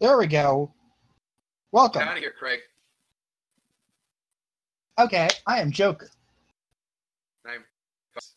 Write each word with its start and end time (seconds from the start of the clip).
There 0.00 0.16
we 0.16 0.28
go. 0.28 0.72
Welcome. 1.72 2.02
Get 2.02 2.08
out 2.08 2.16
of 2.16 2.22
here, 2.22 2.34
Craig. 2.38 2.60
Okay, 4.98 5.28
I 5.46 5.60
am 5.60 5.72
Joker. 5.72 6.08
I'm 7.44 7.64
Fox. 8.14 8.34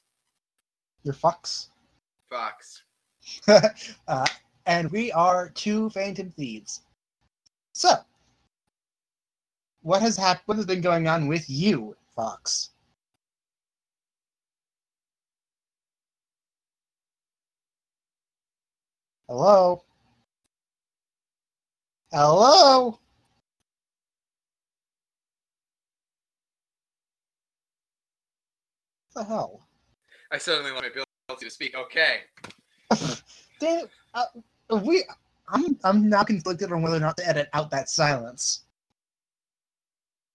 Your 1.03 1.13
fucks. 1.13 1.67
Fox. 2.29 2.83
uh, 4.07 4.25
and 4.65 4.91
we 4.91 5.11
are 5.11 5.49
two 5.49 5.89
Phantom 5.91 6.31
Thieves. 6.31 6.81
So, 7.73 7.93
what 9.83 10.01
has 10.01 10.17
happened? 10.17 10.43
What 10.47 10.57
has 10.57 10.65
been 10.65 10.81
going 10.81 11.07
on 11.07 11.27
with 11.27 11.47
you, 11.47 11.95
Fox? 12.15 12.71
Hello. 19.27 19.83
Hello. 22.13 22.99
What 29.13 29.21
the 29.21 29.23
hell? 29.23 29.61
I 30.29 30.37
suddenly 30.37 30.71
lost 30.71 30.83
my 30.83 30.89
ability 30.89 31.45
to 31.45 31.49
speak. 31.49 31.73
Okay. 31.75 32.21
Damn, 33.59 33.85
uh, 34.13 34.25
we. 34.83 35.05
I'm 35.47 35.77
I'm 35.85 36.09
now 36.09 36.23
conflicted 36.23 36.71
on 36.73 36.81
whether 36.81 36.97
or 36.97 36.99
not 36.99 37.15
to 37.17 37.27
edit 37.27 37.49
out 37.53 37.71
that 37.71 37.89
silence. 37.89 38.63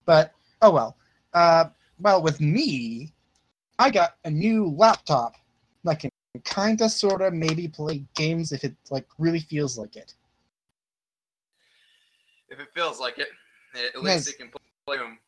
But 0.06 0.32
oh 0.62 0.70
well. 0.70 0.96
Uh, 1.34 1.66
well, 2.00 2.22
with 2.22 2.40
me, 2.40 3.12
I 3.78 3.90
got 3.90 4.16
a 4.24 4.30
new 4.30 4.68
laptop 4.68 5.34
that 5.84 6.00
can 6.00 6.10
kind 6.44 6.80
of, 6.80 6.90
sort 6.90 7.20
of, 7.20 7.34
maybe 7.34 7.68
play 7.68 8.02
games 8.14 8.52
if 8.52 8.64
it 8.64 8.74
like 8.90 9.06
really 9.18 9.40
feels 9.40 9.76
like 9.76 9.96
it. 9.96 10.14
If 12.48 12.60
it 12.60 12.68
feels 12.74 13.00
like 13.00 13.18
it, 13.18 13.28
at 13.74 13.94
Yes. 13.94 14.02
least 14.02 14.28
it 14.28 14.38
can 14.38 14.50
play 14.50 14.96
Doom. 14.96 15.18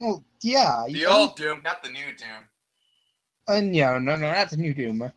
Well, 0.00 0.24
yeah. 0.42 0.84
The 0.86 0.92
you- 1.00 1.08
old 1.08 1.36
Doom, 1.36 1.62
not 1.62 1.82
the 1.82 1.90
new 1.90 2.14
Doom. 2.16 2.48
Uh, 3.48 3.60
no, 3.60 3.98
no, 3.98 4.16
no, 4.16 4.32
not 4.32 4.50
the 4.50 4.56
new 4.56 4.74
Doom. 4.74 5.10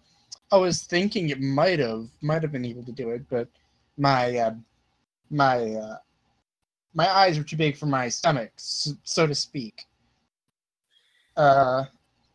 I 0.51 0.57
was 0.57 0.83
thinking 0.83 1.29
it 1.29 1.39
might 1.41 1.79
have, 1.79 2.07
might 2.21 2.41
have 2.43 2.51
been 2.51 2.65
able 2.65 2.83
to 2.83 2.91
do 2.91 3.09
it, 3.11 3.27
but 3.29 3.47
my, 3.97 4.37
uh, 4.37 4.55
my, 5.29 5.71
uh, 5.73 5.97
my 6.93 7.09
eyes 7.09 7.37
were 7.37 7.43
too 7.43 7.57
big 7.57 7.75
for 7.75 7.85
my 7.87 8.07
stomach, 8.09 8.51
so, 8.55 8.91
so 9.03 9.25
to 9.27 9.33
speak. 9.33 9.85
Uh, 11.35 11.85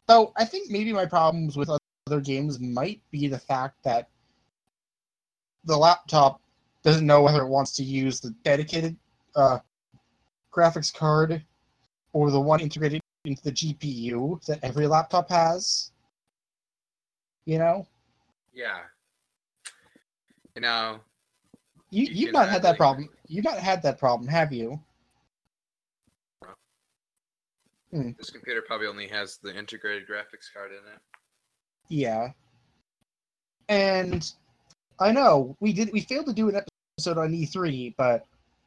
though 0.06 0.32
I 0.36 0.44
think 0.44 0.70
maybe 0.70 0.92
my 0.92 1.06
problems 1.06 1.56
with 1.56 1.70
other 2.06 2.20
games 2.20 2.58
might 2.58 3.00
be 3.12 3.28
the 3.28 3.38
fact 3.38 3.82
that 3.84 4.08
the 5.64 5.77
laptop 5.77 6.41
doesn't 6.84 7.06
know 7.06 7.22
whether 7.22 7.42
it 7.42 7.48
wants 7.48 7.72
to 7.76 7.82
use 7.82 8.20
the 8.20 8.30
dedicated 8.44 8.96
uh, 9.34 9.58
graphics 10.52 10.92
card 10.94 11.44
or 12.12 12.30
the 12.30 12.40
one 12.40 12.60
integrated 12.60 13.00
into 13.24 13.42
the 13.42 13.52
GPU 13.52 14.44
that 14.46 14.58
every 14.62 14.86
laptop 14.86 15.28
has. 15.30 15.90
You 17.44 17.58
know, 17.58 17.86
Yeah. 18.52 18.80
You 20.54 20.62
know, 20.62 21.00
you 21.90 22.04
You 22.06 22.14
you've 22.14 22.32
not 22.32 22.48
had 22.48 22.62
that 22.62 22.70
actually- 22.70 22.78
problem. 22.78 23.08
You've 23.28 23.44
not 23.44 23.58
had 23.58 23.82
that 23.82 23.98
problem, 23.98 24.28
have 24.28 24.52
you? 24.52 24.80
this 27.90 28.28
computer 28.30 28.60
probably 28.60 28.86
only 28.86 29.08
has 29.08 29.38
the 29.38 29.56
integrated 29.56 30.06
graphics 30.06 30.52
card 30.52 30.72
in 30.72 30.78
it. 30.92 31.00
Yeah. 31.88 32.32
And 33.70 34.30
I 35.00 35.12
know 35.12 35.56
we 35.60 35.72
did 35.72 35.92
we 35.92 36.00
failed 36.00 36.27
to 36.27 36.32
do 36.32 36.48
an 36.48 36.56
episode 36.56 37.18
on 37.18 37.32
E3, 37.32 37.94
but 37.96 38.27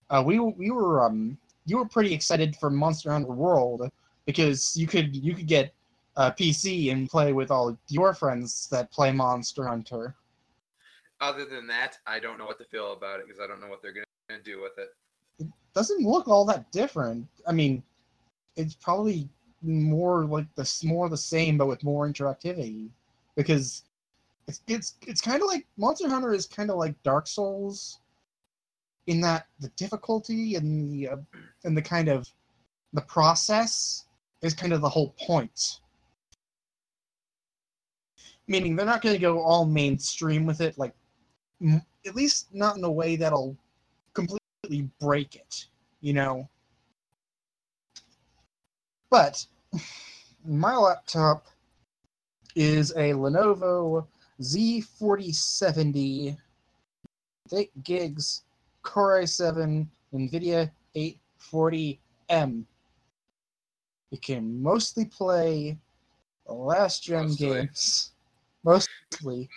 uh, 0.09 0.23
we 0.25 0.39
we 0.39 0.71
were 0.71 1.03
um 1.03 1.37
you 1.65 1.77
were 1.77 1.85
pretty 1.85 2.13
excited 2.13 2.55
for 2.55 2.69
Monster 2.69 3.11
Hunter 3.11 3.31
World 3.31 3.89
because 4.25 4.75
you 4.77 4.87
could 4.87 5.15
you 5.15 5.33
could 5.33 5.47
get 5.47 5.73
a 6.15 6.31
PC 6.31 6.91
and 6.91 7.09
play 7.09 7.33
with 7.33 7.51
all 7.51 7.77
your 7.87 8.13
friends 8.13 8.67
that 8.69 8.91
play 8.91 9.11
Monster 9.11 9.67
Hunter. 9.67 10.15
Other 11.19 11.45
than 11.45 11.67
that, 11.67 11.97
I 12.07 12.19
don't 12.19 12.37
know 12.37 12.45
what 12.45 12.57
to 12.59 12.65
feel 12.65 12.93
about 12.93 13.19
it 13.19 13.27
because 13.27 13.39
I 13.39 13.47
don't 13.47 13.61
know 13.61 13.67
what 13.67 13.81
they're 13.81 13.93
going 13.93 14.05
to 14.29 14.41
do 14.43 14.61
with 14.61 14.77
it. 14.77 14.89
It 15.39 15.47
doesn't 15.75 16.01
look 16.01 16.27
all 16.27 16.45
that 16.45 16.71
different. 16.71 17.27
I 17.47 17.51
mean, 17.51 17.83
it's 18.55 18.73
probably 18.73 19.29
more 19.61 20.25
like 20.25 20.47
the 20.55 20.81
more 20.83 21.09
the 21.09 21.17
same 21.17 21.57
but 21.57 21.67
with 21.67 21.83
more 21.83 22.07
interactivity 22.07 22.89
because 23.35 23.83
it's 24.51 24.61
it's 24.67 24.93
it's 25.07 25.21
kind 25.21 25.41
of 25.41 25.47
like 25.47 25.65
Monster 25.77 26.09
Hunter 26.09 26.33
is 26.33 26.45
kind 26.45 26.69
of 26.69 26.77
like 26.77 27.01
Dark 27.03 27.27
Souls 27.27 27.99
in 29.07 29.21
that 29.21 29.47
the 29.59 29.69
difficulty 29.69 30.55
and 30.55 30.91
the 30.91 31.09
uh, 31.09 31.17
and 31.63 31.77
the 31.77 31.81
kind 31.81 32.09
of 32.09 32.27
the 32.93 33.01
process 33.01 34.05
is 34.41 34.53
kind 34.53 34.73
of 34.73 34.81
the 34.81 34.89
whole 34.89 35.15
point. 35.25 35.79
Meaning 38.47 38.75
they're 38.75 38.85
not 38.85 39.01
going 39.01 39.15
to 39.15 39.21
go 39.21 39.39
all 39.39 39.65
mainstream 39.65 40.45
with 40.45 40.59
it, 40.59 40.77
like 40.77 40.93
m- 41.61 41.81
at 42.05 42.15
least 42.15 42.53
not 42.53 42.75
in 42.75 42.83
a 42.83 42.91
way 42.91 43.15
that'll 43.15 43.55
completely 44.13 44.89
break 44.99 45.35
it, 45.35 45.67
you 46.01 46.11
know. 46.11 46.49
But 49.09 49.45
my 50.45 50.75
laptop 50.75 51.45
is 52.55 52.91
a 52.91 53.13
Lenovo 53.13 54.07
Z4070 54.41 56.37
with 57.43 57.53
8 57.53 57.83
gigs 57.83 58.43
Core 58.83 59.21
i7 59.21 59.87
NVIDIA 60.13 60.71
840M. 60.95 62.65
It 64.11 64.21
can 64.21 64.61
mostly 64.61 65.05
play 65.05 65.77
the 66.45 66.53
last 66.53 67.03
gen 67.03 67.27
Mostly. 67.27 67.47
games. 67.47 68.11
Mostly. 68.63 69.49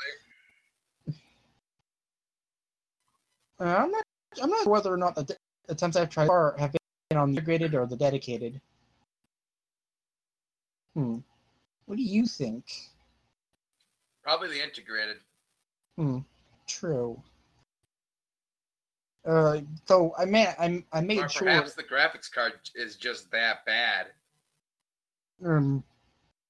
Uh, 3.61 3.65
I'm 3.65 3.91
not. 3.91 4.05
I'm 4.43 4.51
not 4.51 4.65
sure 4.65 4.73
whether 4.73 4.93
or 4.93 4.97
not 4.97 5.15
the 5.15 5.25
de- 5.25 5.37
attempts 5.69 5.97
I've 5.97 6.11
tried 6.11 6.27
far 6.27 6.57
have 6.59 6.75
been 7.09 7.19
on 7.19 7.31
the 7.33 7.39
integrated 7.39 7.75
or 7.75 7.87
the 7.87 7.97
dedicated. 7.97 8.61
Hmm. 10.95 11.19
What 11.87 11.97
do 11.97 12.03
you 12.03 12.27
think? 12.27 12.65
Probably 14.25 14.49
the 14.49 14.65
integrated. 14.65 15.19
Hmm. 15.97 16.21
True. 16.67 17.23
Uh, 19.27 19.61
so 19.87 20.15
I 20.19 20.25
made 20.25 20.49
I, 20.59 20.83
I 20.93 21.01
made 21.03 21.19
Or 21.19 21.29
sure. 21.29 21.47
perhaps 21.47 21.75
the 21.75 21.83
graphics 21.83 22.33
card 22.33 22.55
is 22.75 22.97
just 22.97 23.31
that 23.31 23.65
bad. 23.65 24.09
Um, 25.45 25.85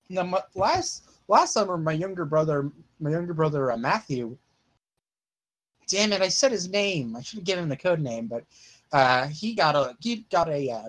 now 0.08 0.22
my, 0.22 0.40
last 0.54 1.08
last 1.28 1.52
summer, 1.52 1.76
my 1.76 1.92
younger 1.92 2.24
brother, 2.24 2.70
my 3.00 3.10
younger 3.10 3.34
brother 3.34 3.72
uh, 3.72 3.76
Matthew. 3.76 4.36
Damn 5.88 6.12
it! 6.12 6.22
I 6.22 6.28
said 6.28 6.52
his 6.52 6.68
name. 6.68 7.14
I 7.16 7.22
should 7.22 7.38
have 7.40 7.44
given 7.44 7.64
him 7.64 7.70
the 7.70 7.76
code 7.76 8.00
name, 8.00 8.26
but 8.26 8.44
uh, 8.92 9.26
he 9.28 9.54
got 9.54 9.76
a 9.76 9.96
he 10.00 10.26
got 10.30 10.48
a 10.48 10.70
uh, 10.70 10.88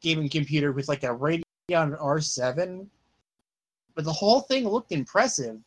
gaming 0.00 0.28
computer 0.28 0.72
with 0.72 0.88
like 0.88 1.02
a 1.02 1.08
Radeon 1.08 1.42
R7. 1.70 2.86
But 3.94 4.04
the 4.04 4.12
whole 4.12 4.40
thing 4.40 4.66
looked 4.66 4.92
impressive, 4.92 5.58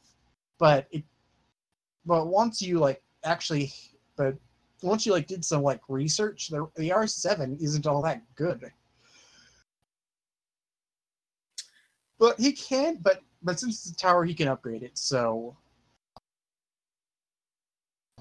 but 0.59 0.87
it, 0.91 1.03
but 2.05 2.27
once 2.27 2.61
you 2.61 2.79
like 2.79 3.01
actually, 3.23 3.73
but 4.15 4.35
once 4.81 5.05
you 5.05 5.11
like 5.11 5.27
did 5.27 5.43
some 5.43 5.63
like 5.63 5.81
research, 5.87 6.49
the 6.49 6.67
the 6.75 6.89
R7 6.89 7.61
isn't 7.61 7.87
all 7.87 8.01
that 8.03 8.21
good. 8.35 8.71
But 12.19 12.39
he 12.39 12.53
can, 12.53 12.97
but 13.01 13.21
but 13.43 13.59
since 13.59 13.85
it's 13.85 13.91
a 13.91 13.95
tower, 13.95 14.23
he 14.25 14.33
can 14.33 14.47
upgrade 14.47 14.83
it. 14.83 14.97
So 14.97 15.55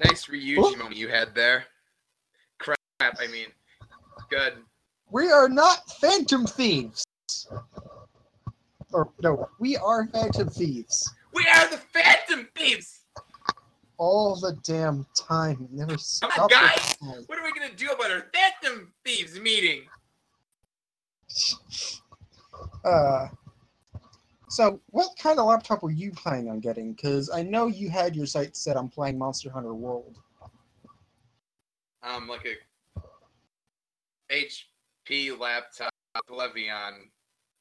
Nice 0.01 0.27
Ryuji 0.27 0.59
Oh. 0.59 0.77
moment 0.77 0.97
you 0.97 1.09
had 1.09 1.35
there. 1.35 1.67
Crap, 2.59 2.77
I 3.01 3.27
mean, 3.29 3.47
good. 4.29 4.55
we 5.11 5.31
are 5.31 5.49
not 5.49 5.89
phantom 6.01 6.47
thieves. 6.47 7.05
Or 8.93 9.13
no, 9.23 9.49
we 9.59 9.77
are 9.77 10.07
phantom 10.09 10.49
thieves. 10.49 11.13
We 11.35 11.45
are 11.49 11.69
the 11.69 11.79
Phantom 11.79 12.49
Thieves! 12.57 13.01
All 13.97 14.37
the 14.37 14.57
damn 14.63 15.05
time. 15.17 15.69
Never 15.73 15.99
stop. 15.99 16.31
Come 16.31 16.45
on, 16.45 16.49
guys! 16.49 16.97
What 17.27 17.39
are 17.39 17.45
we 17.45 17.53
going 17.53 17.69
to 17.69 17.77
do 17.77 17.91
about 17.91 18.11
our 18.11 18.27
Phantom 18.33 18.93
Thieves 19.05 19.39
meeting? 19.39 19.83
Uh, 22.85 23.29
so, 24.51 24.79
what 24.91 25.09
kind 25.19 25.39
of 25.39 25.47
laptop 25.47 25.83
were 25.83 25.91
you 25.91 26.13
planning 26.13 26.51
on 26.51 26.61
getting? 26.61 26.93
Because 26.93 27.31
I 27.31 27.43
know 27.43 27.67
you 27.67 27.89
had 27.89 28.15
your 28.15 28.27
sights 28.27 28.61
set 28.61 28.77
on 28.77 28.91
playing 28.91 29.19
Monster 29.19 29.51
Hunter 29.51 29.73
World. 29.73 30.19
Um, 32.03 32.29
like 32.29 32.47
a 32.47 34.33
HP 34.33 35.39
laptop 35.39 35.91
Pavilion 36.29 37.11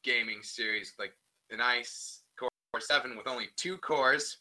gaming 0.03 0.43
series, 0.43 0.93
like 0.99 1.13
a 1.51 1.55
nice 1.55 2.22
Core 2.73 2.81
7 2.81 3.15
with 3.15 3.27
only 3.27 3.49
two 3.55 3.77
cores. 3.77 4.37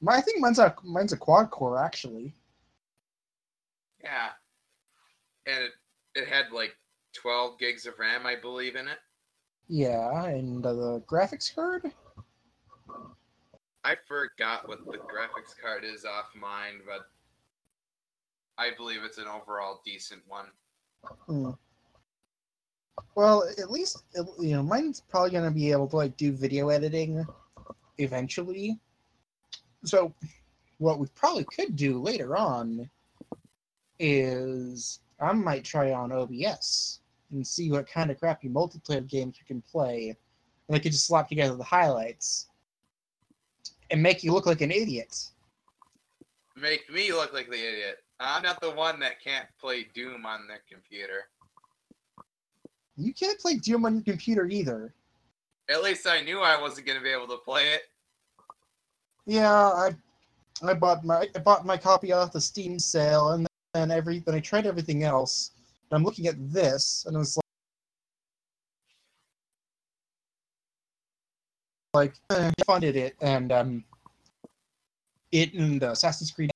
My, 0.00 0.16
I 0.16 0.20
think 0.20 0.40
mine's 0.40 0.60
a 0.60 0.72
mine's 0.84 1.12
a 1.12 1.16
quad 1.16 1.50
core 1.50 1.82
actually. 1.82 2.32
Yeah. 4.02 4.28
And 5.46 5.64
it, 5.64 5.72
it 6.14 6.28
had 6.28 6.52
like 6.52 6.76
12 7.14 7.58
gigs 7.58 7.86
of 7.86 7.98
RAM, 7.98 8.24
I 8.24 8.36
believe, 8.36 8.76
in 8.76 8.86
it. 8.86 8.98
Yeah, 9.66 10.26
and 10.26 10.64
uh, 10.64 10.74
the 10.74 11.00
graphics 11.08 11.52
card. 11.52 11.90
I 13.82 13.96
forgot 14.06 14.68
what 14.68 14.84
the 14.86 14.98
graphics 14.98 15.60
card 15.60 15.84
is 15.84 16.04
off 16.04 16.26
mine, 16.40 16.82
but 16.86 17.08
I 18.58 18.70
believe 18.76 19.00
it's 19.04 19.18
an 19.18 19.26
overall 19.26 19.80
decent 19.84 20.22
one. 20.28 20.46
Hmm. 21.26 21.50
Well, 23.14 23.48
at 23.58 23.70
least 23.70 24.02
you 24.40 24.52
know 24.52 24.62
mine's 24.62 25.00
probably 25.00 25.30
gonna 25.30 25.50
be 25.50 25.70
able 25.70 25.88
to 25.88 25.96
like 25.96 26.16
do 26.16 26.32
video 26.32 26.68
editing 26.68 27.24
eventually. 27.98 28.78
So, 29.84 30.12
what 30.78 30.98
we 30.98 31.06
probably 31.14 31.44
could 31.44 31.76
do 31.76 32.00
later 32.00 32.36
on 32.36 32.88
is 33.98 35.00
I 35.20 35.32
might 35.32 35.64
try 35.64 35.92
on 35.92 36.12
OBS 36.12 37.00
and 37.30 37.46
see 37.46 37.70
what 37.70 37.88
kind 37.88 38.10
of 38.10 38.18
crappy 38.18 38.48
multiplayer 38.48 39.06
games 39.06 39.38
we 39.40 39.46
can 39.46 39.62
play, 39.62 40.16
and 40.68 40.76
I 40.76 40.78
could 40.78 40.92
just 40.92 41.06
slap 41.06 41.28
together 41.28 41.56
the 41.56 41.64
highlights 41.64 42.48
and 43.90 44.02
make 44.02 44.24
you 44.24 44.32
look 44.32 44.46
like 44.46 44.60
an 44.60 44.70
idiot. 44.70 45.30
Make 46.56 46.90
me 46.90 47.12
look 47.12 47.32
like 47.32 47.48
the 47.48 47.56
idiot. 47.56 47.98
I'm 48.20 48.42
not 48.42 48.60
the 48.60 48.70
one 48.70 49.00
that 49.00 49.22
can't 49.22 49.46
play 49.60 49.86
Doom 49.94 50.24
on 50.24 50.46
their 50.46 50.62
computer. 50.70 51.28
You 52.96 53.12
can't 53.12 53.38
play 53.38 53.56
Doom 53.56 53.86
on 53.86 53.94
your 53.94 54.02
computer 54.02 54.46
either. 54.46 54.94
At 55.68 55.82
least 55.82 56.06
I 56.06 56.20
knew 56.20 56.40
I 56.40 56.60
wasn't 56.60 56.86
going 56.86 56.98
to 56.98 57.04
be 57.04 57.10
able 57.10 57.26
to 57.28 57.38
play 57.38 57.72
it. 57.72 57.82
Yeah, 59.26 59.52
I 59.52 59.94
I 60.62 60.74
bought 60.74 61.04
my 61.04 61.26
I 61.34 61.38
bought 61.38 61.66
my 61.66 61.76
copy 61.76 62.12
off 62.12 62.32
the 62.32 62.40
Steam 62.40 62.78
sale, 62.78 63.30
and 63.30 63.46
then 63.72 63.90
every 63.90 64.20
then 64.20 64.34
I 64.34 64.40
tried 64.40 64.66
everything 64.66 65.02
else. 65.02 65.52
And 65.90 65.96
I'm 65.96 66.04
looking 66.04 66.26
at 66.26 66.36
this, 66.52 67.04
and 67.06 67.16
it's 67.16 67.36
like, 71.94 72.14
like 72.30 72.38
eh, 72.38 72.50
I 72.58 72.64
funded 72.64 72.96
it, 72.96 73.16
and 73.20 73.50
um, 73.50 73.84
it 75.32 75.54
and 75.54 75.80
the 75.80 75.92
Assassin's 75.92 76.30
Creed. 76.30 76.50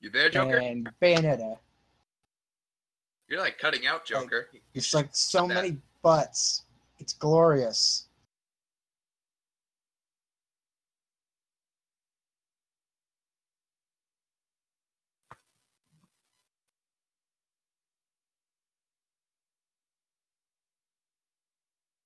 You 0.00 0.10
there, 0.10 0.30
Joker? 0.30 0.56
and 0.58 0.88
Bayonetta. 1.02 1.58
You're 3.28 3.40
like 3.40 3.58
cutting 3.58 3.86
out, 3.86 4.04
Joker. 4.04 4.48
It's 4.74 4.94
like 4.94 5.08
so 5.12 5.46
That- 5.46 5.54
many 5.54 5.78
butts. 6.02 6.64
It's 6.98 7.12
glorious. 7.12 8.06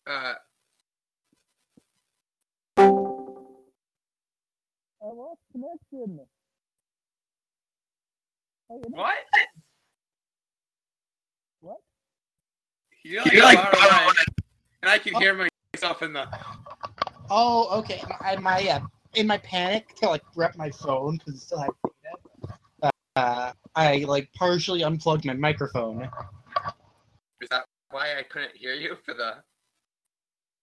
Uh, 0.07 0.35
I 2.77 2.83
lost 5.03 5.41
connection. 5.53 6.21
What? 8.69 9.15
What? 11.61 11.77
You're 13.03 13.23
like, 13.23 13.33
You're 13.33 13.45
like 13.45 13.59
far 13.59 14.05
away, 14.05 14.15
and 14.83 14.91
I 14.91 14.99
can 14.99 15.15
hear 15.15 15.49
myself 15.75 16.03
in 16.03 16.13
the. 16.13 16.27
Oh, 17.31 17.79
okay. 17.79 18.03
I, 18.21 18.37
my 18.37 18.67
uh, 18.69 18.81
in 19.15 19.27
my 19.27 19.39
panic 19.39 19.95
to 19.97 20.09
like 20.09 20.23
grab 20.35 20.57
my 20.57 20.71
phone 20.71 21.19
because 21.19 21.35
it 21.35 21.41
still 21.41 21.59
had 21.59 21.71
data. 22.83 22.91
Uh, 23.17 23.53
I 23.77 23.99
like 24.09 24.29
partially 24.35 24.83
unplugged 24.83 25.25
my 25.25 25.35
microphone. 25.35 26.09
Is 27.41 27.49
that 27.51 27.65
why 27.91 28.19
I 28.19 28.23
couldn't 28.23 28.57
hear 28.57 28.75
you 28.75 28.97
for 29.05 29.15
the? 29.15 29.37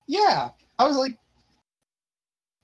Yeah, 0.07 0.49
I 0.79 0.87
was 0.87 0.97
like, 0.97 1.17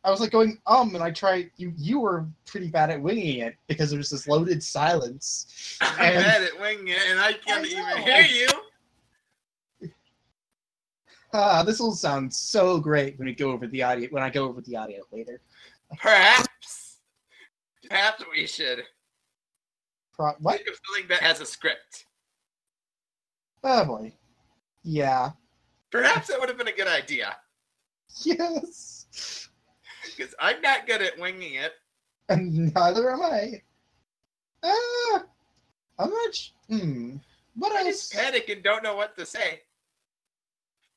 I 0.03 0.11
was 0.11 0.21
like 0.21 0.31
going 0.31 0.57
um, 0.67 0.93
and 0.95 1.03
I 1.03 1.11
tried. 1.11 1.51
You 1.57 1.73
you 1.75 1.99
were 1.99 2.25
pretty 2.45 2.69
bad 2.69 2.89
at 2.89 3.01
winging 3.01 3.39
it 3.41 3.55
because 3.67 3.89
there 3.89 3.97
was 3.97 4.09
this 4.09 4.27
loaded 4.27 4.63
silence. 4.63 5.77
I'm 5.81 5.99
And- 6.15 6.23
bad 6.23 6.43
at 6.43 6.59
winging 6.59 6.89
it, 6.89 6.99
and 7.09 7.19
I 7.19 7.33
can't 7.33 7.65
I 7.65 7.67
even 7.67 7.97
hear 8.03 8.21
you. 8.21 8.47
Ah, 11.33 11.61
this 11.61 11.79
will 11.79 11.91
sound 11.93 12.33
so 12.33 12.79
great 12.79 13.19
when 13.19 13.27
we 13.27 13.35
go 13.35 13.51
over 13.51 13.67
the 13.67 13.83
audio. 13.83 14.07
When 14.11 14.23
I 14.23 14.29
go 14.29 14.45
over 14.45 14.61
the 14.61 14.77
audio 14.77 15.03
later. 15.11 15.41
Perhaps, 15.99 16.99
perhaps 17.89 18.23
we 18.31 18.47
should 18.47 18.83
Pro- 20.13 20.33
what? 20.39 20.59
something 20.65 21.07
that 21.09 21.19
has 21.19 21.41
a 21.41 21.45
script. 21.45 22.05
Oh 23.63 23.83
boy. 23.85 24.13
Yeah. 24.83 25.31
Perhaps 25.91 26.27
that 26.27 26.39
would 26.39 26.47
have 26.49 26.57
been 26.57 26.69
a 26.69 26.73
good 26.75 26.87
idea, 26.87 27.35
Yes. 28.23 29.46
Because 30.17 30.33
I'm 30.39 30.61
not 30.61 30.87
good 30.87 31.01
at 31.01 31.19
winging 31.19 31.53
it. 31.55 31.73
And 32.29 32.73
neither 32.75 33.11
am 33.11 33.21
I. 33.21 33.61
Ah, 34.63 35.23
I'm 35.99 36.09
not. 36.09 36.35
sh- 36.35 36.49
Hmm. 36.67 37.17
What 37.55 37.71
I 37.71 37.79
else? 37.85 38.09
just 38.09 38.13
panic 38.13 38.49
and 38.49 38.63
don't 38.63 38.83
know 38.83 38.95
what 38.95 39.15
to 39.17 39.25
say. 39.25 39.61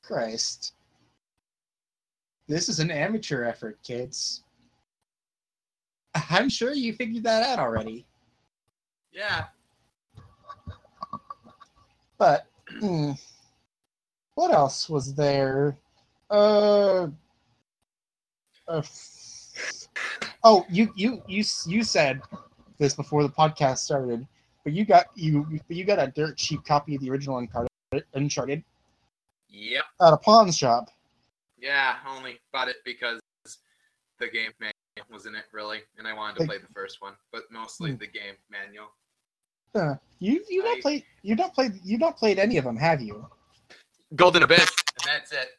Christ. 0.03 0.73
This 2.47 2.67
is 2.67 2.79
an 2.79 2.91
amateur 2.91 3.43
effort, 3.45 3.79
kids. 3.83 4.43
I'm 6.29 6.49
sure 6.49 6.73
you 6.73 6.93
figured 6.93 7.23
that 7.23 7.43
out 7.47 7.59
already. 7.59 8.05
Yeah, 9.13 9.45
But 12.17 12.47
hmm, 12.79 13.11
what 14.35 14.51
else 14.51 14.89
was 14.89 15.13
there? 15.15 15.77
Uh, 16.29 17.07
uh 18.71 18.81
Oh, 20.43 20.65
you 20.69 20.91
you 20.95 21.21
you 21.27 21.43
you 21.67 21.83
said 21.83 22.21
this 22.79 22.95
before 22.95 23.21
the 23.21 23.29
podcast 23.29 23.79
started, 23.79 24.27
but 24.63 24.73
you 24.73 24.85
got 24.85 25.05
you 25.15 25.59
you 25.67 25.83
got 25.85 25.99
a 25.99 26.07
dirt 26.07 26.37
cheap 26.37 26.63
copy 26.65 26.95
of 26.95 27.01
the 27.01 27.09
original 27.11 27.37
Uncharted, 27.37 27.69
Uncharted 28.15 28.63
yep, 29.49 29.83
at 30.01 30.13
a 30.13 30.17
pawn 30.17 30.51
shop. 30.51 30.89
yeah. 31.59 31.95
Only 32.07 32.39
bought 32.51 32.69
it 32.69 32.77
because 32.85 33.19
the 34.19 34.27
game 34.29 34.51
manual 34.59 34.73
was 35.11 35.25
in 35.27 35.35
it, 35.35 35.43
really, 35.51 35.81
and 35.99 36.07
I 36.07 36.13
wanted 36.13 36.35
to 36.35 36.39
Like- 36.41 36.49
play 36.49 36.57
the 36.57 36.73
first 36.73 37.01
one, 37.01 37.13
but 37.31 37.43
mostly 37.51 37.91
Hmm. 37.91 37.97
the 37.97 38.07
game 38.07 38.35
manual. 38.49 38.87
Huh. 39.75 39.95
You 40.19 40.43
you 40.49 40.63
not 40.63 40.77
I- 40.77 40.81
played 40.81 41.03
you 41.21 41.35
not 41.35 41.53
played 41.53 41.73
you 41.83 41.97
not 41.99 42.17
played 42.17 42.39
any 42.39 42.57
of 42.57 42.63
them, 42.63 42.77
have 42.77 42.99
you? 43.01 43.29
Golden 44.15 44.41
Abyss, 44.43 44.71
and 44.97 45.05
that's 45.05 45.31
it. 45.33 45.49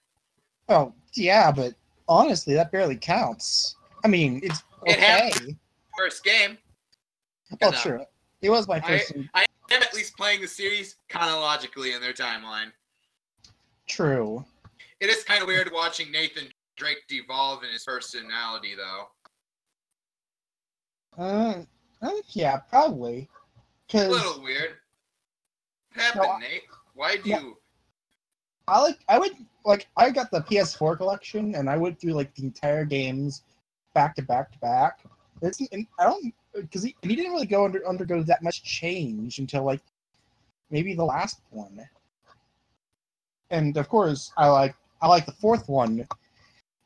Oh 0.69 0.93
yeah, 1.15 1.53
but 1.53 1.75
honestly, 2.13 2.55
that 2.55 2.71
barely 2.73 2.97
counts. 2.97 3.77
I 4.05 4.09
mean, 4.09 4.41
it's 4.43 4.63
okay. 4.83 5.01
happened. 5.01 5.57
First 5.99 6.25
game. 6.25 6.59
Oh, 7.63 7.69
Enough. 7.69 7.83
sure. 7.83 8.01
It 8.41 8.51
was 8.51 8.67
my 8.69 8.77
I- 8.77 8.81
first. 8.81 9.13
I'm 9.35 9.47
at 9.71 9.95
least 9.95 10.17
playing 10.17 10.41
the 10.41 10.47
series 10.49 10.97
chronologically 11.09 11.93
in 11.95 12.01
their 12.01 12.13
timeline. 12.13 12.73
True. 13.87 14.45
It 15.01 15.09
is 15.11 15.25
kind 15.25 15.43
of 15.43 15.49
weird 15.49 15.71
watching 15.73 16.11
Nathan 16.13 16.49
Drake 16.77 16.99
devolve 17.09 17.63
in 17.65 17.71
his 17.71 17.85
personality, 17.85 18.75
though. 18.77 19.09
Uh, 21.23 21.63
uh, 22.01 22.11
yeah, 22.31 22.59
probably. 22.59 23.29
A 23.95 24.09
little 24.09 24.43
weird. 24.43 24.77
What 25.95 26.03
happened, 26.03 26.25
No, 26.25 26.31
I- 26.33 26.41
Nate? 26.41 26.63
Why'd 26.95 27.27
Yeah. 27.27 27.41
you? 27.41 27.59
I 28.69 28.81
like 28.81 29.01
I 29.09 29.19
would 29.19 29.33
like 29.65 29.89
I 29.97 30.11
got 30.11 30.31
the 30.31 30.41
PS4 30.41 30.97
collection 30.97 31.55
and 31.55 31.69
I 31.69 31.77
went 31.77 32.01
through 32.01 32.13
like 32.13 32.35
the 32.35 32.45
entire 32.45 32.85
games 32.85 33.43
back 33.95 34.15
to 34.17 34.23
back 34.23 34.53
to 34.53 34.59
back. 34.59 35.01
It's 35.41 35.61
and 35.73 35.87
I 35.99 36.05
don't 36.05 36.35
because 36.55 36.83
he, 36.83 36.95
he 37.03 37.17
didn't 37.17 37.33
really 37.33 37.47
go 37.47 37.65
under 37.65 37.87
undergo 37.87 38.23
that 38.23 38.43
much 38.43 38.63
change 38.63 39.39
until 39.39 39.65
like 39.65 39.81
maybe 40.71 40.95
the 40.95 41.05
last 41.05 41.41
one. 41.51 41.81
And 43.51 43.77
of 43.77 43.89
course, 43.89 44.33
I 44.37 44.49
like 44.49 44.75
I 45.01 45.09
like 45.09 45.27
the 45.27 45.33
fourth 45.33 45.69
one 45.69 46.07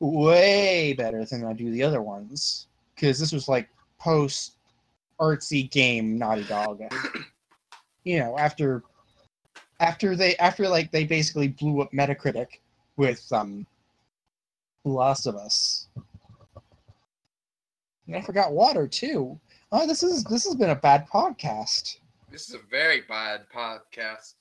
way 0.01 0.93
better 0.93 1.25
than 1.25 1.45
I 1.45 1.53
do 1.53 1.71
the 1.71 1.83
other 1.83 2.03
ones 2.03 2.67
because 2.95 3.19
this 3.19 3.33
was 3.33 3.49
like 3.49 3.69
post 3.99 4.57
artsy 5.21 5.71
game 5.71 6.19
Naughty 6.19 6.45
Dog. 6.45 6.83
you 8.05 8.19
know, 8.19 8.39
after 8.39 8.83
after 9.81 10.17
they 10.17 10.37
after 10.37 10.69
like 10.69 10.91
they 10.91 11.05
basically 11.05 11.49
blew 11.49 11.81
up 11.81 11.93
Metacritic 11.93 12.59
with 12.97 13.31
um 13.33 13.67
The 14.85 14.91
Last 14.91 15.27
of 15.27 15.37
Us. 15.37 15.89
And 18.07 18.17
I 18.17 18.21
forgot 18.23 18.53
water 18.53 18.87
too. 18.87 19.39
Oh, 19.73 19.87
this 19.87 20.03
is 20.03 20.25
this 20.25 20.45
has 20.45 20.55
been 20.55 20.71
a 20.71 20.77
bad 20.77 21.07
podcast. 21.09 21.99
This 22.31 22.49
is 22.49 22.55
a 22.55 22.61
very 22.71 23.03
bad 23.03 23.47
podcast. 23.55 24.35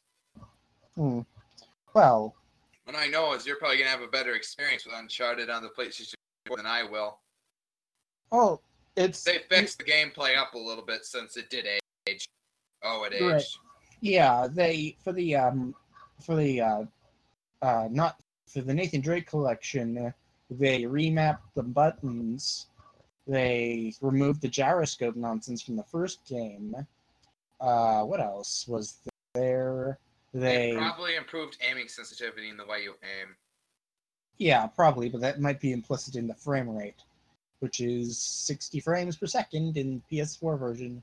Hmm. 0.95 1.21
Well, 1.93 2.35
What 2.85 2.95
I 2.95 3.07
know 3.07 3.33
is 3.33 3.45
you're 3.45 3.57
probably 3.57 3.77
gonna 3.77 3.89
have 3.89 4.01
a 4.01 4.07
better 4.07 4.35
experience 4.35 4.85
with 4.85 4.95
Uncharted 4.95 5.49
on 5.49 5.63
the 5.63 5.69
PlayStation 5.69 6.13
than 6.55 6.65
I 6.65 6.83
will. 6.83 7.19
Oh, 8.31 8.59
it's 8.95 9.23
They 9.23 9.39
fixed 9.49 9.77
the 9.79 9.83
gameplay 9.83 10.37
up 10.37 10.53
a 10.53 10.57
little 10.57 10.83
bit 10.85 11.05
since 11.05 11.37
it 11.37 11.49
did 11.49 11.65
age. 12.07 12.27
Oh, 12.83 13.03
it 13.03 13.13
aged. 13.13 13.23
Right. 13.23 13.43
Yeah. 14.01 14.47
They 14.49 14.97
for 15.03 15.13
the 15.13 15.35
um 15.35 15.75
for 16.21 16.35
the 16.35 16.61
uh 16.61 16.83
uh 17.61 17.87
not 17.91 18.17
for 18.47 18.61
the 18.61 18.73
Nathan 18.73 19.01
Drake 19.01 19.27
collection, 19.27 20.13
they 20.49 20.83
remapped 20.83 21.39
the 21.55 21.63
buttons. 21.63 22.67
They 23.27 23.93
removed 24.01 24.41
the 24.41 24.47
gyroscope 24.47 25.15
nonsense 25.15 25.61
from 25.61 25.75
the 25.75 25.83
first 25.83 26.23
game. 26.25 26.75
Uh, 27.59 28.03
what 28.03 28.19
else 28.19 28.67
was 28.67 28.99
there? 29.33 29.97
They 30.33 30.71
They 30.71 30.75
probably 30.75 31.15
improved 31.15 31.57
aiming 31.67 31.87
sensitivity 31.87 32.49
in 32.49 32.57
the 32.57 32.65
way 32.65 32.83
you 32.83 32.95
aim. 33.03 33.35
yeah, 34.37 34.67
probably, 34.67 35.09
but 35.09 35.21
that 35.21 35.39
might 35.39 35.59
be 35.59 35.71
implicit 35.71 36.15
in 36.15 36.27
the 36.27 36.35
frame 36.35 36.69
rate, 36.69 37.01
which 37.59 37.79
is 37.79 38.19
60 38.19 38.79
frames 38.81 39.15
per 39.17 39.25
second 39.25 39.77
in 39.77 40.03
PS4 40.11 40.59
version. 40.59 41.01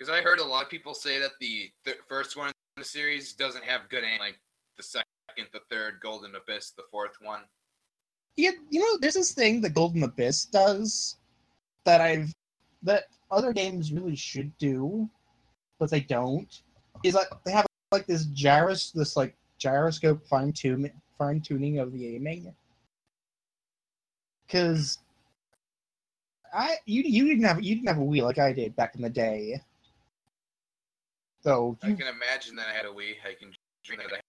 Because 0.00 0.14
I 0.14 0.22
heard 0.22 0.38
a 0.38 0.44
lot 0.44 0.62
of 0.62 0.70
people 0.70 0.94
say 0.94 1.18
that 1.18 1.32
the 1.40 1.70
th- 1.84 1.98
first 2.08 2.34
one 2.34 2.48
in 2.48 2.54
the 2.78 2.84
series 2.84 3.34
doesn't 3.34 3.64
have 3.64 3.90
good 3.90 4.02
aim, 4.02 4.18
like 4.18 4.40
the 4.78 4.82
second, 4.82 5.04
the 5.52 5.60
third, 5.70 6.00
Golden 6.00 6.34
Abyss, 6.34 6.70
the 6.70 6.84
fourth 6.90 7.16
one. 7.20 7.42
Yeah, 8.38 8.52
you 8.70 8.80
know, 8.80 8.96
there's 8.98 9.12
this 9.12 9.32
thing 9.32 9.60
that 9.60 9.74
Golden 9.74 10.02
Abyss 10.02 10.46
does 10.46 11.18
that 11.84 12.00
I've 12.00 12.32
that 12.82 13.08
other 13.30 13.52
games 13.52 13.92
really 13.92 14.16
should 14.16 14.56
do, 14.56 15.06
but 15.78 15.90
they 15.90 16.00
don't. 16.00 16.62
Is 17.02 17.12
like 17.12 17.28
they 17.44 17.52
have 17.52 17.66
like 17.92 18.06
this 18.06 18.24
gyros, 18.24 18.92
this 18.92 19.18
like 19.18 19.36
gyroscope 19.58 20.26
fine 20.26 20.54
tune 20.54 20.90
fine 21.18 21.42
tuning 21.42 21.78
of 21.78 21.92
the 21.92 22.14
aiming. 22.14 22.54
Because 24.46 24.98
I 26.54 26.76
you 26.86 27.02
you 27.02 27.26
didn't 27.26 27.44
have 27.44 27.62
you 27.62 27.74
didn't 27.74 27.88
have 27.88 27.98
a 27.98 28.00
Wii 28.00 28.22
like 28.22 28.38
I 28.38 28.54
did 28.54 28.74
back 28.74 28.94
in 28.94 29.02
the 29.02 29.10
day. 29.10 29.60
So 31.42 31.76
I 31.82 31.92
can 31.92 32.06
imagine 32.06 32.54
that 32.56 32.66
I 32.68 32.72
had 32.72 32.84
a 32.84 32.90
Wii. 32.90 33.14
I 33.26 33.34
can 33.38 33.52
dream 33.84 34.00
that 34.10 34.20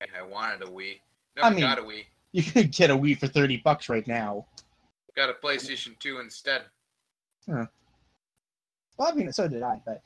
I, 0.00 0.18
I 0.18 0.22
wanted 0.22 0.62
a 0.62 0.66
Wii. 0.70 1.00
I 1.42 1.50
mean- 1.50 1.60
got 1.60 1.78
a 1.78 1.82
Wii. 1.82 2.04
you 2.32 2.42
could 2.42 2.70
get 2.72 2.90
a 2.90 2.96
Wii 2.96 3.18
for 3.18 3.26
thirty 3.26 3.58
bucks 3.58 3.88
right 3.88 4.06
now. 4.06 4.46
Got 5.16 5.30
a 5.30 5.34
PlayStation 5.34 5.96
2 6.00 6.18
instead. 6.18 6.62
Well, 7.46 7.68
I 9.00 9.12
mean, 9.12 9.32
so 9.32 9.46
did 9.46 9.62
I, 9.62 9.80
but 9.84 10.02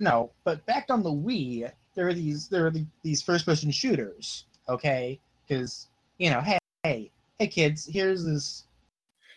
no. 0.00 0.32
But 0.44 0.64
back 0.66 0.86
on 0.90 1.02
the 1.02 1.10
Wii, 1.10 1.70
there 1.94 2.08
are 2.08 2.14
these 2.14 2.48
there 2.48 2.66
are 2.66 2.70
the, 2.70 2.84
these 3.02 3.22
first 3.22 3.46
person 3.46 3.70
shooters. 3.70 4.44
Okay, 4.68 5.18
because 5.46 5.88
you 6.18 6.30
know, 6.30 6.40
hey, 6.40 6.58
hey, 6.82 7.10
hey, 7.38 7.46
kids, 7.46 7.86
here's 7.86 8.24
this. 8.24 8.64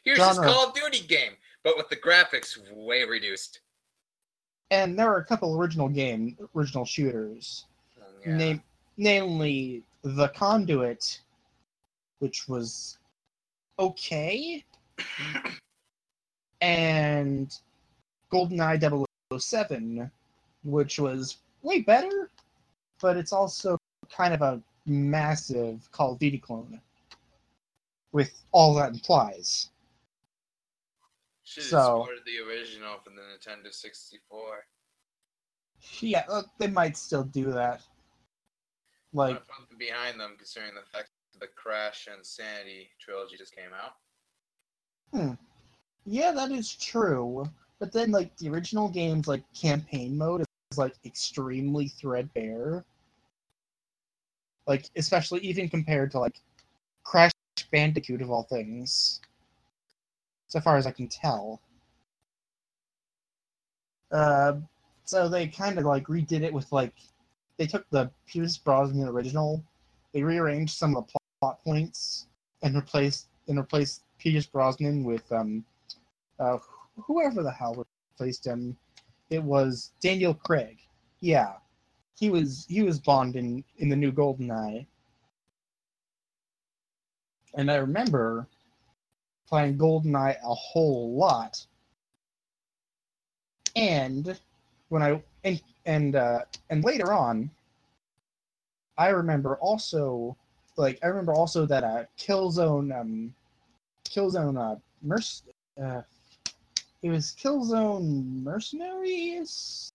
Here's 0.04 0.20
this 0.20 0.40
Call 0.40 0.68
of 0.70 0.74
Duty 0.74 1.02
game, 1.06 1.34
but 1.64 1.76
with 1.78 1.90
the 1.90 1.96
graphics 1.98 2.58
way 2.74 3.04
reduced. 3.04 3.60
And 4.70 4.98
there 4.98 5.10
are 5.10 5.18
a 5.18 5.26
couple 5.26 5.58
original 5.58 5.88
game 5.88 6.38
original 6.56 6.86
shooters. 6.86 7.66
Um, 7.98 8.14
yeah. 8.26 8.38
Name, 8.38 8.64
namely 8.98 9.84
the 10.04 10.28
Conduit, 10.30 11.20
which 12.20 12.48
was 12.48 12.98
okay, 13.80 14.64
and 16.62 17.56
GoldenEye 18.32 19.06
007, 19.38 20.12
which 20.64 21.00
was 21.00 21.38
way 21.62 21.82
better, 21.82 22.30
but 23.02 23.18
it's 23.18 23.34
also 23.34 23.78
kind 24.10 24.34
of 24.34 24.42
a 24.42 24.62
massive 24.86 25.90
Call 25.92 26.14
of 26.14 26.20
Duty 26.20 26.38
clone, 26.38 26.80
with 28.12 28.34
all 28.52 28.74
that 28.76 28.94
implies. 28.94 29.70
Should 31.48 31.64
have 31.64 31.70
So- 31.70 32.00
supported 32.02 32.26
the 32.26 32.40
original 32.40 33.00
from 33.00 33.16
the 33.16 33.22
Nintendo 33.22 33.74
64. 33.74 34.68
Yeah, 36.02 36.26
uh, 36.28 36.44
they 36.58 36.68
might 36.68 36.98
still 36.98 37.24
do 37.24 37.54
that. 37.54 37.82
Like, 39.14 39.42
behind 39.78 40.20
them, 40.20 40.36
considering 40.36 40.76
the 40.76 40.82
fact 40.82 41.10
that 41.32 41.40
the 41.40 41.48
Crash 41.48 42.08
and 42.08 42.26
Sanity 42.26 42.90
trilogy 43.00 43.38
just 43.38 43.56
came 43.56 43.72
out. 43.74 43.96
Hmm. 45.14 45.36
yeah, 46.06 46.32
that 46.32 46.52
is 46.52 46.76
true. 46.76 47.50
But 47.80 47.94
then, 47.94 48.12
like, 48.12 48.36
the 48.38 48.50
original 48.50 48.90
game's, 48.90 49.30
like, 49.30 49.42
campaign 49.54 50.18
mode 50.18 50.42
is, 50.42 50.78
like, 50.78 50.96
extremely 51.06 51.88
threadbare. 51.88 52.84
Like, 54.66 54.90
especially 54.98 55.40
even 55.42 55.70
compared 55.70 56.12
to, 56.12 56.20
like, 56.20 56.42
Crash 57.04 57.32
Bandicoot 57.72 58.22
of 58.22 58.32
all 58.32 58.44
things. 58.44 59.22
So 60.48 60.60
far 60.60 60.78
as 60.78 60.88
I 60.88 60.92
can 60.92 61.08
tell. 61.08 61.62
Uh, 64.12 64.54
so 65.04 65.28
they 65.28 65.48
kind 65.48 65.78
of, 65.78 65.86
like, 65.86 66.08
redid 66.08 66.42
it 66.42 66.54
with, 66.54 66.72
like, 66.72 66.94
they 67.58 67.66
took 67.68 67.90
the 67.90 68.10
Pierce 68.28 68.58
Brosnan 68.58 69.08
original, 69.08 69.64
they 70.14 70.24
rearranged 70.24 70.78
some 70.78 70.96
of 70.96 71.08
the 71.08 71.20
plot 71.40 71.64
points, 71.64 72.28
and 72.62 72.76
replaced 72.76 73.28
and 73.48 73.58
replaced 73.58 74.04
Pierce 74.20 74.46
Brosnan 74.46 75.04
with 75.04 75.32
um 75.32 75.64
uh 76.40 76.58
whoever 76.96 77.44
the 77.44 77.52
hell 77.52 77.86
replaced 78.14 78.46
him. 78.46 78.78
It 79.30 79.44
was 79.44 79.92
Daniel 80.02 80.34
Craig. 80.34 80.78
Yeah. 81.20 81.54
He 82.18 82.30
was 82.30 82.66
he 82.68 82.82
was 82.82 83.00
Bond 83.00 83.36
in, 83.36 83.64
in 83.78 83.90
the 83.90 83.96
new 83.96 84.12
GoldenEye. 84.12 84.86
And 87.54 87.72
I 87.72 87.76
remember 87.76 88.48
playing 89.48 89.78
GoldenEye 89.78 90.36
a 90.44 90.54
whole 90.54 91.16
lot. 91.16 91.66
And 93.76 94.38
when 94.90 95.04
I 95.04 95.22
and 95.44 95.62
and 95.86 96.16
uh 96.16 96.40
and 96.70 96.84
later 96.84 97.14
on 97.14 97.50
I 98.98 99.10
remember 99.10 99.56
also 99.58 100.36
like 100.76 101.00
I 101.04 101.08
remember 101.08 101.34
also 101.34 101.66
that 101.66 101.84
uh 101.84 102.04
Killzone 102.18 103.00
um 103.00 103.34
Killzone 104.06 104.58
uh 104.58 104.80
merc 105.02 105.24
uh 105.82 106.02
it 107.04 107.10
was 107.10 107.36
Killzone 107.40 108.44
Mercenaries 108.44 109.92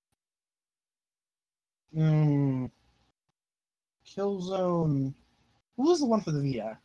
mm, 1.95 2.71
Killzone 4.07 5.13
who 5.77 5.83
was 5.83 6.01
the 6.01 6.07
one 6.07 6.21
for 6.21 6.31
the 6.31 6.41
Vita 6.41 6.79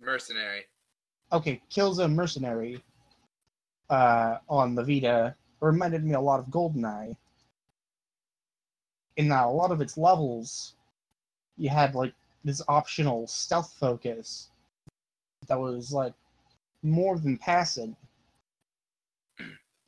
Mercenary. 0.00 0.64
Okay 1.32 1.62
Killzone 1.70 2.14
Mercenary 2.14 2.82
uh 3.90 4.38
on 4.48 4.74
the 4.74 4.84
Vita 4.84 5.34
reminded 5.60 6.04
me 6.04 6.14
a 6.14 6.20
lot 6.20 6.40
of 6.40 6.46
Goldeneye 6.46 7.16
in 9.16 9.28
that 9.28 9.46
a 9.46 9.50
lot 9.50 9.70
of 9.70 9.80
its 9.80 9.96
levels 9.96 10.74
you 11.56 11.68
had 11.68 11.94
like 11.94 12.14
this 12.44 12.62
optional 12.68 13.26
stealth 13.26 13.72
focus 13.78 14.50
that 15.48 15.58
was 15.58 15.92
like 15.92 16.14
more 16.82 17.18
than 17.18 17.38
passing. 17.38 17.96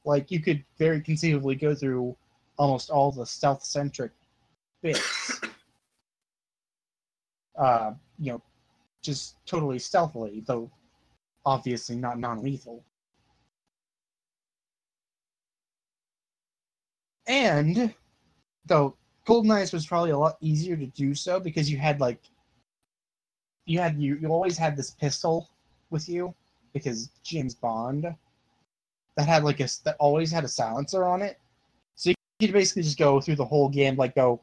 Like 0.04 0.30
you 0.30 0.40
could 0.40 0.64
very 0.78 1.00
conceivably 1.00 1.56
go 1.56 1.74
through 1.74 2.16
almost 2.58 2.90
all 2.90 3.10
the 3.10 3.26
stealth 3.26 3.64
centric 3.64 4.12
bits. 4.82 5.40
uh, 7.58 7.92
you 8.18 8.32
know, 8.32 8.42
just 9.02 9.36
totally 9.46 9.78
stealthily, 9.78 10.42
though 10.46 10.70
obviously 11.44 11.96
not 11.96 12.18
non 12.18 12.42
lethal. 12.42 12.84
And 17.26 17.94
though 18.66 18.96
GoldenEye's 19.26 19.72
was 19.72 19.86
probably 19.86 20.10
a 20.10 20.18
lot 20.18 20.36
easier 20.40 20.76
to 20.76 20.86
do 20.86 21.14
so 21.14 21.40
because 21.40 21.70
you 21.70 21.78
had 21.78 22.00
like 22.00 22.20
you 23.66 23.78
had 23.78 23.98
you 24.00 24.16
you 24.16 24.28
always 24.28 24.58
had 24.58 24.76
this 24.76 24.90
pistol 24.90 25.48
with 25.90 26.08
you 26.08 26.34
because 26.72 27.10
James 27.22 27.54
Bond 27.54 28.14
that 29.16 29.26
had 29.26 29.44
like 29.44 29.60
a 29.60 29.68
that 29.84 29.96
always 29.98 30.30
had 30.30 30.44
a 30.44 30.48
silencer 30.48 31.04
on 31.04 31.22
it. 31.22 31.38
So 31.94 32.10
you 32.10 32.16
could 32.40 32.52
basically 32.52 32.82
just 32.82 32.98
go 32.98 33.20
through 33.20 33.36
the 33.36 33.44
whole 33.44 33.68
game 33.68 33.96
like 33.96 34.14
go 34.14 34.40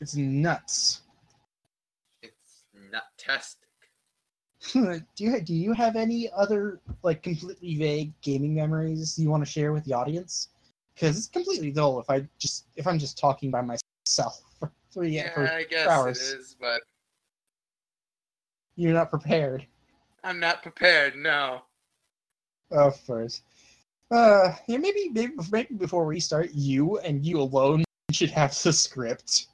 It's 0.00 0.14
nuts. 0.14 1.02
Testic. 3.26 3.56
do 4.72 5.24
you 5.24 5.40
do 5.40 5.54
you 5.54 5.72
have 5.72 5.96
any 5.96 6.30
other 6.34 6.80
like 7.02 7.22
completely 7.22 7.76
vague 7.76 8.12
gaming 8.22 8.54
memories 8.54 9.18
you 9.18 9.30
want 9.30 9.44
to 9.44 9.50
share 9.50 9.72
with 9.72 9.84
the 9.84 9.92
audience? 9.92 10.48
Because 10.94 11.18
it's 11.18 11.26
completely 11.26 11.70
dull 11.70 12.00
if 12.00 12.08
I 12.08 12.26
just 12.38 12.66
if 12.76 12.86
I'm 12.86 12.98
just 12.98 13.18
talking 13.18 13.50
by 13.50 13.60
myself 13.60 14.40
for 14.58 14.72
three 14.92 15.10
Yeah, 15.10 15.34
for 15.34 15.48
I 15.48 15.64
guess 15.64 15.88
hours. 15.88 16.18
it 16.18 16.38
is, 16.38 16.56
but 16.58 16.80
you're 18.76 18.94
not 18.94 19.10
prepared. 19.10 19.66
I'm 20.24 20.40
not 20.40 20.62
prepared. 20.62 21.16
No. 21.16 21.62
Of 22.70 23.04
course. 23.06 23.42
Uh, 24.10 24.54
yeah, 24.68 24.78
maybe 24.78 25.10
maybe 25.12 25.34
maybe 25.50 25.74
before 25.74 26.06
we 26.06 26.20
start, 26.20 26.50
you 26.54 26.98
and 26.98 27.24
you 27.24 27.40
alone 27.40 27.84
should 28.12 28.30
have 28.30 28.50
the 28.62 28.72
script. 28.72 29.48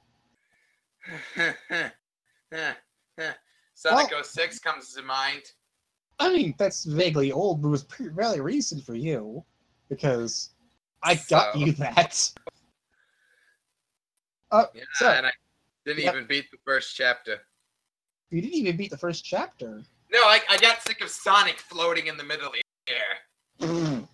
Sonic 3.83 4.11
Well- 4.11 4.23
06 4.23 4.59
comes 4.59 4.93
to 4.93 5.01
mind. 5.01 5.43
I 6.19 6.31
mean, 6.31 6.55
that's 6.57 6.85
vaguely 6.85 7.31
old, 7.33 7.61
but 7.61 7.67
it 7.67 7.71
was 7.71 7.83
pretty, 7.83 8.13
fairly 8.15 8.39
recent 8.39 8.81
for 8.85 8.95
you 8.95 9.43
because 9.89 10.51
I 11.01 11.15
got 11.29 11.57
you 11.57 11.71
that. 11.83 12.31
Uh, 14.51 14.67
Yeah, 14.73 14.83
so 14.93 15.09
and 15.09 15.25
I 15.27 15.31
didn't 15.85 16.03
Yep. 16.03 16.13
even 16.15 16.27
beat 16.27 16.49
the 16.51 16.57
first 16.63 16.95
chapter. 16.95 17.41
you 18.29 18.41
didn't 18.41 18.55
even 18.55 18.77
beat 18.77 18.89
the 18.91 18.97
first 18.97 19.25
chapter. 19.25 19.83
No, 20.11 20.19
I, 20.19 20.39
I 20.49 20.57
got 20.57 20.81
sick 20.83 21.01
of 21.01 21.09
Sonic 21.09 21.59
floating 21.59 22.07
in 22.07 22.15
the 22.15 22.23
middle 22.23 22.47
of 22.47 22.53
the 22.53 22.93
air. 22.93 24.07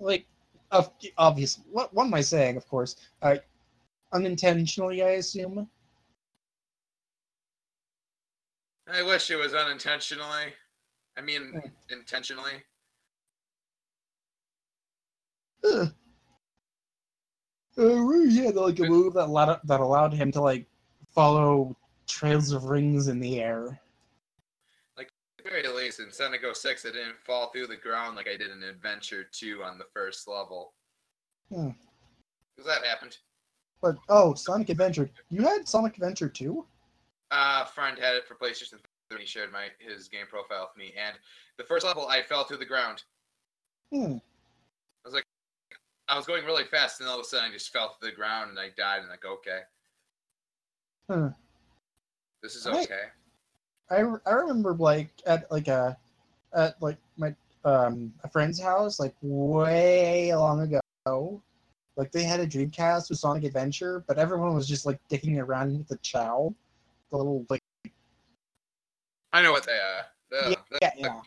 like, 0.00 0.26
of 0.72 0.90
obvious. 1.18 1.60
What 1.70 1.92
what 1.94 2.06
am 2.06 2.14
I 2.14 2.22
saying? 2.22 2.56
Of 2.56 2.66
course, 2.66 2.96
uh, 3.20 3.36
unintentionally, 4.12 5.02
I 5.02 5.10
assume. 5.10 5.68
I 8.92 9.02
wish 9.02 9.30
it 9.30 9.36
was 9.36 9.54
unintentionally. 9.54 10.52
I 11.16 11.22
mean, 11.22 11.52
Hmm. 11.52 11.68
intentionally. 11.88 12.62
Uh, 15.64 15.86
he 17.76 18.44
had 18.44 18.54
like 18.56 18.78
a 18.80 18.84
move 18.84 19.14
that 19.14 19.26
allowed 19.28 19.60
that 19.64 19.80
allowed 19.80 20.12
him 20.12 20.30
to 20.32 20.42
like 20.42 20.66
follow 21.08 21.74
trails 22.06 22.52
of 22.52 22.64
rings 22.64 23.08
in 23.08 23.18
the 23.18 23.40
air. 23.40 23.80
Like 24.98 25.10
At 25.38 25.44
the 25.44 25.50
very 25.50 25.66
least, 25.68 25.98
in 26.00 26.12
Sonic 26.12 26.42
06, 26.44 26.84
I 26.84 26.90
didn't 26.90 27.18
fall 27.24 27.50
through 27.50 27.68
the 27.68 27.76
ground 27.76 28.16
like 28.16 28.28
I 28.28 28.36
did 28.36 28.50
in 28.50 28.62
Adventure 28.62 29.24
2 29.24 29.62
on 29.62 29.78
the 29.78 29.86
first 29.94 30.28
level. 30.28 30.74
Hmm. 31.48 31.70
Because 32.54 32.66
that 32.66 32.84
happened. 32.84 33.16
But 33.80 33.96
oh, 34.10 34.34
Sonic 34.34 34.68
Adventure! 34.68 35.10
You 35.30 35.42
had 35.42 35.66
Sonic 35.66 35.94
Adventure 35.94 36.28
too? 36.28 36.66
Uh, 37.32 37.64
a 37.64 37.66
friend 37.66 37.98
had 37.98 38.14
it 38.14 38.28
for 38.28 38.34
PlayStation 38.34 38.78
3. 39.10 39.20
He 39.20 39.26
shared 39.26 39.50
my 39.50 39.68
his 39.78 40.08
game 40.08 40.26
profile 40.28 40.70
with 40.70 40.78
me, 40.80 40.92
and 41.02 41.16
the 41.56 41.64
first 41.64 41.84
level 41.84 42.06
I 42.06 42.22
fell 42.22 42.44
to 42.44 42.56
the 42.56 42.66
ground. 42.66 43.02
Hmm. 43.90 44.16
I 45.04 45.06
was 45.06 45.14
like, 45.14 45.24
I 46.08 46.16
was 46.16 46.26
going 46.26 46.44
really 46.44 46.64
fast, 46.64 47.00
and 47.00 47.08
all 47.08 47.18
of 47.18 47.22
a 47.22 47.24
sudden 47.24 47.50
I 47.50 47.52
just 47.52 47.72
fell 47.72 47.88
to 47.88 48.06
the 48.06 48.12
ground 48.12 48.50
and 48.50 48.58
I 48.58 48.68
died. 48.76 49.00
And 49.00 49.08
like, 49.08 49.24
okay, 49.24 49.60
Huh. 51.10 51.30
this 52.42 52.54
is 52.54 52.66
okay. 52.66 53.06
I, 53.90 54.04
I 54.26 54.32
remember 54.32 54.74
like 54.74 55.10
at 55.26 55.50
like 55.50 55.68
a 55.68 55.96
at 56.54 56.80
like 56.82 56.98
my 57.16 57.34
um 57.64 58.12
a 58.24 58.28
friend's 58.28 58.60
house 58.60 59.00
like 59.00 59.14
way 59.22 60.34
long 60.34 60.60
ago. 60.60 61.42
Like 61.96 62.12
they 62.12 62.24
had 62.24 62.40
a 62.40 62.46
Dreamcast 62.46 63.10
with 63.10 63.18
Sonic 63.18 63.44
Adventure, 63.44 64.04
but 64.06 64.18
everyone 64.18 64.54
was 64.54 64.66
just 64.66 64.86
like 64.86 65.00
dicking 65.10 65.38
around 65.38 65.76
with 65.76 65.88
the 65.88 65.98
Chao, 65.98 66.54
the 67.12 67.18
little 67.18 67.46
like 67.48 67.62
I 69.32 69.42
know 69.42 69.52
what 69.52 69.64
they 69.64 69.72
are. 69.72 70.50
Yeah, 70.50 70.54
yeah, 70.80 70.90
yeah. 70.96 71.20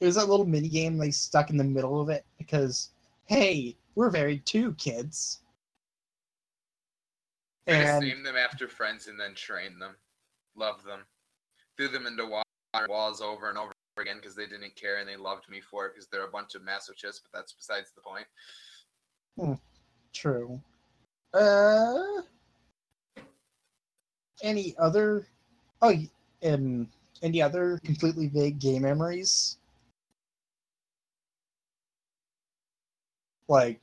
It 0.00 0.06
was 0.06 0.16
that 0.16 0.28
little 0.28 0.46
mini 0.46 0.68
game 0.68 0.98
they 0.98 1.10
stuck 1.10 1.50
in 1.50 1.56
the 1.56 1.64
middle 1.64 2.00
of 2.00 2.08
it 2.08 2.24
because 2.38 2.90
hey, 3.26 3.76
we're 3.94 4.10
married 4.10 4.44
too, 4.44 4.74
kids. 4.74 5.40
And 7.66 8.04
named 8.04 8.26
them 8.26 8.36
after 8.36 8.66
friends 8.66 9.06
and 9.06 9.18
then 9.18 9.34
train 9.34 9.78
them. 9.78 9.94
love 10.56 10.82
them. 10.84 11.04
Threw 11.76 11.88
them 11.88 12.06
into 12.06 12.26
wa- 12.26 12.42
walls 12.88 13.20
over 13.20 13.48
and 13.48 13.56
over 13.56 13.72
again 14.00 14.16
because 14.16 14.34
they 14.34 14.46
didn't 14.46 14.74
care 14.74 14.98
and 14.98 15.08
they 15.08 15.16
loved 15.16 15.48
me 15.48 15.60
for 15.60 15.86
it 15.86 15.94
because 15.94 16.08
they're 16.08 16.26
a 16.26 16.30
bunch 16.30 16.56
of 16.56 16.62
masochists, 16.62 17.20
but 17.22 17.30
that's 17.32 17.52
besides 17.52 17.92
the 17.94 18.00
point. 18.00 18.26
True. 20.12 20.60
Uh, 21.32 22.22
any 24.42 24.74
other? 24.78 25.26
Oh, 25.82 25.94
um, 26.44 26.88
any 27.22 27.42
other 27.42 27.80
completely 27.84 28.28
vague 28.28 28.58
game 28.58 28.82
memories? 28.82 29.56
Like 33.48 33.80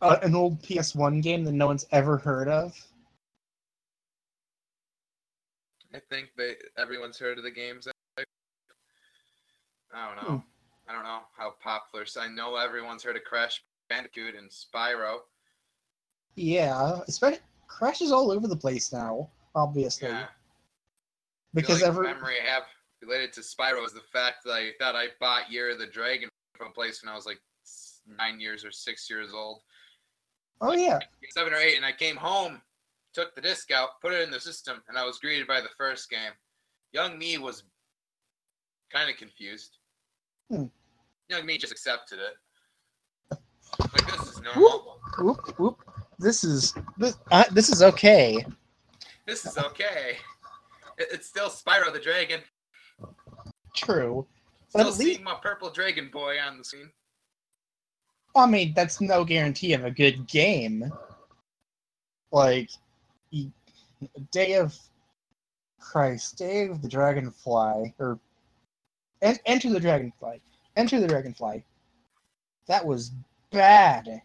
uh, 0.00 0.18
an 0.22 0.34
old 0.34 0.62
PS1 0.62 1.22
game 1.22 1.44
that 1.44 1.52
no 1.52 1.66
one's 1.66 1.86
ever 1.90 2.18
heard 2.18 2.48
of. 2.48 2.76
I 5.94 5.98
think 6.08 6.30
they 6.36 6.54
everyone's 6.78 7.18
heard 7.18 7.38
of 7.38 7.44
the 7.44 7.50
games. 7.50 7.86
I 8.16 8.24
don't 10.06 10.16
know. 10.16 10.36
Hmm. 10.38 10.90
I 10.90 10.94
don't 10.94 11.04
know 11.04 11.20
how 11.36 11.54
popular. 11.62 12.06
So 12.06 12.20
I 12.20 12.28
know 12.28 12.56
everyone's 12.56 13.02
heard 13.02 13.16
of 13.16 13.24
Crash 13.24 13.62
Bandicoot 13.88 14.34
and 14.34 14.50
Spyro. 14.50 15.18
Yeah, 16.34 17.00
especially 17.08 17.40
Crash 17.66 18.00
is 18.00 18.10
all 18.12 18.30
over 18.30 18.48
the 18.48 18.56
place 18.56 18.92
now. 18.92 19.30
Obviously, 19.54 20.08
Yeah. 20.08 20.26
because 21.54 21.82
every 21.82 22.06
memory 22.06 22.36
I 22.40 22.50
have 22.50 22.62
related 23.02 23.32
to 23.34 23.40
Spyro 23.40 23.84
is 23.84 23.92
the 23.92 24.00
fact 24.12 24.44
that 24.44 24.52
I 24.52 24.70
thought 24.78 24.94
I 24.96 25.08
bought 25.20 25.50
Year 25.50 25.70
of 25.72 25.78
the 25.78 25.86
Dragon 25.86 26.28
from 26.56 26.68
a 26.68 26.72
place 26.72 27.02
when 27.02 27.12
I 27.12 27.16
was 27.16 27.26
like 27.26 27.40
nine 28.18 28.40
years 28.40 28.64
or 28.64 28.70
six 28.70 29.08
years 29.10 29.32
old. 29.34 29.60
oh 30.60 30.72
yeah, 30.72 30.98
seven 31.30 31.52
or 31.52 31.56
eight, 31.56 31.76
and 31.76 31.84
I 31.84 31.92
came 31.92 32.16
home, 32.16 32.62
took 33.12 33.34
the 33.34 33.40
disc 33.42 33.70
out, 33.70 34.00
put 34.00 34.12
it 34.12 34.22
in 34.22 34.30
the 34.30 34.40
system, 34.40 34.82
and 34.88 34.96
I 34.96 35.04
was 35.04 35.18
greeted 35.18 35.46
by 35.46 35.60
the 35.60 35.68
first 35.76 36.08
game. 36.08 36.32
Young 36.92 37.18
me 37.18 37.36
was 37.38 37.64
kind 38.92 39.10
of 39.10 39.16
confused. 39.16 39.78
Hmm. 40.50 40.64
Young 41.28 41.44
me 41.46 41.58
just 41.58 41.72
accepted 41.72 42.18
it. 42.20 43.38
Like 43.80 44.06
this 44.06 44.28
is 44.28 44.40
normal. 44.42 44.98
whoop 45.18 45.58
whoop. 45.58 45.78
This 46.18 46.44
is 46.44 46.74
this 46.98 47.16
uh, 47.30 47.44
this 47.50 47.68
is 47.70 47.82
okay. 47.82 48.44
This 49.32 49.46
is 49.46 49.56
okay. 49.56 50.18
It- 50.98 51.08
it's 51.10 51.26
still 51.26 51.48
Spyro 51.48 51.90
the 51.90 51.98
Dragon. 51.98 52.42
True. 53.74 54.28
But 54.74 54.80
Still 54.80 54.84
least- 54.88 54.98
seeing 55.00 55.24
my 55.24 55.36
purple 55.40 55.70
dragon 55.70 56.10
boy 56.10 56.38
on 56.38 56.58
the 56.58 56.64
scene. 56.64 56.92
I 58.36 58.44
mean, 58.44 58.74
that's 58.74 59.00
no 59.00 59.24
guarantee 59.24 59.72
of 59.72 59.86
a 59.86 59.90
good 59.90 60.26
game. 60.28 60.92
Like, 62.30 62.68
Day 64.32 64.56
of 64.56 64.78
Christ, 65.80 66.36
Day 66.36 66.68
of 66.68 66.82
the 66.82 66.88
Dragonfly, 66.88 67.94
or 67.98 68.20
En- 69.22 69.38
Enter 69.46 69.70
the 69.70 69.80
Dragonfly, 69.80 70.42
Enter 70.76 71.00
the 71.00 71.08
Dragonfly. 71.08 71.64
That 72.66 72.84
was 72.84 73.12
bad. 73.50 74.20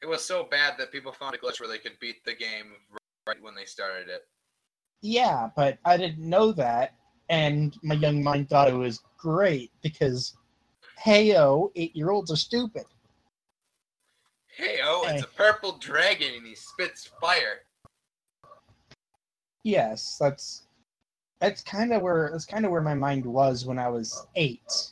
It 0.00 0.06
was 0.06 0.24
so 0.24 0.44
bad 0.44 0.78
that 0.78 0.92
people 0.92 1.10
found 1.12 1.34
a 1.34 1.38
glitch 1.38 1.58
where 1.58 1.68
they 1.68 1.78
could 1.78 1.98
beat 1.98 2.24
the 2.24 2.36
game 2.36 2.76
right 3.28 3.42
when 3.42 3.54
they 3.54 3.66
started 3.66 4.08
it. 4.08 4.26
Yeah, 5.02 5.50
but 5.54 5.78
I 5.84 5.96
didn't 5.96 6.28
know 6.28 6.50
that, 6.52 6.94
and 7.28 7.76
my 7.82 7.94
young 7.94 8.24
mind 8.24 8.48
thought 8.48 8.68
it 8.68 8.74
was 8.74 9.02
great 9.16 9.70
because, 9.82 10.34
heyo, 11.00 11.70
eight-year-olds 11.76 12.32
are 12.32 12.36
stupid. 12.36 12.84
Hey, 14.56 14.78
oh, 14.82 15.06
it's 15.06 15.22
a 15.22 15.28
purple 15.28 15.78
dragon 15.78 16.34
and 16.36 16.44
he 16.44 16.56
spits 16.56 17.08
fire. 17.20 17.60
Yes, 19.62 20.16
that's 20.18 20.62
that's 21.40 21.62
kind 21.62 21.92
of 21.92 22.02
where 22.02 22.30
that's 22.32 22.46
kind 22.46 22.64
of 22.64 22.72
where 22.72 22.80
my 22.80 22.94
mind 22.94 23.24
was 23.24 23.64
when 23.64 23.78
I 23.78 23.88
was 23.88 24.26
eight, 24.34 24.88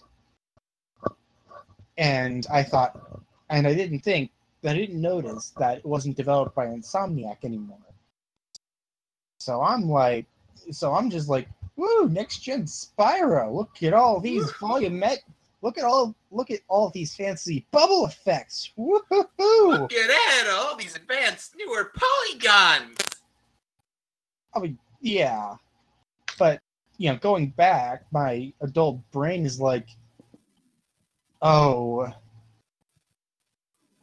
and 1.97 2.47
I 2.53 2.63
thought, 2.63 3.25
and 3.51 3.67
I 3.67 3.75
didn't 3.75 4.01
think, 4.01 4.31
I 4.63 4.75
didn't 4.75 5.01
notice 5.01 5.53
that 5.59 5.79
it 5.79 5.87
wasn't 5.87 6.17
developed 6.17 6.55
by 6.55 6.67
Insomniac 6.67 7.45
anymore. 7.45 7.79
So 9.47 9.63
I'm 9.63 9.89
like, 9.89 10.27
so 10.73 10.93
I'm 10.93 11.09
just 11.09 11.29
like, 11.29 11.47
woo, 11.77 12.09
next 12.09 12.41
gen 12.41 12.65
Spyro. 12.65 13.55
Look 13.55 13.81
at 13.85 13.95
all 13.95 14.19
these 14.19 14.51
volumet. 14.55 15.19
Look 15.63 15.79
at 15.79 15.85
all 15.85 16.17
look 16.33 16.51
at 16.51 16.63
all 16.67 16.91
these 16.91 17.15
fancy 17.15 17.65
bubble 17.71 18.07
effects. 18.07 18.73
Woohoo! 18.77 19.29
Look 19.39 19.93
at 19.93 20.09
that, 20.09 20.53
all 20.53 20.75
these 20.75 20.97
advanced 20.97 21.55
newer 21.57 21.93
polygons. 21.95 22.99
I 24.53 24.59
mean, 24.59 24.79
yeah, 25.01 25.55
but 26.41 26.61
you 26.99 27.13
know, 27.13 27.17
going 27.19 27.51
back, 27.51 28.03
my 28.11 28.53
adult 28.63 28.99
brain 29.13 29.47
is 29.47 29.61
like, 29.61 29.87
oh, 31.41 32.13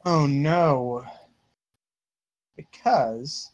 oh 0.06 0.26
no, 0.26 1.04
because, 2.56 3.52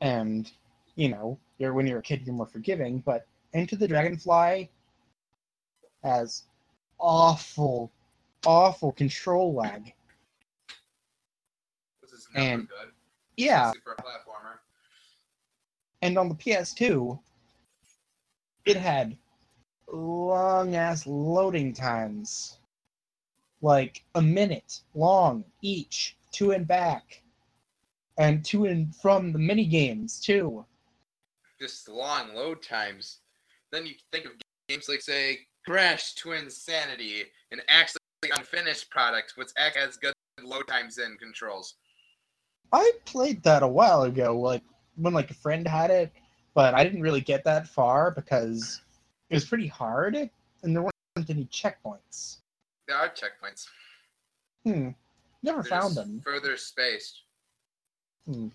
and 0.00 0.52
you 0.96 1.08
know, 1.08 1.38
you're 1.58 1.72
when 1.74 1.86
you're 1.86 1.98
a 1.98 2.02
kid, 2.02 2.22
you're 2.24 2.34
more 2.34 2.46
forgiving, 2.46 2.98
but 3.00 3.26
Into 3.52 3.76
the 3.76 3.86
Dragonfly 3.86 4.68
has 6.02 6.42
awful, 6.98 7.90
awful 8.44 8.92
control 8.92 9.54
lag. 9.54 9.92
This 12.02 12.12
is 12.12 12.28
never 12.34 12.46
And- 12.46 12.68
good. 12.68 12.92
Yeah, 13.36 13.72
platformer. 13.84 14.58
and 16.02 16.16
on 16.18 16.28
the 16.28 16.34
PS2, 16.36 17.18
it 18.64 18.76
had 18.76 19.16
long 19.92 20.76
ass 20.76 21.04
loading 21.06 21.72
times, 21.72 22.58
like 23.60 24.04
a 24.14 24.22
minute 24.22 24.80
long 24.94 25.44
each, 25.62 26.16
to 26.32 26.52
and 26.52 26.66
back. 26.66 27.20
and 28.16 28.44
to 28.44 28.66
and 28.66 28.94
from 28.94 29.32
the 29.32 29.38
mini 29.40 29.66
games 29.66 30.20
too. 30.20 30.64
Just 31.64 31.88
long 31.88 32.34
load 32.34 32.62
times. 32.62 33.20
Then 33.72 33.86
you 33.86 33.94
think 34.12 34.26
of 34.26 34.32
games 34.68 34.86
like 34.86 35.00
say 35.00 35.38
Crash 35.64 36.14
Twinsanity, 36.14 37.22
an 37.52 37.62
actually 37.70 38.00
unfinished 38.36 38.90
product, 38.90 39.32
which 39.36 39.48
act 39.56 39.78
has 39.78 39.96
good 39.96 40.12
load 40.42 40.68
times 40.68 40.98
and 40.98 41.18
controls. 41.18 41.76
I 42.70 42.92
played 43.06 43.42
that 43.44 43.62
a 43.62 43.66
while 43.66 44.02
ago, 44.02 44.38
like 44.38 44.60
when 44.96 45.14
like 45.14 45.30
a 45.30 45.34
friend 45.34 45.66
had 45.66 45.90
it, 45.90 46.12
but 46.52 46.74
I 46.74 46.84
didn't 46.84 47.00
really 47.00 47.22
get 47.22 47.44
that 47.44 47.66
far 47.66 48.10
because 48.10 48.82
it 49.30 49.34
was 49.34 49.46
pretty 49.46 49.66
hard 49.66 50.16
and 50.16 50.76
there 50.76 50.82
weren't 50.82 51.30
any 51.30 51.46
checkpoints. 51.46 52.40
There 52.88 52.98
are 52.98 53.08
checkpoints. 53.08 53.64
Hmm. 54.66 54.90
Never 55.42 55.62
They're 55.62 55.80
found 55.80 55.94
them. 55.94 56.20
Further 56.22 56.58
spaced. 56.58 57.22
Hmm. 58.26 58.48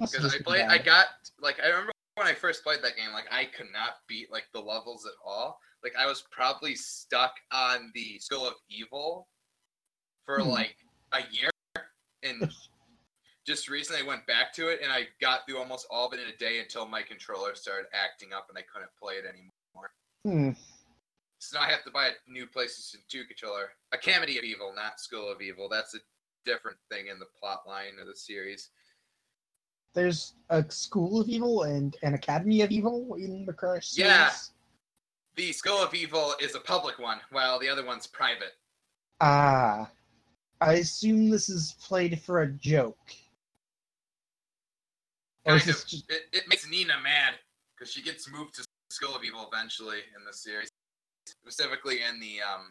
Because 0.00 0.34
I 0.34 0.38
played, 0.38 0.64
I 0.64 0.78
got 0.78 1.08
like 1.38 1.60
I 1.62 1.68
remember 1.68 1.92
when 2.16 2.26
I 2.26 2.34
first 2.34 2.64
played 2.64 2.80
that 2.82 2.96
game, 2.96 3.12
like 3.12 3.26
I 3.30 3.44
could 3.44 3.70
not 3.72 3.98
beat 4.08 4.32
like 4.32 4.46
the 4.52 4.60
levels 4.60 5.06
at 5.06 5.12
all. 5.24 5.60
Like 5.84 5.92
I 5.98 6.06
was 6.06 6.24
probably 6.30 6.74
stuck 6.74 7.34
on 7.52 7.92
the 7.94 8.18
School 8.18 8.46
of 8.46 8.54
Evil 8.68 9.28
for 10.24 10.40
Hmm. 10.40 10.48
like 10.48 10.76
a 11.12 11.20
year, 11.30 11.50
and 12.22 12.50
just 13.46 13.68
recently 13.68 14.02
went 14.02 14.26
back 14.26 14.52
to 14.54 14.68
it 14.68 14.80
and 14.82 14.90
I 14.90 15.06
got 15.20 15.46
through 15.46 15.58
almost 15.58 15.86
all 15.88 16.08
of 16.08 16.14
it 16.14 16.20
in 16.20 16.26
a 16.26 16.36
day 16.36 16.58
until 16.58 16.84
my 16.84 17.00
controller 17.00 17.54
started 17.54 17.86
acting 17.92 18.32
up 18.32 18.46
and 18.48 18.58
I 18.58 18.62
couldn't 18.62 18.90
play 19.00 19.14
it 19.14 19.24
anymore. 19.24 19.92
Hmm. 20.24 20.50
So 21.38 21.58
now 21.58 21.64
I 21.64 21.70
have 21.70 21.84
to 21.84 21.92
buy 21.92 22.08
a 22.08 22.30
new 22.30 22.46
PlayStation 22.46 23.06
2 23.08 23.24
controller, 23.26 23.68
Academy 23.92 24.36
of 24.38 24.42
Evil, 24.42 24.72
not 24.74 24.98
School 24.98 25.30
of 25.30 25.40
Evil. 25.42 25.68
That's 25.68 25.94
a 25.94 25.98
different 26.44 26.78
thing 26.90 27.06
in 27.06 27.20
the 27.20 27.26
plot 27.38 27.60
line 27.68 28.00
of 28.00 28.08
the 28.08 28.16
series. 28.16 28.70
There's 29.96 30.34
a 30.50 30.62
School 30.70 31.22
of 31.22 31.28
Evil 31.30 31.62
and 31.62 31.96
an 32.02 32.12
Academy 32.12 32.60
of 32.60 32.70
Evil 32.70 33.14
in 33.14 33.46
the 33.46 33.52
Crash 33.54 33.88
series. 33.88 34.10
Yeah. 34.10 34.30
The 35.36 35.52
school 35.52 35.82
of 35.82 35.94
Evil 35.94 36.34
is 36.38 36.54
a 36.54 36.60
public 36.60 36.98
one, 36.98 37.18
while 37.30 37.58
the 37.58 37.70
other 37.70 37.84
one's 37.84 38.06
private. 38.06 38.52
Ah. 39.22 39.90
I 40.60 40.74
assume 40.74 41.30
this 41.30 41.48
is 41.48 41.76
played 41.82 42.20
for 42.20 42.42
a 42.42 42.46
joke. 42.46 42.98
Kind 45.46 45.60
of. 45.62 45.66
just- 45.66 46.10
It, 46.10 46.22
it 46.32 46.42
makes 46.46 46.68
Nina 46.68 47.00
mad 47.02 47.34
because 47.74 47.90
she 47.90 48.02
gets 48.02 48.30
moved 48.30 48.54
to 48.56 48.64
School 48.90 49.16
of 49.16 49.24
Evil 49.24 49.48
eventually 49.50 50.00
in 50.14 50.24
the 50.26 50.32
series, 50.34 50.68
specifically 51.26 52.02
in 52.02 52.20
the 52.20 52.40
um, 52.42 52.70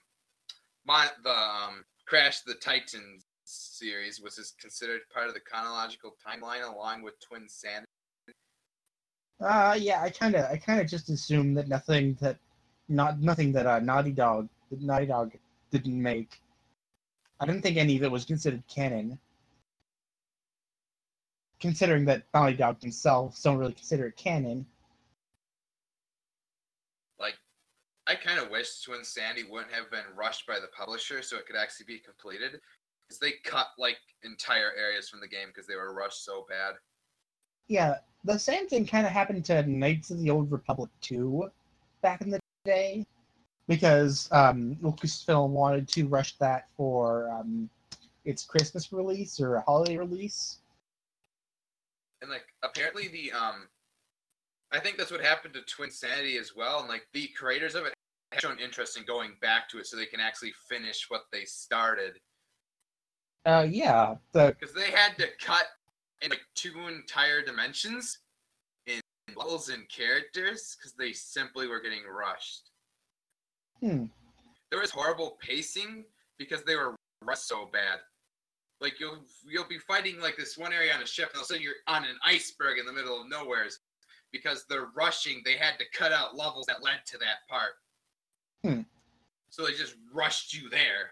mon- 0.86 1.08
the 1.24 1.32
um, 1.32 1.84
Crash 2.06 2.42
the 2.42 2.54
Titans 2.54 3.25
series, 3.46 4.22
which 4.22 4.38
is 4.40 4.54
considered 4.60 5.02
part 5.14 5.28
of 5.28 5.34
the 5.34 5.40
chronological 5.40 6.16
timeline 6.26 6.68
along 6.68 7.04
with 7.04 7.20
Twin 7.20 7.48
Sand. 7.48 7.86
Uh 9.40 9.76
yeah, 9.78 10.02
I 10.02 10.10
kinda 10.10 10.50
I 10.52 10.58
kinda 10.58 10.86
just 10.86 11.10
assumed 11.10 11.58
that 11.58 11.68
nothing 11.68 12.18
that 12.22 12.38
not 12.88 13.20
nothing 13.20 13.52
that 13.54 13.66
uh, 13.66 13.80
Naughty 13.80 14.12
Dog 14.12 14.50
that 14.70 14.82
Naughty 14.82 15.06
Dog 15.06 15.34
didn't 15.72 16.02
make. 16.02 16.42
I 17.40 17.46
didn't 17.46 17.62
think 17.62 17.78
any 17.78 17.98
of 17.98 18.04
it 18.04 18.12
was 18.12 18.26
considered 18.26 18.64
canon. 18.68 19.20
Considering 21.60 22.06
that 22.06 22.24
Naughty 22.34 22.56
Dog 22.56 22.80
themselves 22.80 23.42
don't 23.42 23.58
really 23.58 23.74
consider 23.74 24.08
it 24.08 24.16
canon. 24.16 24.66
Like, 27.20 27.36
I 28.08 28.16
kind 28.16 28.40
of 28.40 28.50
wish 28.50 28.86
Twinsanity 28.86 29.50
wouldn't 29.50 29.74
have 29.74 29.90
been 29.90 30.06
rushed 30.16 30.48
by 30.48 30.60
the 30.60 30.68
publisher 30.68 31.22
so 31.22 31.38
it 31.38 31.48
could 31.48 31.56
actually 31.56 31.88
be 31.88 32.00
completed. 32.00 32.60
Because 33.08 33.20
they 33.20 33.34
cut 33.44 33.68
like 33.78 33.98
entire 34.24 34.72
areas 34.78 35.10
from 35.10 35.20
the 35.20 35.28
game 35.28 35.48
because 35.48 35.68
they 35.68 35.76
were 35.76 35.94
rushed 35.94 36.24
so 36.26 36.46
bad. 36.50 36.76
Yeah, 37.68 37.96
the 38.24 38.38
same 38.38 38.68
thing 38.68 38.86
kind 38.86 39.06
of 39.06 39.12
happened 39.12 39.46
to 39.46 39.64
Knights 39.64 40.12
of 40.12 40.20
the 40.20 40.30
Old 40.30 40.52
Republic 40.52 40.90
2 41.02 41.50
back 42.02 42.22
in 42.22 42.30
the 42.30 42.40
day. 42.66 43.06
Because 43.68 44.30
um, 44.32 44.76
Lucasfilm 44.82 45.50
wanted 45.50 45.88
to 45.90 46.08
rush 46.08 46.38
that 46.38 46.68
for 46.78 47.32
um, 47.32 47.68
its 48.26 48.44
Christmas 48.44 48.92
release 48.92 49.40
or 49.40 49.60
holiday 49.62 49.98
release. 49.98 50.60
and 52.22 52.32
like 52.32 52.46
apparently 52.64 53.08
the 53.08 53.32
um 53.32 53.68
i 54.72 54.80
think 54.80 54.98
that's 54.98 55.12
what 55.12 55.22
happened 55.22 55.54
to 55.54 55.62
twin 55.62 55.92
sanity 55.92 56.38
as 56.38 56.54
well 56.56 56.80
and 56.80 56.90
like 56.90 57.08
the 57.14 57.28
creators 57.38 57.76
of 57.76 57.86
it 57.86 57.94
have 58.32 58.42
shown 58.42 58.60
interest 58.60 58.98
in 58.98 59.06
going 59.06 59.32
back 59.42 59.70
to 59.70 59.78
it 59.78 59.86
so 59.86 59.96
they 59.96 60.06
can 60.06 60.20
actually 60.20 60.54
finish 60.68 61.06
what 61.10 61.24
they 61.32 61.46
started 61.46 62.18
Uh, 63.46 63.68
yeah, 63.70 64.16
the 64.32 64.56
because 64.60 64.74
they 64.74 64.90
had 64.92 65.18
to 65.18 65.28
cut 65.40 65.66
in 66.22 66.30
like 66.32 66.42
two 66.56 66.74
entire 66.88 67.42
dimensions 67.44 68.20
in 68.88 69.00
levels 69.36 69.70
and 69.70 69.88
characters 69.90 70.76
because 70.78 70.94
they 70.94 71.12
simply 71.12 71.68
were 71.68 71.80
getting 71.82 72.04
rushed 72.12 72.72
Hmm. 73.82 74.06
there 74.72 74.80
was 74.80 74.90
horrible 74.90 75.38
pacing 75.42 76.06
because 76.40 76.64
they 76.64 76.76
were 76.76 76.96
rushed 77.22 77.48
so 77.48 77.70
bad 77.72 78.00
like 78.82 79.00
you'll 79.00 79.20
you'll 79.46 79.68
be 79.68 79.78
fighting 79.78 80.20
like 80.22 80.38
this 80.38 80.58
one 80.58 80.72
area 80.74 80.94
on 80.96 81.02
a 81.04 81.06
ship 81.06 81.30
and 81.30 81.36
all 81.38 81.42
of 81.42 81.46
a 81.46 81.48
sudden 81.50 81.62
you're 81.64 81.74
on 81.88 82.04
an 82.06 82.18
iceberg 82.26 82.80
in 82.80 82.86
the 82.86 82.94
middle 82.94 83.22
of 83.22 83.30
nowhere 83.30 83.68
because 84.32 84.66
they're 84.70 84.88
rushing 84.96 85.42
they 85.44 85.58
had 85.58 85.78
to 85.78 85.86
cut 85.94 86.12
out 86.14 86.36
levels 86.38 86.66
that 86.68 86.82
led 86.82 87.00
to 87.06 87.18
that 87.18 87.46
part 87.50 87.74
Hmm. 88.64 88.82
so 89.50 89.66
they 89.66 89.74
just 89.74 89.96
rushed 90.14 90.54
you 90.54 90.70
there 90.70 91.12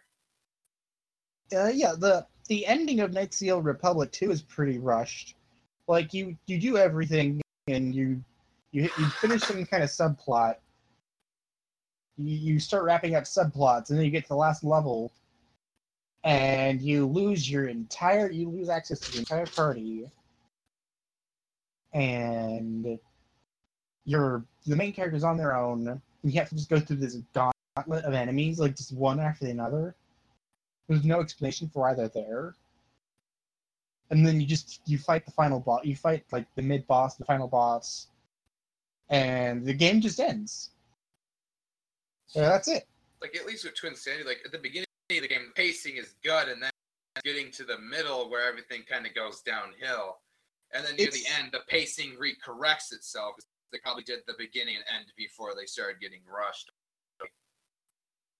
uh, 1.55 1.67
yeah 1.67 1.93
the 1.97 2.25
the 2.47 2.65
ending 2.65 2.99
of 2.99 3.13
the 3.13 3.51
Old 3.51 3.65
Republic 3.65 4.11
2 4.11 4.31
is 4.31 4.41
pretty 4.41 4.77
rushed. 4.77 5.35
Like 5.87 6.13
you 6.13 6.37
you 6.45 6.59
do 6.59 6.77
everything 6.77 7.41
and 7.67 7.93
you 7.93 8.23
you 8.71 8.83
you 8.83 9.05
finish 9.21 9.43
some 9.43 9.65
kind 9.65 9.83
of 9.83 9.89
subplot. 9.89 10.55
You 12.17 12.35
you 12.35 12.59
start 12.59 12.83
wrapping 12.83 13.15
up 13.15 13.23
subplots 13.23 13.89
and 13.89 13.97
then 13.97 14.05
you 14.05 14.11
get 14.11 14.23
to 14.23 14.29
the 14.29 14.35
last 14.35 14.63
level 14.63 15.11
and 16.23 16.81
you 16.81 17.05
lose 17.05 17.49
your 17.49 17.67
entire 17.67 18.29
you 18.29 18.49
lose 18.49 18.69
access 18.69 18.99
to 18.99 19.11
the 19.11 19.19
entire 19.19 19.45
party 19.45 20.09
and 21.93 22.97
your 24.05 24.43
the 24.65 24.75
main 24.75 24.93
character's 24.93 25.23
on 25.23 25.37
their 25.37 25.55
own 25.55 26.01
you 26.23 26.31
have 26.31 26.49
to 26.49 26.55
just 26.55 26.69
go 26.69 26.79
through 26.79 26.95
this 26.95 27.17
gauntlet 27.33 28.05
of 28.05 28.13
enemies 28.13 28.59
like 28.59 28.75
just 28.75 28.93
one 28.93 29.19
after 29.19 29.47
another 29.47 29.95
there's 30.87 31.05
no 31.05 31.19
explanation 31.21 31.69
for 31.69 31.81
why 31.81 31.93
they're 31.93 32.09
there. 32.09 32.55
And 34.09 34.25
then 34.27 34.39
you 34.39 34.45
just 34.47 34.81
you 34.85 34.97
fight 34.97 35.25
the 35.25 35.31
final 35.31 35.59
boss. 35.59 35.81
You 35.85 35.95
fight 35.95 36.23
like 36.31 36.45
the 36.55 36.61
mid 36.61 36.85
boss, 36.87 37.15
the 37.15 37.25
final 37.25 37.47
boss, 37.47 38.07
and 39.09 39.65
the 39.65 39.73
game 39.73 40.01
just 40.01 40.19
ends. 40.19 40.71
Yeah, 42.35 42.49
that's 42.49 42.67
it. 42.67 42.87
like 43.21 43.35
at 43.35 43.45
least 43.45 43.63
with 43.63 43.75
twinsanity 43.75 44.25
like 44.25 44.39
at 44.45 44.51
the 44.51 44.57
beginning 44.57 44.87
of 45.11 45.21
the 45.21 45.27
game 45.27 45.45
the 45.47 45.53
pacing 45.61 45.97
is 45.97 46.15
good 46.23 46.47
and 46.49 46.61
then 46.61 46.71
getting 47.23 47.51
to 47.51 47.63
the 47.63 47.77
middle 47.77 48.29
where 48.29 48.47
everything 48.47 48.81
kind 48.89 49.05
of 49.05 49.13
goes 49.13 49.41
downhill 49.41 50.17
and 50.73 50.83
then 50.83 50.95
near 50.95 51.11
the 51.11 51.23
end 51.39 51.49
the 51.51 51.59
pacing 51.67 52.13
recorrects 52.19 52.91
itself 52.91 53.35
they 53.71 53.77
probably 53.83 54.01
did 54.03 54.19
the 54.25 54.33
beginning 54.39 54.75
and 54.77 54.83
end 54.97 55.05
before 55.15 55.51
they 55.55 55.65
started 55.67 56.01
getting 56.01 56.21
rushed 56.27 56.71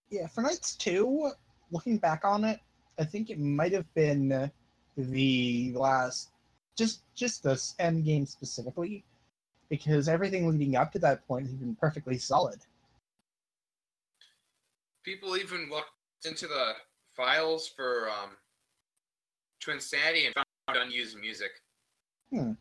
Yeah, 0.10 0.25
for 0.27 0.41
Knights 0.41 0.75
Two, 0.75 1.32
looking 1.71 1.97
back 1.97 2.23
on 2.23 2.43
it, 2.43 2.60
I 2.99 3.04
think 3.04 3.30
it 3.30 3.39
might 3.39 3.73
have 3.73 3.91
been 3.93 4.52
the 4.97 5.73
last, 5.76 6.32
just 6.78 7.02
just 7.15 7.43
this 7.43 7.76
end 7.80 8.06
game 8.06 8.26
specifically, 8.26 9.04
because 9.69 10.08
everything 10.08 10.47
leading 10.47 10.76
up 10.76 10.91
to 10.93 10.99
that 10.99 11.28
point 11.28 11.47
has 11.47 11.56
been 11.56 11.76
perfectly 11.76 12.17
solid. 12.17 12.60
people 15.04 15.38
even 15.38 15.69
looked 15.69 15.91
into 16.26 16.47
the 16.47 16.73
files 17.15 17.67
for 17.67 18.10
um, 18.10 18.32
Twin 19.60 19.80
Sanity 19.80 20.26
and 20.26 20.34
found 20.34 20.47
unused 20.88 21.17
music. 21.17 21.52
Hmm. 22.32 22.54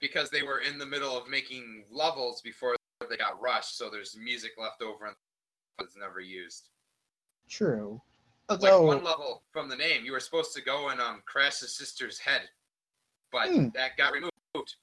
Because 0.00 0.30
they 0.30 0.42
were 0.42 0.60
in 0.60 0.78
the 0.78 0.86
middle 0.86 1.16
of 1.16 1.28
making 1.28 1.84
levels 1.90 2.40
before 2.42 2.76
they 3.08 3.16
got 3.16 3.40
rushed, 3.40 3.78
so 3.78 3.88
there's 3.88 4.16
music 4.16 4.52
left 4.58 4.82
over 4.82 5.06
and 5.06 5.16
it's 5.80 5.96
never 5.96 6.20
used. 6.20 6.68
True. 7.48 8.00
Like 8.48 8.60
one 8.80 9.02
level 9.04 9.42
from 9.52 9.68
the 9.68 9.76
name, 9.76 10.04
you 10.04 10.12
were 10.12 10.20
supposed 10.20 10.54
to 10.54 10.62
go 10.62 10.88
and 10.90 11.00
um 11.00 11.22
crash 11.26 11.58
the 11.58 11.66
sister's 11.68 12.18
head, 12.18 12.42
but 13.32 13.48
Hmm. 13.48 13.68
that 13.74 13.96
got 13.96 14.12
removed. 14.12 14.32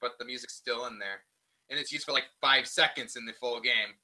But 0.00 0.18
the 0.18 0.24
music's 0.24 0.54
still 0.54 0.86
in 0.86 0.98
there, 0.98 1.24
and 1.70 1.78
it's 1.78 1.90
used 1.90 2.04
for 2.04 2.12
like 2.12 2.26
five 2.40 2.66
seconds 2.68 3.16
in 3.16 3.24
the 3.24 3.32
full 3.32 3.60
game. 3.60 3.94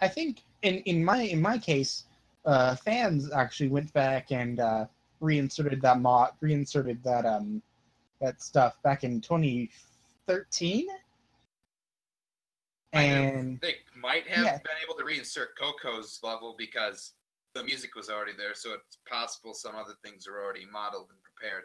I 0.00 0.08
think 0.08 0.42
in, 0.62 0.76
in 0.80 1.04
my 1.04 1.22
in 1.22 1.42
my 1.42 1.58
case, 1.58 2.04
uh, 2.46 2.76
fans 2.76 3.30
actually 3.32 3.68
went 3.68 3.92
back 3.92 4.30
and 4.32 4.60
uh, 4.60 4.86
reinserted 5.20 5.82
that 5.82 6.00
mod, 6.00 6.30
reinserted 6.40 7.02
that 7.02 7.26
um 7.26 7.60
that 8.20 8.40
stuff 8.40 8.80
back 8.82 9.04
in 9.04 9.20
2013. 9.20 10.86
I 12.94 13.06
know 13.06 13.14
And 13.14 13.60
They 13.60 13.76
might 14.00 14.26
have 14.28 14.44
Yeah. 14.44 14.58
been 14.58 14.76
able 14.82 14.94
to 14.96 15.04
reinsert 15.04 15.54
Coco's 15.58 16.20
level 16.22 16.54
because 16.56 17.14
the 17.54 17.62
music 17.64 17.94
was 17.94 18.08
already 18.08 18.32
there, 18.32 18.54
so 18.54 18.72
it's 18.74 18.98
possible 19.06 19.54
some 19.54 19.74
other 19.74 19.94
things 20.04 20.26
are 20.26 20.42
already 20.42 20.66
modeled 20.66 21.10
and 21.10 21.18
prepared. 21.22 21.64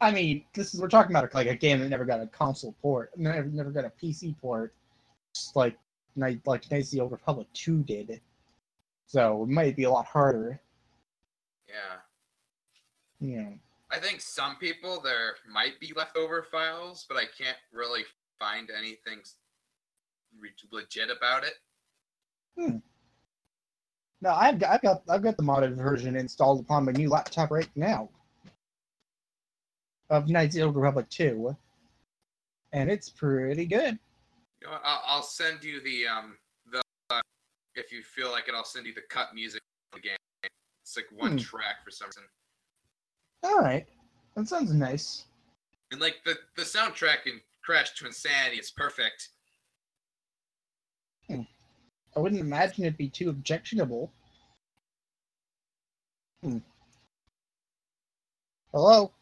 I 0.00 0.10
mean, 0.10 0.44
this 0.54 0.74
is 0.74 0.80
we're 0.80 0.88
talking 0.88 1.14
about 1.14 1.32
like 1.34 1.46
a 1.46 1.54
game 1.54 1.80
that 1.80 1.88
never 1.88 2.04
got 2.04 2.20
a 2.20 2.26
console 2.26 2.72
port, 2.82 3.16
never 3.16 3.44
never 3.44 3.70
got 3.70 3.84
a 3.84 3.90
PC 3.90 4.38
port, 4.40 4.74
just 5.34 5.54
like 5.56 5.78
Night 6.16 6.40
like 6.46 6.70
Knights 6.70 6.88
of 6.88 6.92
the 6.92 7.00
Old 7.00 7.12
Republic 7.12 7.46
Two 7.52 7.82
did. 7.84 8.20
So 9.06 9.44
it 9.44 9.48
might 9.48 9.76
be 9.76 9.84
a 9.84 9.90
lot 9.90 10.06
harder. 10.06 10.60
Yeah. 11.68 12.00
Yeah. 13.20 13.52
I 13.90 14.00
think 14.00 14.20
some 14.20 14.56
people 14.56 15.00
there 15.00 15.36
might 15.48 15.78
be 15.78 15.92
leftover 15.94 16.42
files, 16.50 17.06
but 17.08 17.16
I 17.16 17.26
can't 17.26 17.56
really 17.72 18.04
find 18.38 18.70
anything 18.76 19.22
legit 20.70 21.10
about 21.10 21.44
it. 21.44 21.54
Hmm. 22.58 22.76
No, 24.20 24.30
I've 24.30 24.58
got, 24.58 24.70
I've 24.70 24.82
got 24.82 25.02
I've 25.08 25.22
got 25.22 25.36
the 25.36 25.42
modded 25.42 25.74
version 25.76 26.16
installed 26.16 26.60
upon 26.60 26.84
my 26.86 26.92
new 26.92 27.10
laptop 27.10 27.50
right 27.50 27.68
now 27.74 28.08
of 30.10 30.28
Knights 30.28 30.56
of 30.56 30.72
the 30.74 30.80
Republic 30.80 31.08
2. 31.10 31.54
And 32.72 32.90
it's 32.90 33.08
pretty 33.08 33.66
good. 33.66 33.98
You 34.60 34.68
know, 34.68 34.78
I'll, 34.82 35.02
I'll 35.06 35.22
send 35.22 35.62
you 35.62 35.80
the 35.82 36.06
um 36.06 36.36
the 36.70 36.80
uh, 37.10 37.20
if 37.74 37.92
you 37.92 38.02
feel 38.02 38.30
like 38.30 38.48
it, 38.48 38.54
I'll 38.54 38.64
send 38.64 38.86
you 38.86 38.94
the 38.94 39.02
cut 39.10 39.34
music 39.34 39.60
of 39.92 40.00
the 40.00 40.08
game. 40.08 40.16
It's 40.82 40.96
like 40.96 41.06
one 41.14 41.32
Hmm. 41.32 41.36
track 41.38 41.84
for 41.84 41.90
some 41.90 42.08
reason, 42.08 42.22
Alright. 43.44 43.86
That 44.36 44.48
sounds 44.48 44.72
nice. 44.72 45.24
and 45.92 46.00
like 46.00 46.16
the 46.24 46.36
the 46.56 46.62
soundtrack 46.62 47.26
in 47.26 47.40
Crash 47.62 47.94
Twinsanity 47.94 48.58
is 48.58 48.70
perfect. 48.70 49.30
I 52.16 52.20
wouldn't 52.20 52.40
imagine 52.40 52.84
it'd 52.84 52.96
be 52.96 53.08
too 53.08 53.28
objectionable. 53.30 54.12
Hmm. 56.42 56.58
Hello? 58.72 59.12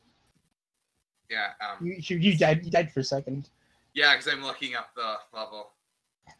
Yeah, 1.31 1.48
um, 1.61 1.87
You, 1.87 1.94
you 1.98 2.16
you 2.18 2.37
died 2.38 2.64
you 2.64 2.70
died 2.70 2.92
for 2.92 3.00
a 3.00 3.05
second. 3.05 3.48
yeah, 3.94 4.12
because 4.14 4.31
I'm 4.33 4.42
looking 4.44 4.74
up 4.74 4.90
the 4.94 5.16
level. 5.33 5.70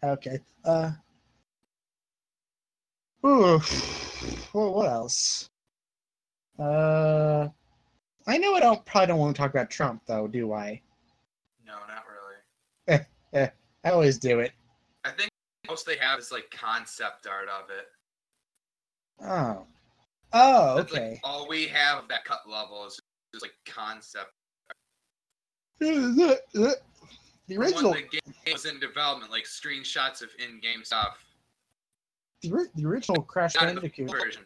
Okay. 0.03 0.39
Uh. 0.65 0.93
Ooh. 3.25 3.61
Well, 4.53 4.75
what 4.75 4.89
else? 4.89 5.49
Uh. 6.59 7.49
I 8.27 8.39
know 8.39 8.55
I 8.55 8.61
don't 8.61 8.85
probably 8.85 9.07
don't 9.09 9.19
want 9.19 9.35
to 9.35 9.41
talk 9.43 9.51
about 9.51 9.71
Trump 9.71 10.03
though, 10.07 10.29
do 10.29 10.53
I? 10.53 10.81
No, 11.67 11.75
not 11.89 12.05
really. 12.87 13.07
I 13.85 13.91
always 13.91 14.19
do 14.19 14.41
it. 14.41 14.53
I 15.05 15.11
think 15.11 15.31
most 15.69 15.87
they 15.87 15.97
have 15.97 16.19
is 16.19 16.33
like 16.33 16.51
concept 16.51 17.27
art 17.27 17.49
of 17.49 17.71
it. 17.71 17.87
Oh. 19.25 19.67
Oh, 20.33 20.77
That's, 20.77 20.93
okay. 20.93 21.11
Like, 21.11 21.21
all 21.25 21.47
we 21.49 21.67
have 21.67 21.99
of 21.99 22.09
that 22.09 22.25
cut 22.25 22.41
level 22.49 22.87
is 22.87 22.99
just 23.33 23.45
like 23.45 23.53
concept. 23.67 24.33
the 25.79 26.39
original, 27.51 27.93
the 27.93 28.03
game 28.03 28.35
was 28.53 28.65
in 28.65 28.81
development, 28.81 29.31
like 29.31 29.45
screenshots 29.45 30.23
of 30.23 30.31
in-game 30.39 30.85
stuff. 30.85 31.19
the, 32.43 32.69
the 32.77 32.87
original 32.87 33.21
Crash 33.23 33.55
Not 33.57 33.67
Bandicoot. 33.67 34.11
version. 34.11 34.43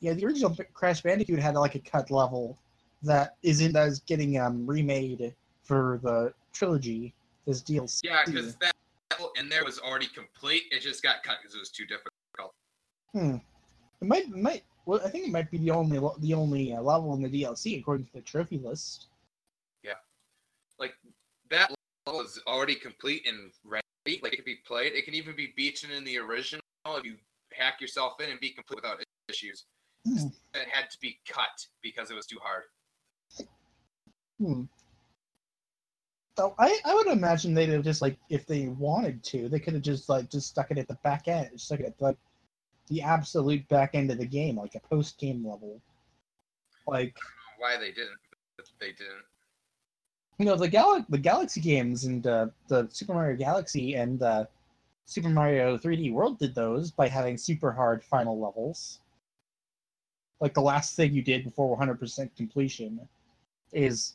Yeah, 0.00 0.12
the 0.12 0.26
original 0.26 0.56
Crash 0.74 1.00
Bandicoot 1.00 1.38
had 1.38 1.54
like 1.54 1.74
a 1.74 1.78
cut 1.78 2.10
level 2.10 2.58
that 3.02 3.36
isn't 3.42 3.74
as 3.74 4.00
getting 4.00 4.38
um 4.38 4.66
remade 4.66 5.34
for 5.64 5.98
the 6.02 6.32
trilogy 6.52 7.14
as 7.48 7.62
DLC. 7.62 8.00
Yeah, 8.04 8.22
because 8.26 8.54
that 8.56 8.74
in 9.38 9.48
there 9.48 9.64
was 9.64 9.78
already 9.78 10.06
complete. 10.06 10.64
It 10.70 10.80
just 10.80 11.02
got 11.02 11.22
cut 11.22 11.36
because 11.42 11.54
it 11.54 11.58
was 11.58 11.70
too 11.70 11.86
difficult. 11.86 12.54
Hmm. 13.12 13.36
It 14.00 14.08
might 14.08 14.28
might 14.30 14.64
well, 14.86 15.00
I 15.04 15.10
think 15.10 15.26
it 15.26 15.30
might 15.30 15.50
be 15.50 15.58
the 15.58 15.70
only 15.70 15.98
the 16.18 16.34
only 16.34 16.74
uh, 16.74 16.82
level 16.82 17.14
in 17.14 17.22
the 17.22 17.28
DLC 17.28 17.78
according 17.78 18.06
to 18.06 18.12
the 18.14 18.20
trophy 18.20 18.58
list. 18.58 19.06
Yeah, 19.82 19.92
like 20.78 20.94
that 21.50 21.72
level 22.06 22.22
is 22.22 22.40
already 22.46 22.74
complete 22.74 23.26
and 23.26 23.52
ready. 23.64 24.20
Like 24.22 24.32
it 24.32 24.36
can 24.36 24.44
be 24.44 24.58
played. 24.66 24.92
It 24.92 25.04
can 25.04 25.14
even 25.14 25.36
be 25.36 25.52
beaten 25.56 25.90
in 25.90 26.04
the 26.04 26.18
original 26.18 26.62
if 26.86 27.04
you 27.04 27.16
hack 27.52 27.80
yourself 27.80 28.20
in 28.20 28.30
and 28.30 28.40
be 28.40 28.50
complete 28.50 28.76
without 28.76 29.02
issues. 29.28 29.64
Hmm. 30.06 30.28
It 30.54 30.68
had 30.68 30.90
to 30.90 30.98
be 31.00 31.20
cut 31.28 31.66
because 31.82 32.10
it 32.10 32.14
was 32.14 32.26
too 32.26 32.38
hard. 32.42 32.64
Hmm. 34.40 34.62
So 36.38 36.54
I, 36.58 36.78
I 36.84 36.94
would 36.94 37.08
imagine 37.08 37.52
they'd 37.52 37.68
have 37.68 37.84
just 37.84 38.00
like 38.00 38.16
if 38.30 38.46
they 38.46 38.68
wanted 38.68 39.22
to, 39.24 39.48
they 39.48 39.60
could 39.60 39.74
have 39.74 39.82
just 39.82 40.08
like 40.08 40.30
just 40.30 40.48
stuck 40.48 40.70
it 40.70 40.78
at 40.78 40.88
the 40.88 40.98
back 41.02 41.28
end, 41.28 41.60
stuck 41.60 41.80
it 41.80 41.86
at 41.86 42.00
like 42.00 42.16
the 42.88 43.02
absolute 43.02 43.66
back 43.68 43.94
end 43.94 44.10
of 44.10 44.18
the 44.18 44.26
game, 44.26 44.56
like 44.56 44.74
a 44.74 44.80
post 44.80 45.18
game 45.18 45.46
level. 45.46 45.80
Like 46.86 47.16
Why 47.58 47.76
they 47.76 47.90
didn't? 47.92 48.18
But 48.56 48.66
they 48.80 48.92
didn't. 48.92 49.24
you 50.38 50.46
know 50.46 50.56
the 50.56 50.68
gal 50.68 51.04
the 51.08 51.18
Galaxy 51.18 51.60
games 51.60 52.04
and 52.04 52.26
uh, 52.26 52.46
the 52.68 52.88
Super 52.90 53.12
Mario 53.14 53.36
Galaxy 53.36 53.94
and 53.94 54.22
uh, 54.22 54.44
Super 55.04 55.28
Mario 55.28 55.76
3D 55.76 56.12
World 56.12 56.38
did 56.38 56.54
those 56.54 56.90
by 56.90 57.08
having 57.08 57.36
super 57.36 57.72
hard 57.72 58.02
final 58.02 58.40
levels. 58.40 59.00
Like 60.40 60.54
the 60.54 60.62
last 60.62 60.96
thing 60.96 61.12
you 61.12 61.22
did 61.22 61.44
before 61.44 61.78
100% 61.78 62.36
completion 62.36 63.00
is 63.72 64.14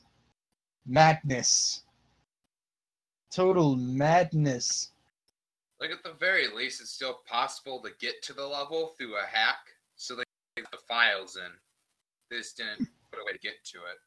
madness. 0.86 1.84
Total 3.32 3.76
madness. 3.76 4.92
Like 5.80 5.92
at 5.92 6.04
the 6.04 6.14
very 6.14 6.48
least, 6.48 6.82
it's 6.82 6.92
still 6.92 7.20
possible 7.30 7.82
to 7.84 7.92
get 8.00 8.22
to 8.24 8.34
the 8.34 8.46
level 8.46 8.94
through 8.98 9.16
a 9.18 9.26
hack. 9.26 9.60
So 9.96 10.16
they 10.16 10.24
put 10.56 10.72
the 10.72 10.78
files 10.88 11.36
in. 11.36 11.52
They 12.30 12.38
just 12.38 12.58
didn't 12.58 12.88
put 13.12 13.20
a 13.20 13.26
way 13.26 13.34
to 13.34 13.40
get 13.40 13.64
to 13.66 13.78
it 13.80 13.98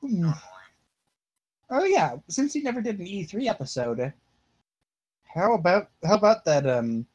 Hmm. 0.00 0.20
normally. 0.22 0.42
Oh 1.70 1.84
yeah, 1.84 2.16
since 2.28 2.52
he 2.54 2.62
never 2.62 2.80
did 2.80 2.98
an 2.98 3.06
E3 3.06 3.48
episode, 3.48 4.12
how 5.34 5.52
about 5.54 5.90
how 6.04 6.14
about 6.16 6.44
that 6.46 6.66
um 6.66 7.06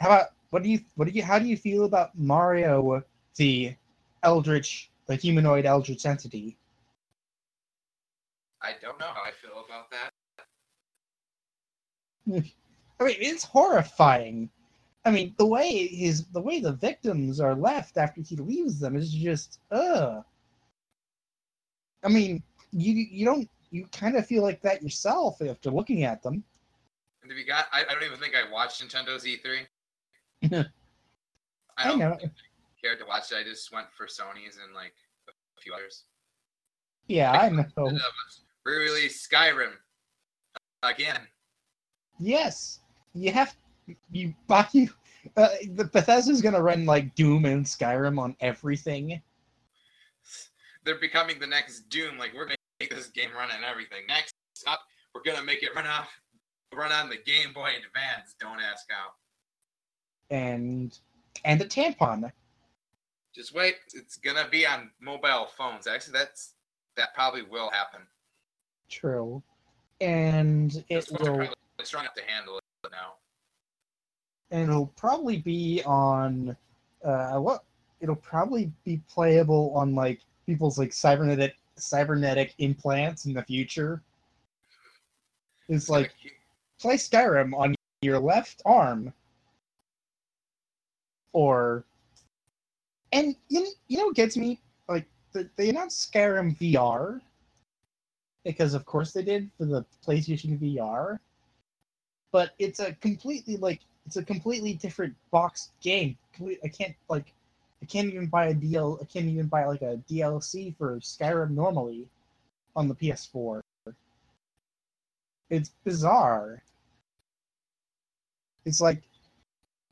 how 0.00 0.08
about 0.08 0.28
what 0.50 0.62
do 0.62 0.68
you 0.70 0.80
what 0.94 1.06
do 1.06 1.10
you 1.12 1.22
how 1.22 1.38
do 1.38 1.46
you 1.46 1.56
feel 1.56 1.84
about 1.84 2.16
Mario 2.18 3.02
the 3.36 3.74
Eldritch 4.22 4.90
the 5.06 5.16
humanoid 5.16 5.66
Eldritch 5.66 6.06
entity? 6.06 6.56
I 8.62 8.72
don't 8.80 8.98
know 8.98 9.06
how 9.06 9.22
I 9.22 9.30
feel 9.30 9.64
about 9.64 9.90
that. 9.90 10.10
I 13.00 13.04
mean 13.04 13.16
it's 13.20 13.44
horrifying. 13.44 14.50
I 15.04 15.10
mean 15.10 15.34
the 15.38 15.46
way 15.46 15.86
his 15.86 16.26
the 16.26 16.40
way 16.40 16.60
the 16.60 16.72
victims 16.72 17.40
are 17.40 17.54
left 17.54 17.96
after 17.96 18.20
he 18.20 18.36
leaves 18.36 18.78
them 18.80 18.96
is 18.96 19.12
just 19.12 19.60
uh 19.70 20.20
I 22.04 22.08
mean 22.08 22.42
you 22.72 22.92
you 22.94 23.24
don't 23.24 23.48
you 23.70 23.86
kind 23.92 24.16
of 24.16 24.26
feel 24.26 24.42
like 24.42 24.60
that 24.62 24.82
yourself 24.82 25.40
after 25.42 25.70
looking 25.70 26.04
at 26.04 26.22
them. 26.22 26.42
And 27.22 27.30
if 27.30 27.36
you 27.36 27.44
got, 27.44 27.66
I, 27.72 27.82
I 27.82 27.92
don't 27.92 28.04
even 28.04 28.18
think 28.18 28.34
I 28.34 28.50
watched 28.50 28.82
Nintendo's 28.82 29.24
E3. 29.24 29.66
I 30.52 30.64
I 31.76 31.88
don't 31.88 31.98
know. 31.98 32.16
think 32.16 32.32
cared 32.82 32.98
to 33.00 33.04
watch 33.06 33.32
it. 33.32 33.36
I 33.38 33.42
just 33.42 33.72
went 33.72 33.88
for 33.92 34.06
Sony's 34.06 34.58
and 34.64 34.74
like 34.74 34.94
a 35.28 35.60
few 35.60 35.74
others. 35.74 36.04
Yeah, 37.08 37.32
I 37.32 37.48
know. 37.48 37.64
Uh, 38.68 38.70
Re-release 38.70 39.26
Skyrim 39.26 39.72
again. 40.82 41.20
Yes, 42.18 42.80
you 43.14 43.32
have 43.32 43.54
you 44.10 44.34
buy 44.46 44.66
you. 44.72 44.90
Uh, 45.36 45.48
the 45.74 45.84
Bethesda's 45.84 46.42
gonna 46.42 46.60
run 46.60 46.86
like 46.86 47.14
Doom 47.14 47.44
and 47.44 47.64
Skyrim 47.64 48.18
on 48.18 48.36
everything. 48.40 49.20
They're 50.84 50.98
becoming 51.00 51.38
the 51.38 51.46
next 51.46 51.88
Doom. 51.88 52.18
Like 52.18 52.34
we're 52.34 52.44
gonna 52.44 52.56
make 52.80 52.94
this 52.94 53.08
game 53.08 53.30
run 53.36 53.50
on 53.50 53.64
everything. 53.64 54.02
Next 54.08 54.34
up, 54.66 54.80
we're 55.14 55.22
gonna 55.22 55.44
make 55.44 55.62
it 55.62 55.74
run 55.74 55.86
off, 55.86 56.08
run 56.74 56.92
on 56.92 57.08
the 57.08 57.16
Game 57.16 57.52
Boy 57.54 57.70
Advance. 57.70 58.34
Don't 58.40 58.60
ask 58.60 58.86
how. 58.90 59.10
and 60.30 60.98
and 61.44 61.60
the 61.60 61.66
tampon. 61.66 62.30
Just 63.34 63.54
wait. 63.54 63.76
It's 63.94 64.16
gonna 64.16 64.48
be 64.50 64.66
on 64.66 64.90
mobile 65.00 65.48
phones. 65.56 65.86
Actually, 65.86 66.14
that's 66.14 66.54
that 66.96 67.14
probably 67.14 67.42
will 67.42 67.70
happen. 67.70 68.00
True, 68.88 69.42
and 70.00 70.84
it 70.88 70.94
Those 70.94 71.06
phones 71.06 71.28
are 71.28 71.32
will 71.32 71.38
probably 71.38 71.84
strong 71.84 72.04
enough 72.04 72.14
to 72.14 72.22
handle 72.26 72.58
it 72.58 72.64
now. 72.90 73.14
and 74.50 74.70
it'll 74.70 74.86
probably 74.96 75.38
be 75.38 75.82
on 75.84 76.56
uh 77.04 77.38
what 77.38 77.64
it'll 78.00 78.16
probably 78.16 78.72
be 78.84 79.00
playable 79.08 79.72
on 79.74 79.94
like 79.94 80.20
people's 80.46 80.78
like 80.78 80.92
cybernetic 80.92 81.56
cybernetic 81.76 82.54
implants 82.58 83.26
in 83.26 83.34
the 83.34 83.42
future. 83.42 84.02
It's 85.68 85.88
like 85.88 86.12
play 86.80 86.96
Skyrim 86.96 87.54
on 87.54 87.74
your 88.02 88.18
left 88.18 88.62
arm. 88.64 89.12
Or 91.32 91.84
and 93.12 93.36
you 93.48 93.60
know, 93.60 93.70
you 93.88 93.98
know 93.98 94.06
what 94.06 94.16
gets 94.16 94.36
me? 94.36 94.60
Like 94.88 95.06
the, 95.32 95.48
they 95.56 95.68
announced 95.68 96.10
Skyrim 96.12 96.56
VR 96.58 97.20
because 98.48 98.72
of 98.72 98.86
course 98.86 99.12
they 99.12 99.22
did 99.22 99.50
for 99.58 99.66
the 99.66 99.84
PlayStation 100.06 100.58
VR. 100.58 101.18
But 102.32 102.52
it's 102.58 102.80
a 102.80 102.94
completely 102.94 103.58
like 103.58 103.80
it's 104.06 104.16
a 104.16 104.24
completely 104.24 104.72
different 104.72 105.14
box 105.30 105.70
game. 105.82 106.16
I 106.64 106.68
can't 106.68 106.94
like 107.10 107.34
I 107.82 107.84
can't 107.84 108.08
even 108.08 108.26
buy 108.26 108.46
a 108.46 108.54
DL 108.54 109.02
I 109.02 109.04
can't 109.04 109.26
even 109.26 109.48
buy 109.48 109.66
like 109.66 109.82
a 109.82 110.00
DLC 110.10 110.74
for 110.78 110.98
Skyrim 111.00 111.50
normally 111.50 112.06
on 112.74 112.88
the 112.88 112.94
PS4. 112.94 113.60
It's 115.50 115.70
bizarre. 115.84 116.62
It's 118.64 118.80
like 118.80 119.02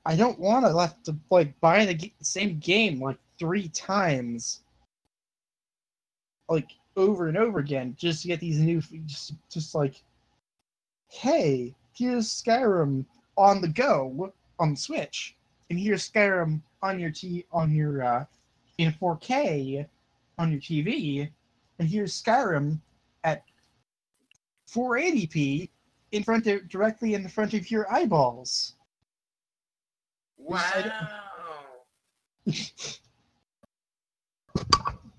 I 0.07 0.17
don't 0.17 0.39
want 0.39 0.65
to 0.65 0.79
have 0.79 1.03
to 1.03 1.17
like 1.31 1.61
buy 1.61 1.85
the 1.85 2.11
same 2.23 2.59
game 2.59 3.03
like 3.03 3.19
three 3.39 3.69
times, 3.69 4.63
like 6.49 6.71
over 6.97 7.29
and 7.29 7.37
over 7.37 7.59
again, 7.59 7.95
just 7.99 8.23
to 8.23 8.29
get 8.29 8.41
these 8.41 8.59
new, 8.59 8.81
just 9.05 9.35
just 9.51 9.75
like, 9.75 10.03
hey, 11.09 11.75
here's 11.93 12.29
Skyrim 12.29 13.05
on 13.37 13.61
the 13.61 13.69
go 13.69 14.33
on 14.59 14.71
the 14.71 14.77
Switch, 14.77 15.37
and 15.71 15.79
here's 15.79 16.09
Skyrim 16.11 16.63
on 16.83 16.99
your 16.99 17.11
t 17.11 17.45
on 17.53 17.75
your 17.75 18.03
uh, 18.03 18.25
in 18.79 18.93
4K 18.93 19.87
on 20.39 20.51
your 20.51 20.61
TV, 20.61 21.31
and 21.79 21.89
here's 21.89 22.23
Skyrim 22.23 22.79
at 23.25 23.43
480p 24.71 25.69
in 26.13 26.23
front 26.23 26.47
of 26.47 26.69
directly 26.69 27.15
in 27.15 27.29
front 27.29 27.55
of 27.55 27.71
your 27.71 27.91
eyeballs. 27.93 28.75
Wow. 30.39 30.61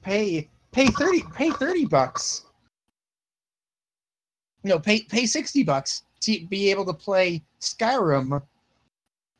pay 0.08 0.48
pay 0.72 0.88
30 0.88 1.24
pay 1.34 1.52
30 1.52 1.86
bucks. 1.86 2.46
No 4.64 4.80
pay 4.80 5.02
pay 5.02 5.26
60 5.26 5.64
bucks 5.64 6.04
to 6.22 6.46
be 6.48 6.72
able 6.72 6.86
to 6.86 6.94
play 6.94 7.44
skyrim 7.62 8.42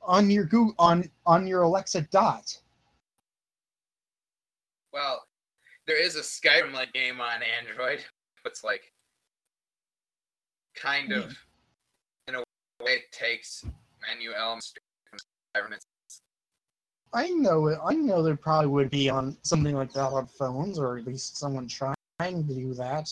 on 0.02 0.30
your 0.32 0.46
Google, 0.46 0.76
on 0.80 1.10
on 1.26 1.46
your 1.46 1.64
alexa 1.64 2.02
dot. 2.02 2.58
Well, 4.94 5.24
there 5.86 6.02
is 6.02 6.16
a 6.16 6.22
Skyrim 6.22 6.74
like 6.74 6.92
game 6.94 7.22
on 7.22 7.42
Android. 7.44 8.04
It's 8.46 8.64
like 8.64 8.94
kind 10.76 11.12
of 11.12 11.38
in 12.28 12.36
a 12.36 12.40
way 12.84 12.94
it 12.94 13.12
takes 13.12 13.64
menu 14.08 14.32
elements 14.34 14.74
i 17.14 17.30
know 17.30 17.68
it 17.68 17.80
i 17.86 17.94
know 17.94 18.22
there 18.22 18.36
probably 18.36 18.68
would 18.68 18.90
be 18.90 19.10
on 19.10 19.36
something 19.44 19.76
like 19.76 19.92
that 19.94 20.12
on 20.12 20.26
phones 20.28 20.78
or 20.80 20.98
at 20.98 21.06
least 21.06 21.38
someone 21.38 21.68
trying 21.68 21.96
to 22.20 22.54
do 22.54 22.74
that 22.74 23.10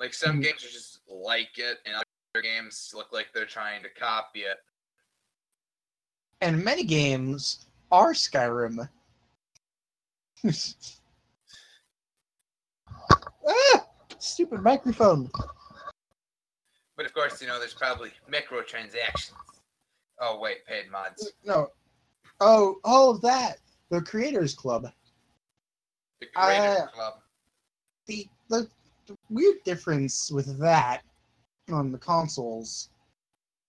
like 0.00 0.12
some 0.14 0.36
Hmm. 0.36 0.40
games 0.42 0.64
are 0.64 0.68
just 0.68 1.00
like 1.08 1.56
it, 1.58 1.78
and 1.86 1.94
other 1.94 2.42
games 2.42 2.92
look 2.94 3.12
like 3.12 3.28
they're 3.32 3.46
trying 3.46 3.82
to 3.82 3.88
copy 3.88 4.40
it. 4.40 4.58
and 6.42 6.62
many 6.62 6.84
games 6.84 7.66
are 7.90 8.12
skyrim 8.12 8.88
ah, 13.48 13.86
stupid 14.18 14.62
microphone 14.62 15.30
But 16.96 17.04
of 17.06 17.12
course, 17.12 17.40
you 17.42 17.46
know, 17.48 17.58
there's 17.58 17.74
probably 17.74 18.10
microtransactions. 18.30 19.32
Oh 20.20 20.38
wait, 20.40 20.64
paid 20.66 20.90
mods. 20.90 21.30
No. 21.44 21.68
Oh, 22.40 22.76
oh, 22.84 23.18
that 23.18 23.58
the 23.90 24.00
Creators 24.02 24.54
Club. 24.54 24.90
The 26.20 26.26
Creator 26.34 26.82
Uh, 26.82 26.86
Club. 26.88 27.14
The, 28.06 28.28
the 28.48 28.68
the 29.06 29.16
weird 29.30 29.62
difference 29.64 30.30
with 30.30 30.58
that 30.58 31.02
on 31.70 31.92
the 31.92 31.98
consoles 31.98 32.90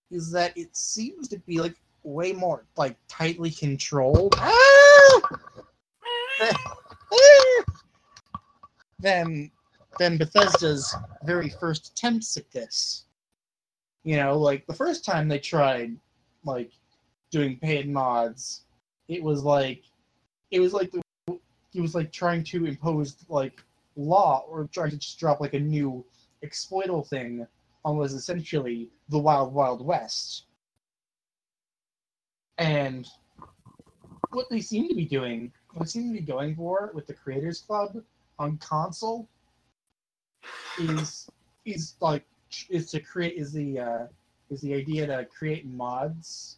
is 0.10 0.32
that 0.32 0.58
it 0.58 0.76
seems 0.76 1.28
to 1.28 1.38
be 1.40 1.60
like 1.60 1.76
way 2.04 2.34
more 2.34 2.66
like 2.76 2.98
tightly 3.08 3.52
controlled. 3.52 4.34
Ah! 4.38 5.22
than 9.00 9.52
than 10.00 10.18
Bethesda's 10.18 10.96
very 11.24 11.50
first 11.50 11.92
attempts 11.92 12.38
at 12.38 12.50
this. 12.52 13.06
You 14.04 14.18
know, 14.18 14.38
like 14.38 14.66
the 14.68 14.74
first 14.74 15.04
time 15.06 15.28
they 15.28 15.40
tried 15.40 15.96
like 16.44 16.72
doing 17.32 17.58
paid 17.60 17.90
mods, 17.90 18.64
it 19.08 19.22
was 19.22 19.44
like 19.44 19.84
it 20.52 20.60
was 20.60 20.74
like 20.74 20.92
the 20.92 21.02
it 21.74 21.82
was 21.82 21.96
like 21.96 22.12
trying 22.12 22.44
to 22.44 22.66
impose 22.66 23.16
like 23.30 23.62
law 23.96 24.46
or 24.48 24.68
trying 24.72 24.92
to 24.92 24.98
just 24.98 25.20
drop 25.20 25.40
like 25.40 25.54
a 25.54 25.60
new 25.60 26.06
exploitable 26.42 27.04
thing 27.04 27.46
on 27.84 27.98
was 27.98 28.14
essentially 28.14 28.90
the 29.10 29.18
wild 29.18 29.54
wild 29.54 29.86
west. 29.86 30.46
And 32.58 33.08
what 34.32 34.48
they 34.50 34.62
seem 34.62 34.90
to 34.90 34.96
be 34.96 35.06
doing, 35.06 35.52
what 35.74 35.86
they 35.86 35.90
seem 35.90 36.14
to 36.14 36.20
be 36.20 36.26
going 36.26 36.56
for 36.56 36.92
with 36.94 37.08
the 37.08 37.14
Creators 37.14 37.62
Club 37.62 38.02
on 38.40 38.58
console 38.58 39.28
is 40.80 41.30
is 41.66 41.96
like 42.02 42.26
is 42.70 42.90
to 42.92 43.00
create 43.00 43.36
is 43.36 43.52
the 43.54 43.80
uh, 43.80 44.08
is 44.50 44.62
the 44.62 44.74
idea 44.74 45.06
to 45.08 45.26
create 45.26 45.66
mods 45.66 46.58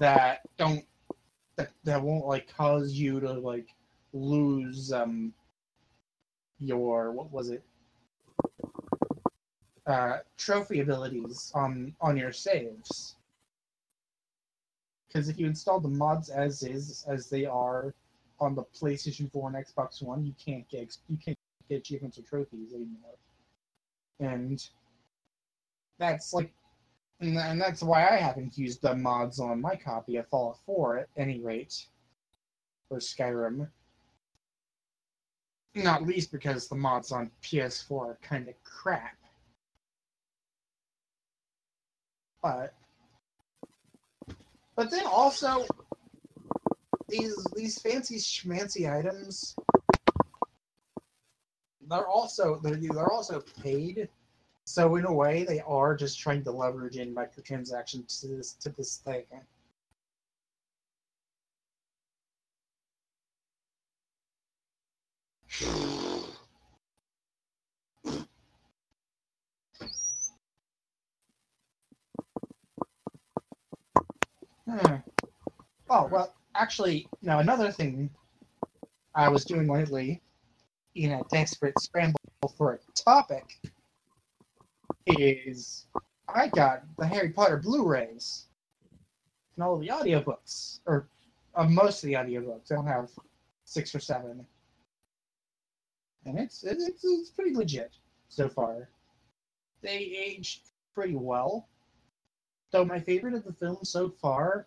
that 0.00 0.40
don't 0.56 0.84
that, 1.56 1.70
that 1.84 2.02
won't 2.02 2.26
like 2.26 2.52
cause 2.56 2.92
you 2.94 3.20
to 3.20 3.32
like 3.32 3.68
lose 4.12 4.92
um 4.92 5.32
your 6.58 7.12
what 7.12 7.30
was 7.30 7.50
it? 7.50 7.62
Uh 9.86 10.18
trophy 10.36 10.80
abilities 10.80 11.52
on 11.54 11.94
on 12.00 12.16
your 12.16 12.32
saves. 12.32 13.14
Because 15.06 15.28
if 15.28 15.38
you 15.38 15.46
install 15.46 15.80
the 15.80 15.88
mods 15.88 16.30
as 16.30 16.62
is 16.62 17.04
as 17.08 17.28
they 17.28 17.44
are 17.44 17.94
on 18.40 18.54
the 18.54 18.64
PlayStation 18.64 19.30
4 19.30 19.52
and 19.52 19.66
Xbox 19.66 20.02
One, 20.02 20.24
you 20.24 20.34
can't 20.42 20.66
get 20.70 20.96
you 21.08 21.18
can't 21.18 21.36
get 21.68 21.78
achievements 21.78 22.18
or 22.18 22.22
trophies 22.22 22.72
anymore, 22.72 23.18
and 24.18 24.66
that's 25.98 26.32
like, 26.32 26.50
and, 27.20 27.60
that's 27.60 27.82
why 27.82 28.08
I 28.08 28.16
haven't 28.16 28.56
used 28.56 28.82
the 28.82 28.94
mods 28.94 29.40
on 29.40 29.60
my 29.60 29.76
copy 29.76 30.16
of 30.16 30.28
Fallout 30.28 30.58
4 30.64 30.98
at 30.98 31.08
any 31.16 31.40
rate, 31.40 31.86
or 32.88 32.98
Skyrim. 32.98 33.68
Not 35.74 36.02
least 36.02 36.32
because 36.32 36.66
the 36.66 36.74
mods 36.74 37.12
on 37.12 37.30
PS4 37.42 37.92
are 37.92 38.18
kind 38.22 38.48
of 38.48 38.54
crap. 38.64 39.16
But, 42.42 42.72
but 44.74 44.90
then 44.90 45.04
also 45.06 45.66
these 47.10 47.36
these 47.54 47.80
fancy 47.80 48.16
schmancy 48.16 48.90
items 48.90 49.54
they're 51.90 52.06
also 52.06 52.60
they're, 52.62 52.76
they're 52.76 53.12
also 53.12 53.42
paid 53.62 54.08
so 54.64 54.96
in 54.96 55.04
a 55.04 55.12
way 55.12 55.44
they 55.44 55.60
are 55.60 55.96
just 55.96 56.18
trying 56.18 56.44
to 56.44 56.50
leverage 56.50 56.96
in 56.96 57.14
microtransactions 57.14 58.20
to 58.20 58.28
this 58.28 58.52
to 58.54 58.70
this 58.70 58.96
thing 58.98 59.24
Hmm. 74.66 74.96
Oh 75.88 76.06
well, 76.06 76.32
actually, 76.54 77.08
now 77.22 77.40
another 77.40 77.72
thing 77.72 78.10
I 79.14 79.28
was 79.28 79.44
doing 79.44 79.66
lately, 79.66 80.22
in 80.94 81.12
a 81.12 81.22
desperate 81.32 81.78
scramble 81.80 82.20
for 82.56 82.74
a 82.74 82.92
topic, 82.94 83.58
is 85.06 85.86
I 86.28 86.48
got 86.48 86.82
the 86.98 87.06
Harry 87.06 87.30
Potter 87.30 87.56
Blu-rays 87.56 88.46
and 89.56 89.64
all 89.64 89.78
the 89.78 89.88
audiobooks, 89.88 90.80
or 90.86 91.08
uh, 91.54 91.64
most 91.64 92.02
of 92.02 92.08
the 92.08 92.14
audiobooks. 92.14 92.70
I 92.70 92.76
don't 92.76 92.86
have 92.86 93.10
six 93.64 93.94
or 93.94 94.00
seven, 94.00 94.46
and 96.24 96.38
it's 96.38 96.64
it's 96.64 97.04
it's 97.04 97.30
pretty 97.30 97.54
legit 97.54 97.92
so 98.28 98.48
far. 98.48 98.88
They 99.82 99.96
aged 99.96 100.70
pretty 100.94 101.16
well. 101.16 101.68
Though 102.70 102.84
my 102.84 103.00
favorite 103.00 103.34
of 103.34 103.44
the 103.44 103.52
films 103.52 103.88
so 103.88 104.08
far, 104.08 104.66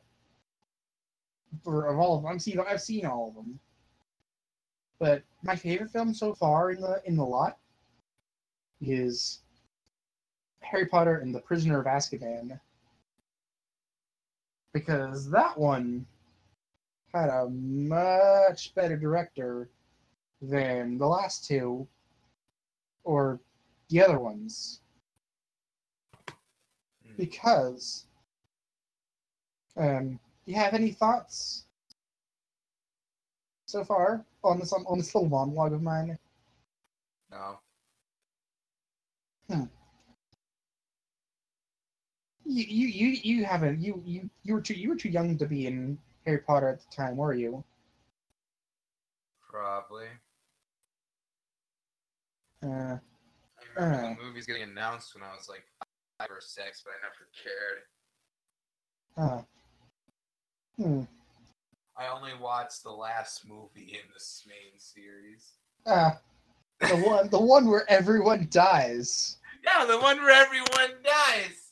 for 1.64 1.86
of 1.88 2.00
all 2.00 2.18
of 2.18 2.24
them, 2.24 2.32
I've 2.32 2.42
seen 2.42 2.60
I've 2.60 2.82
seen 2.82 3.06
all 3.06 3.30
of 3.30 3.36
them. 3.36 3.60
But 5.00 5.24
my 5.44 5.56
favorite 5.56 5.92
film 5.92 6.14
so 6.14 6.34
far 6.34 6.72
in 6.72 6.82
the 6.82 7.02
in 7.06 7.16
the 7.16 7.26
lot 7.26 7.58
is 8.82 9.43
Harry 10.64 10.86
Potter 10.88 11.18
and 11.18 11.34
the 11.34 11.40
Prisoner 11.40 11.80
of 11.80 11.86
Azkaban. 11.86 12.60
Because 14.74 15.30
that 15.30 15.58
one 15.58 16.06
had 17.14 17.30
a 17.30 17.48
much 17.50 18.74
better 18.74 18.98
director 18.98 19.70
than 20.42 20.98
the 20.98 21.08
last 21.08 21.46
two 21.46 21.88
or 23.04 23.40
the 23.90 24.02
other 24.02 24.20
ones. 24.20 24.82
because 27.18 28.06
Um, 29.76 30.20
do 30.46 30.52
you 30.52 30.56
have 30.56 30.74
any 30.74 30.92
thoughts 30.92 31.66
so 33.66 33.84
far 33.84 34.24
on 34.44 34.60
this 34.60 34.72
on 34.74 34.98
this 34.98 35.14
little 35.16 35.30
monologue 35.30 35.74
of 35.74 35.82
mine? 35.82 36.18
No. 39.50 39.70
You 42.46 42.64
you 42.66 42.88
you, 42.88 43.08
you 43.24 43.46
haven't 43.46 43.82
you, 43.82 44.02
you 44.06 44.30
you 44.44 44.54
were 44.54 44.62
too 44.62 44.74
you 44.74 44.90
were 44.90 44.96
too 44.96 45.10
young 45.10 45.38
to 45.38 45.46
be 45.46 45.66
in 45.68 45.98
Harry 46.26 46.40
Potter 46.40 46.68
at 46.70 46.80
the 46.80 46.96
time, 46.96 47.16
were 47.18 47.34
you? 47.34 47.64
Probably. 49.50 50.08
Uh, 52.64 52.68
I 52.98 53.00
remember 53.76 53.96
Uh. 53.96 54.16
the 54.16 54.24
movies 54.24 54.46
getting 54.46 54.64
announced 54.64 55.14
when 55.14 55.24
I 55.24 55.34
was 55.36 55.48
like 55.50 55.64
five 56.20 56.30
or 56.30 56.42
six, 56.42 56.84
but 56.84 56.94
I 56.94 57.00
never 57.04 57.30
cared. 57.44 57.84
uh, 59.18 59.42
hmm. 60.82 61.04
I 61.96 62.08
only 62.08 62.32
watched 62.42 62.84
the 62.84 62.92
last 62.92 63.48
movie 63.48 63.92
in 63.94 64.12
this 64.14 64.44
main 64.48 64.80
series. 64.80 65.52
Uh, 65.86 66.12
the 66.80 66.96
one 66.98 67.30
the 67.30 67.40
one 67.40 67.68
where 67.70 67.90
everyone 67.90 68.48
dies. 68.50 69.38
Yeah, 69.64 69.86
the 69.86 69.98
one 69.98 70.18
where 70.22 70.30
everyone 70.30 70.92
dies. 71.06 71.63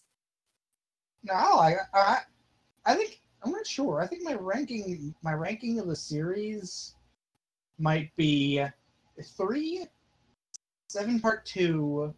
No, 1.23 1.33
I, 1.33 1.75
I, 1.93 2.19
I 2.85 2.95
think 2.95 3.21
I'm 3.43 3.51
not 3.51 3.67
sure. 3.67 4.01
I 4.01 4.07
think 4.07 4.23
my 4.23 4.33
ranking, 4.33 5.13
my 5.21 5.33
ranking 5.33 5.79
of 5.79 5.87
the 5.87 5.95
series, 5.95 6.95
might 7.77 8.15
be 8.15 8.63
three, 9.37 9.85
seven 10.87 11.19
part 11.19 11.45
two, 11.45 12.13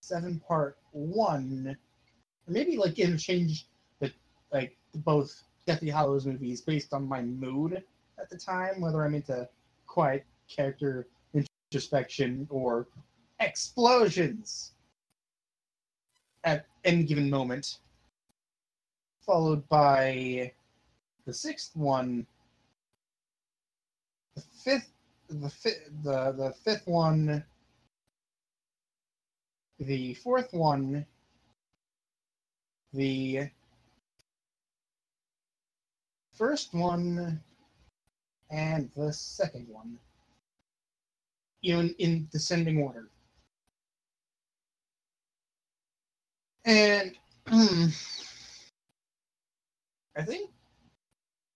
seven 0.00 0.40
part 0.46 0.78
one, 0.92 1.76
maybe 2.46 2.76
like 2.76 2.98
interchange 2.98 3.66
the 4.00 4.12
like 4.52 4.76
both 4.96 5.42
Deathly 5.66 5.90
Hallows 5.90 6.26
movies 6.26 6.62
based 6.62 6.94
on 6.94 7.06
my 7.06 7.22
mood 7.22 7.82
at 8.18 8.30
the 8.30 8.36
time, 8.38 8.80
whether 8.80 9.04
I'm 9.04 9.14
into 9.14 9.48
quiet 9.86 10.24
character 10.48 11.06
introspection 11.34 12.46
or 12.50 12.88
explosions 13.40 14.72
any 16.84 17.02
given 17.04 17.30
moment. 17.30 17.78
Followed 19.20 19.68
by 19.68 20.52
the 21.26 21.32
sixth 21.34 21.76
one, 21.76 22.26
the 24.34 24.42
fifth, 24.64 24.90
the 25.28 25.50
fifth, 25.50 25.90
the 26.02 26.32
the 26.32 26.52
fifth 26.64 26.86
one, 26.86 27.44
the 29.78 30.14
fourth 30.14 30.52
one, 30.52 31.04
the 32.92 33.50
first 36.36 36.72
one, 36.74 37.40
and 38.50 38.90
the 38.96 39.12
second 39.12 39.68
one. 39.68 39.98
In, 41.64 41.92
in 41.98 42.28
descending 42.30 42.80
order. 42.80 43.08
And 46.68 47.12
hmm, 47.46 47.86
I 50.14 50.22
think 50.22 50.50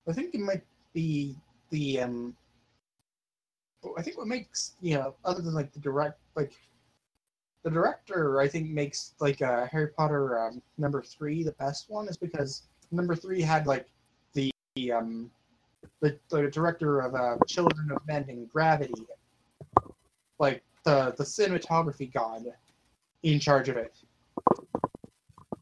I 0.08 0.12
think 0.14 0.34
it 0.34 0.40
might 0.40 0.62
be 0.94 1.36
the 1.68 2.00
um 2.00 2.34
I 3.98 4.00
think 4.00 4.16
what 4.16 4.26
makes 4.26 4.72
you 4.80 4.94
know 4.94 5.14
other 5.26 5.42
than 5.42 5.52
like 5.52 5.70
the 5.70 5.80
direct 5.80 6.18
like 6.34 6.54
the 7.62 7.70
director 7.70 8.40
I 8.40 8.48
think 8.48 8.70
makes 8.70 9.12
like 9.20 9.42
uh, 9.42 9.66
Harry 9.66 9.88
Potter 9.88 10.46
um, 10.46 10.62
number 10.78 11.02
three 11.02 11.42
the 11.42 11.52
best 11.52 11.90
one 11.90 12.08
is 12.08 12.16
because 12.16 12.62
number 12.90 13.14
three 13.14 13.42
had 13.42 13.66
like 13.66 13.88
the, 14.32 14.50
the 14.76 14.92
um 14.92 15.30
the, 16.00 16.18
the 16.30 16.48
director 16.48 17.00
of 17.00 17.14
uh, 17.14 17.36
Children 17.46 17.90
of 17.92 17.98
Men 18.06 18.24
and 18.30 18.50
Gravity. 18.50 19.06
Like 20.38 20.62
the 20.84 21.14
the 21.18 21.24
cinematography 21.24 22.10
god 22.10 22.46
in 23.22 23.38
charge 23.38 23.68
of 23.68 23.76
it 23.76 23.94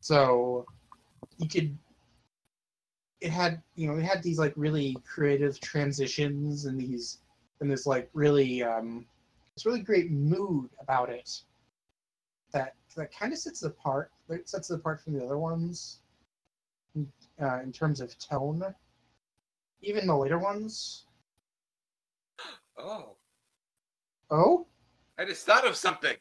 so 0.01 0.67
you 1.39 1.49
could 1.49 1.77
it 3.21 3.31
had 3.31 3.63
you 3.75 3.87
know 3.87 3.97
it 3.97 4.03
had 4.03 4.23
these 4.23 4.39
like 4.39 4.53
really 4.57 4.97
creative 5.07 5.61
transitions 5.61 6.65
and 6.65 6.81
these 6.81 7.19
and 7.61 7.71
this 7.71 7.87
like 7.87 8.09
really 8.15 8.63
um 8.63 9.07
this 9.55 9.67
really 9.67 9.81
great 9.81 10.11
mood 10.11 10.71
about 10.81 11.11
it 11.11 11.43
that 12.53 12.75
that 12.97 13.13
kind 13.13 13.33
of 13.33 13.39
sets 13.39 13.63
it 13.63 13.67
apart 13.69 14.11
that 14.29 14.49
sets 14.49 14.71
it 14.71 14.75
apart 14.75 15.01
from 15.01 15.13
the 15.13 15.25
other 15.25 15.39
ones 15.39 16.01
uh, 17.41 17.61
in 17.63 17.73
terms 17.73 18.01
of 18.01 18.17
tone. 18.19 18.63
Even 19.83 20.07
the 20.07 20.17
later 20.17 20.39
ones. 20.39 21.05
Oh, 22.77 23.17
oh? 24.31 24.67
I 25.19 25.25
just 25.25 25.45
thought 25.47 25.67
of 25.67 25.77
something. 25.77 26.17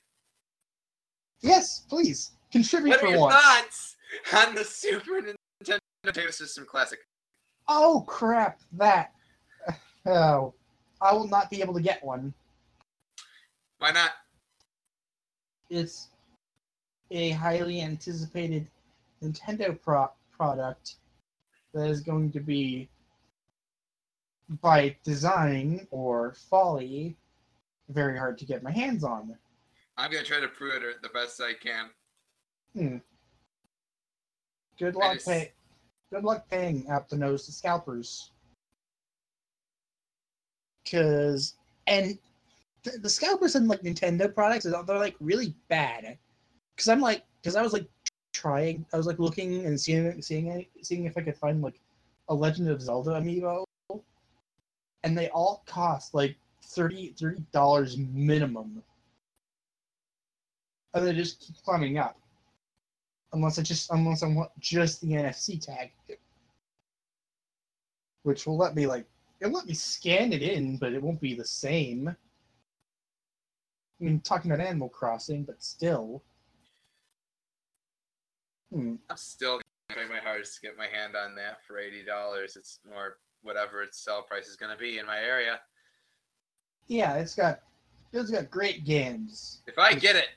yes 1.41 1.85
please 1.89 2.31
contribute 2.51 2.91
What 2.91 2.97
are 2.97 3.07
for 3.07 3.11
your 3.11 3.19
once 3.19 3.35
thoughts 3.35 3.95
on 4.33 4.55
the 4.55 4.63
Super 4.63 5.21
Nintendo 5.21 5.79
Potato 6.03 6.31
System 6.31 6.65
Classic? 6.65 6.99
oh 7.67 8.03
crap 8.07 8.59
that 8.73 9.13
oh 10.07 10.53
i 11.01 11.13
will 11.13 11.27
not 11.27 11.51
be 11.51 11.61
able 11.61 11.73
to 11.73 11.81
get 11.81 12.03
one 12.03 12.33
Why 13.77 13.91
not? 13.91 14.11
it's 15.69 16.07
a 17.11 17.31
highly 17.31 17.81
anticipated 17.81 18.67
Nintendo 19.23 19.79
pro- 19.79 20.11
product 20.31 20.95
that 21.73 21.87
is 21.89 22.01
going 22.01 22.31
to 22.31 22.39
be, 22.39 22.89
by 24.61 24.95
design 25.03 25.87
or 25.91 26.33
folly, 26.49 27.15
very 27.89 28.17
hard 28.17 28.37
to 28.39 28.45
get 28.45 28.63
my 28.63 28.71
hands 28.71 29.03
on. 29.03 29.37
I'm 29.97 30.11
gonna 30.11 30.23
try 30.23 30.39
to 30.39 30.47
pre-order 30.47 30.89
it 30.89 31.01
the 31.01 31.09
best 31.09 31.41
I 31.41 31.53
can. 31.53 31.89
Hmm. 32.75 32.97
Good 34.77 34.95
luck 34.95 35.15
just- 35.15 35.27
pay. 35.27 35.51
Good 36.11 36.23
luck 36.23 36.49
paying 36.49 36.87
out 36.89 37.07
the 37.07 37.17
nose 37.17 37.45
to 37.45 37.51
scalpers. 37.51 38.31
Cause 40.89 41.53
and 41.85 42.17
the, 42.83 42.97
the 42.97 43.09
scalpers 43.09 43.55
in 43.55 43.67
like 43.67 43.83
Nintendo 43.83 44.33
products, 44.33 44.65
they're 44.65 44.83
they're, 44.83 44.97
like 44.97 45.15
really 45.19 45.53
bad. 45.67 46.17
Cause 46.77 46.87
I'm 46.87 47.01
like, 47.01 47.25
cause 47.43 47.55
I 47.55 47.61
was 47.61 47.73
like 47.73 47.87
trying, 48.33 48.85
I 48.91 48.97
was 48.97 49.05
like 49.05 49.19
looking 49.19 49.65
and 49.65 49.79
seeing, 49.79 50.19
seeing, 50.21 50.65
seeing 50.81 51.05
if 51.05 51.15
I 51.17 51.21
could 51.21 51.37
find 51.37 51.61
like 51.61 51.79
a 52.29 52.33
Legend 52.33 52.69
of 52.69 52.81
Zelda 52.81 53.11
amiibo, 53.11 53.65
and 55.03 55.17
they 55.17 55.29
all 55.29 55.63
cost 55.67 56.13
like 56.13 56.37
30 56.63 57.13
dollars 57.51 57.97
minimum, 57.97 58.81
and 60.93 61.05
they 61.05 61.13
just 61.13 61.39
keep 61.39 61.55
climbing 61.63 61.97
up 61.99 62.17
unless 63.33 63.59
I 63.59 63.61
just 63.61 63.91
unless 63.91 64.23
I 64.23 64.27
want 64.27 64.51
just 64.59 65.01
the 65.01 65.07
NFC 65.07 65.63
tag, 65.63 65.91
which 68.23 68.45
will 68.45 68.57
let 68.57 68.75
me 68.75 68.87
like 68.87 69.05
it'll 69.39 69.53
let 69.53 69.67
me 69.67 69.73
scan 69.73 70.33
it 70.33 70.41
in, 70.41 70.77
but 70.77 70.93
it 70.93 71.01
won't 71.01 71.21
be 71.21 71.35
the 71.35 71.45
same. 71.45 72.07
I 72.07 74.03
mean, 74.03 74.21
talking 74.21 74.51
about 74.51 74.65
Animal 74.65 74.89
Crossing, 74.89 75.43
but 75.43 75.61
still. 75.61 76.23
Hmm. 78.73 78.95
I'm 79.09 79.17
still 79.17 79.59
gonna 79.89 80.07
my 80.07 80.19
hardest 80.19 80.55
to 80.55 80.61
get 80.61 80.77
my 80.77 80.87
hand 80.87 81.15
on 81.15 81.35
that 81.35 81.57
for 81.65 81.79
eighty 81.79 82.03
dollars. 82.03 82.55
It's 82.55 82.79
more 82.87 83.17
whatever 83.41 83.81
its 83.81 84.03
sell 84.03 84.21
price 84.21 84.47
is 84.47 84.55
gonna 84.55 84.77
be 84.77 84.99
in 84.99 85.05
my 85.05 85.19
area. 85.19 85.59
Yeah, 86.87 87.15
it's 87.15 87.35
got 87.35 87.61
it's 88.13 88.31
got 88.31 88.49
great 88.49 88.85
games. 88.85 89.61
If 89.67 89.77
I 89.77 89.93
get 89.93 90.15
it, 90.15 90.29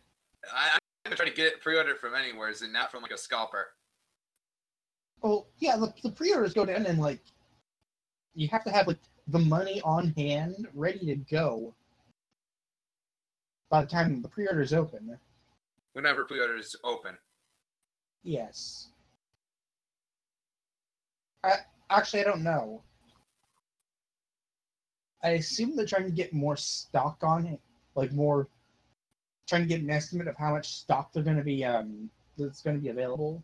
I, 0.53 0.79
I'm 1.05 1.11
gonna 1.11 1.17
try 1.17 1.29
to 1.29 1.35
get 1.35 1.47
it 1.47 1.61
pre-ordered 1.61 1.99
from 1.99 2.15
anywhere, 2.15 2.49
is 2.49 2.63
it 2.63 2.71
not 2.73 2.91
from 2.91 3.03
like 3.03 3.11
a 3.11 3.19
scalper. 3.19 3.69
Well, 5.21 5.47
yeah, 5.59 5.77
the, 5.77 5.93
the 6.03 6.11
pre-orders 6.11 6.55
go 6.55 6.65
down 6.65 6.87
and 6.87 7.01
like 7.01 7.21
you 8.35 8.49
have 8.49 8.65
to 8.65 8.71
have 8.71 8.87
like 8.87 8.99
the 9.29 9.39
money 9.39 9.81
on 9.85 10.13
hand, 10.17 10.69
ready 10.75 11.05
to 11.07 11.17
go. 11.17 11.75
By 13.71 13.83
the 13.83 13.87
time 13.89 14.23
the 14.23 14.29
pre-orders 14.29 14.73
open, 14.73 15.19
Whenever 15.95 16.25
pre-orders 16.25 16.77
open. 16.85 17.17
yes. 18.23 18.89
I 21.45 21.57
actually 21.91 22.21
I 22.21 22.25
don't 22.25 22.45
know. 22.45 22.83
I 25.25 25.31
assume 25.31 25.75
they're 25.77 25.87
trying 25.87 26.05
to 26.07 26.13
get 26.13 26.33
more 26.33 26.57
stock 26.57 27.19
on 27.23 27.47
it, 27.47 27.61
like 27.97 28.13
more 28.13 28.49
trying 29.49 29.63
to 29.63 29.69
get 29.69 29.81
an 29.81 29.91
estimate 29.91 30.29
of 30.29 30.37
how 30.37 30.53
much 30.53 30.73
stock 30.77 31.13
they're 31.13 31.23
going 31.23 31.37
to 31.37 31.43
be 31.43 31.65
um 31.65 32.09
that's 32.39 32.63
going 32.63 32.77
to 32.77 32.83
be 32.83 32.89
available 32.89 33.43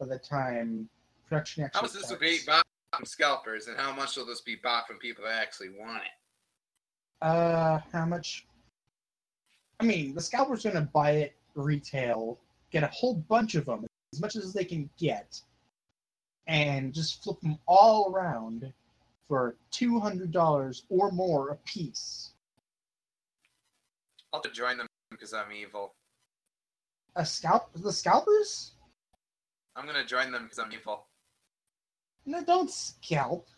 by 0.00 0.06
the 0.06 0.18
time 0.18 0.88
production 1.28 1.64
actually 1.64 1.78
How 1.78 1.82
much 1.82 1.92
this 1.92 2.10
will 2.10 2.18
be 2.18 2.38
bought 2.46 2.66
from 2.96 3.04
scalpers, 3.04 3.68
and 3.68 3.78
how 3.78 3.92
much 3.92 4.16
will 4.16 4.26
this 4.26 4.40
be 4.40 4.56
bought 4.56 4.86
from 4.86 4.98
people 4.98 5.24
that 5.24 5.40
actually 5.40 5.70
want 5.70 6.02
it? 6.02 7.24
Uh, 7.24 7.80
how 7.92 8.06
much? 8.06 8.46
I 9.80 9.84
mean, 9.84 10.14
the 10.14 10.20
scalper's 10.20 10.64
are 10.64 10.72
going 10.72 10.84
to 10.84 10.90
buy 10.92 11.10
it 11.12 11.34
retail, 11.54 12.38
get 12.70 12.82
a 12.82 12.88
whole 12.88 13.14
bunch 13.14 13.54
of 13.54 13.66
them, 13.66 13.86
as 14.12 14.20
much 14.20 14.36
as 14.36 14.52
they 14.52 14.64
can 14.64 14.88
get, 14.98 15.40
and 16.46 16.94
just 16.94 17.22
flip 17.22 17.40
them 17.40 17.58
all 17.66 18.12
around 18.12 18.72
for 19.28 19.56
two 19.70 19.98
hundred 19.98 20.32
dollars 20.32 20.84
or 20.88 21.10
more 21.10 21.50
a 21.50 21.56
piece. 21.56 22.30
I'll 24.32 24.40
have 24.42 24.50
to 24.50 24.56
join 24.56 24.76
them 24.76 24.85
because 25.16 25.32
I'm 25.32 25.52
evil. 25.52 25.94
A 27.16 27.24
scalp 27.24 27.70
the 27.74 27.92
scalpers? 27.92 28.72
I'm 29.74 29.86
gonna 29.86 30.04
join 30.04 30.30
them 30.30 30.44
because 30.44 30.58
I'm 30.58 30.72
evil. 30.72 31.06
No, 32.26 32.44
don't 32.44 32.70
scalp. 32.70 33.48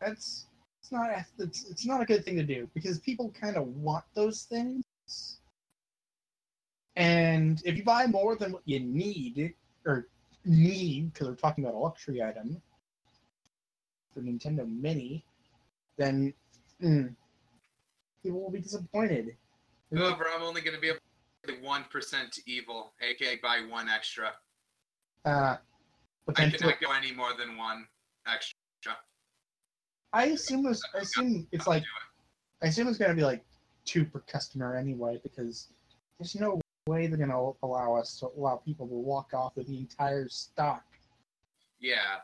That's 0.00 0.46
it's 0.80 0.92
not 0.92 1.10
it's, 1.38 1.70
it's 1.70 1.86
not 1.86 2.00
a 2.00 2.06
good 2.06 2.24
thing 2.24 2.36
to 2.36 2.42
do 2.42 2.68
because 2.74 2.98
people 2.98 3.30
kind 3.38 3.56
of 3.56 3.66
want 3.68 4.04
those 4.14 4.42
things. 4.42 4.84
And 6.96 7.62
if 7.64 7.76
you 7.76 7.84
buy 7.84 8.06
more 8.06 8.36
than 8.36 8.52
what 8.52 8.62
you 8.64 8.80
need 8.80 9.54
or 9.86 10.08
need 10.44 11.12
because 11.12 11.28
we're 11.28 11.34
talking 11.34 11.64
about 11.64 11.74
a 11.74 11.78
luxury 11.78 12.22
item 12.22 12.60
for 14.12 14.20
Nintendo 14.20 14.68
Mini, 14.68 15.24
then 15.96 16.34
mm, 16.82 17.14
people 18.22 18.40
will 18.40 18.50
be 18.50 18.60
disappointed. 18.60 19.36
However, 19.94 20.26
I'm 20.34 20.42
only 20.42 20.60
gonna 20.60 20.80
be 20.80 20.88
able 20.88 20.98
to 21.46 21.54
one 21.62 21.84
percent 21.90 22.38
evil, 22.46 22.92
aka 23.00 23.38
buy 23.42 23.60
one 23.68 23.88
extra. 23.88 24.32
Uh, 25.24 25.56
I 26.36 26.50
cannot 26.50 26.80
go 26.80 26.92
any 26.92 27.12
more 27.12 27.30
than 27.38 27.56
one 27.56 27.86
extra. 28.26 28.56
I 30.12 30.26
assume 30.26 30.66
it's, 30.66 30.82
I 30.94 30.98
assume 30.98 31.46
it's 31.52 31.66
like 31.66 31.84
I 32.62 32.66
assume 32.66 32.88
it's 32.88 32.98
gonna 32.98 33.14
be 33.14 33.22
like 33.22 33.44
two 33.84 34.04
per 34.04 34.20
customer 34.20 34.76
anyway 34.76 35.20
because 35.22 35.68
there's 36.18 36.34
no 36.34 36.60
way 36.86 37.06
they're 37.06 37.18
gonna 37.18 37.52
allow 37.62 37.96
us 37.96 38.18
to 38.20 38.28
allow 38.36 38.56
people 38.56 38.86
to 38.86 38.94
walk 38.94 39.34
off 39.34 39.56
with 39.56 39.68
the 39.68 39.78
entire 39.78 40.28
stock. 40.28 40.84
Yeah, 41.80 42.20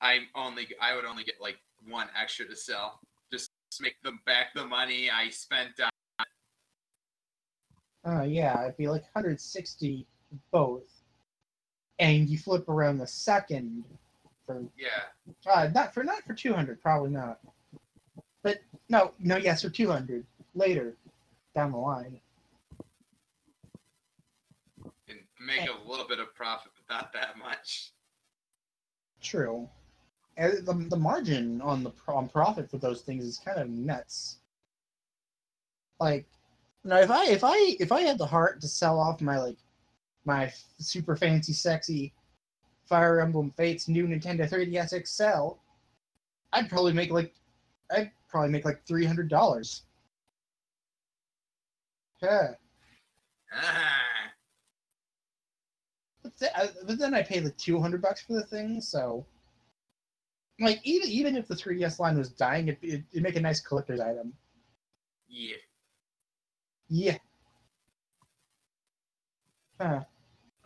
I'm 0.00 0.28
only 0.34 0.68
I 0.80 0.94
would 0.94 1.04
only 1.04 1.24
get 1.24 1.40
like 1.40 1.58
one 1.88 2.08
extra 2.20 2.46
to 2.46 2.56
sell. 2.56 3.00
Just 3.30 3.50
make 3.80 4.00
them 4.02 4.20
back 4.26 4.54
the 4.54 4.66
money 4.66 5.10
I 5.10 5.28
spent 5.30 5.80
on. 5.80 5.90
Uh, 8.04 8.22
yeah, 8.22 8.62
it'd 8.62 8.76
be 8.76 8.88
like 8.88 9.02
160 9.02 10.06
both, 10.50 11.02
and 11.98 12.28
you 12.28 12.36
flip 12.36 12.68
around 12.68 12.98
the 12.98 13.06
second 13.06 13.84
for 14.44 14.64
Yeah, 14.76 14.88
uh, 15.46 15.68
not 15.72 15.94
for 15.94 16.02
not 16.02 16.22
for 16.24 16.34
200, 16.34 16.80
probably 16.80 17.10
not. 17.10 17.38
But 18.42 18.58
no, 18.88 19.12
no, 19.20 19.36
yes, 19.36 19.62
for 19.62 19.70
200 19.70 20.26
later 20.54 20.96
down 21.54 21.72
the 21.72 21.78
line. 21.78 22.20
and 25.08 25.18
make 25.46 25.68
a 25.68 25.88
little 25.88 26.06
bit 26.06 26.18
of 26.18 26.34
profit, 26.34 26.72
but 26.74 26.94
not 26.94 27.12
that 27.12 27.38
much. 27.38 27.92
True. 29.20 29.68
And 30.36 30.66
the, 30.66 30.72
the 30.88 30.96
margin 30.96 31.60
on 31.60 31.84
the 31.84 31.92
on 32.08 32.28
profit 32.28 32.70
for 32.70 32.78
those 32.78 33.02
things 33.02 33.24
is 33.24 33.38
kind 33.38 33.58
of 33.60 33.68
nuts. 33.68 34.38
Like, 36.00 36.26
now 36.84 36.98
if 37.00 37.10
I 37.10 37.26
if 37.26 37.44
I 37.44 37.56
if 37.80 37.92
I 37.92 38.02
had 38.02 38.18
the 38.18 38.26
heart 38.26 38.60
to 38.60 38.68
sell 38.68 38.98
off 38.98 39.20
my 39.20 39.38
like 39.38 39.58
my 40.24 40.52
super 40.78 41.16
fancy 41.16 41.52
sexy 41.52 42.12
Fire 42.86 43.20
Emblem 43.20 43.50
Fates 43.56 43.88
new 43.88 44.06
Nintendo 44.06 44.48
3DS 44.48 45.06
XL, 45.06 45.58
I'd 46.52 46.68
probably 46.68 46.92
make 46.92 47.10
like 47.10 47.34
I'd 47.90 48.10
probably 48.28 48.50
make 48.50 48.64
like 48.64 48.84
three 48.86 49.04
hundred 49.04 49.28
dollars. 49.28 49.82
Yeah. 52.22 52.54
Ah, 53.52 54.32
But, 56.22 56.38
th- 56.38 56.52
uh, 56.54 56.66
but 56.86 56.98
then 56.98 57.14
I 57.14 57.22
pay 57.22 57.40
the 57.40 57.50
two 57.50 57.80
hundred 57.80 58.02
bucks 58.02 58.22
for 58.22 58.34
the 58.34 58.44
thing, 58.44 58.80
so 58.80 59.26
like 60.60 60.80
even 60.84 61.08
even 61.08 61.36
if 61.36 61.48
the 61.48 61.54
3DS 61.54 61.98
line 61.98 62.16
was 62.18 62.30
dying, 62.30 62.68
it 62.68 62.78
it 62.82 63.02
it'd 63.12 63.22
make 63.22 63.36
a 63.36 63.40
nice 63.40 63.60
collector's 63.60 64.00
item. 64.00 64.32
yeah. 65.28 65.56
Yeah. 66.94 67.16
Huh. 69.80 70.04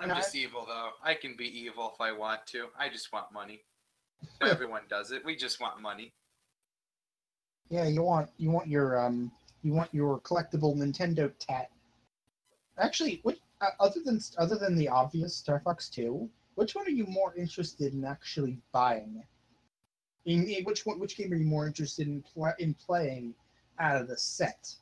I'm 0.01 0.09
No, 0.09 0.14
just 0.16 0.35
evil 0.35 0.64
though. 0.66 0.91
I 1.01 1.14
can 1.14 1.37
be 1.37 1.47
evil 1.47 1.93
if 1.95 2.01
I 2.01 2.11
want 2.11 2.45
to. 2.49 2.66
I 2.77 2.89
just 2.89 3.12
want 3.12 3.33
money. 3.33 3.62
Everyone 4.41 4.83
does 4.91 5.12
it. 5.12 5.24
We 5.24 5.37
just 5.37 5.61
want 5.61 5.81
money. 5.81 6.12
Yeah, 7.70 7.87
you 7.87 8.03
want 8.03 8.29
you 8.39 8.51
want 8.51 8.66
your 8.66 9.01
um 9.01 9.31
you 9.62 9.72
want 9.72 9.95
your 9.95 10.18
collectible 10.18 10.74
Nintendo 10.77 11.33
tat. 11.39 11.70
Actually, 12.77 13.20
what 13.22 13.39
uh, 13.61 13.70
other 13.79 14.01
than 14.05 14.20
other 14.37 14.57
than 14.57 14.74
the 14.74 14.89
obvious 14.89 15.37
Star 15.37 15.61
Fox 15.61 15.89
2, 15.91 16.29
which 16.57 16.74
one 16.74 16.89
are 16.89 16.91
you 16.91 17.07
more 17.07 17.37
interested 17.37 17.95
in 17.95 18.05
actually 18.05 18.59
buying? 18.72 19.22
In, 20.24 20.49
in 20.49 20.64
which 20.64 20.85
one 20.87 20.99
which 20.99 21.16
game 21.16 21.33
are 21.33 21.37
you 21.37 21.47
more 21.47 21.68
interested 21.68 22.09
in 22.09 22.24
pl- 22.35 22.53
in 22.59 22.74
playing 22.74 23.33
out 23.79 24.03
of 24.03 24.09
the 24.09 24.16
set? 24.16 24.74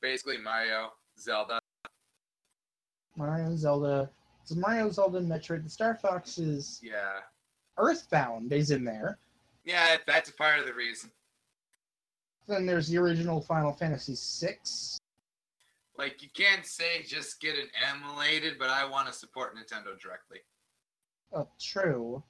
Basically, 0.00 0.38
Mario, 0.38 0.92
Zelda. 1.18 1.60
Mario, 3.16 3.54
Zelda. 3.56 4.10
So 4.44 4.54
Mario, 4.54 4.90
Zelda, 4.90 5.18
and 5.18 5.30
Metroid. 5.30 5.64
The 5.64 5.70
Star 5.70 5.94
Fox 5.94 6.38
is 6.38 6.80
Yeah. 6.82 7.20
Earthbound 7.76 8.52
is 8.52 8.70
in 8.70 8.84
there. 8.84 9.18
Yeah, 9.64 9.96
that's 10.06 10.30
a 10.30 10.34
part 10.34 10.58
of 10.58 10.66
the 10.66 10.74
reason. 10.74 11.10
Then 12.46 12.66
there's 12.66 12.88
the 12.88 12.98
original 12.98 13.40
Final 13.40 13.72
Fantasy 13.72 14.16
VI. 14.16 14.58
Like, 15.96 16.22
you 16.22 16.28
can't 16.34 16.66
say 16.66 17.02
just 17.02 17.40
get 17.40 17.56
it 17.56 17.68
emulated, 17.90 18.58
but 18.58 18.70
I 18.70 18.84
want 18.84 19.06
to 19.06 19.12
support 19.12 19.54
Nintendo 19.54 19.98
directly. 20.00 20.38
Oh, 21.32 21.46
true. 21.60 22.22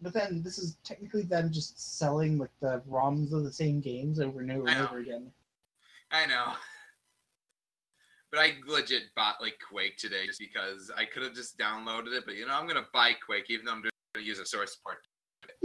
But 0.00 0.12
then 0.12 0.42
this 0.42 0.58
is 0.58 0.76
technically 0.84 1.22
them 1.22 1.52
just 1.52 1.98
selling 1.98 2.38
like 2.38 2.52
the 2.60 2.80
ROMs 2.88 3.32
of 3.32 3.42
the 3.42 3.52
same 3.52 3.80
games 3.80 4.20
over 4.20 4.40
and 4.40 4.52
over 4.52 4.68
and 4.68 4.80
over 4.80 4.98
again. 4.98 5.32
I 6.10 6.26
know. 6.26 6.52
But 8.30 8.40
I 8.40 8.52
legit 8.66 9.04
bought 9.16 9.40
like 9.40 9.58
Quake 9.70 9.96
today 9.96 10.26
just 10.26 10.38
because 10.38 10.90
I 10.94 11.06
could 11.06 11.22
have 11.22 11.34
just 11.34 11.56
downloaded 11.56 12.12
it, 12.12 12.24
but 12.26 12.34
you 12.34 12.46
know 12.46 12.52
I'm 12.52 12.66
gonna 12.68 12.84
buy 12.92 13.12
Quake 13.24 13.46
even 13.48 13.64
though 13.64 13.72
I'm 13.72 13.82
just 13.82 13.94
gonna 14.14 14.26
use 14.26 14.38
a 14.38 14.44
source 14.44 14.76
port. 14.84 14.98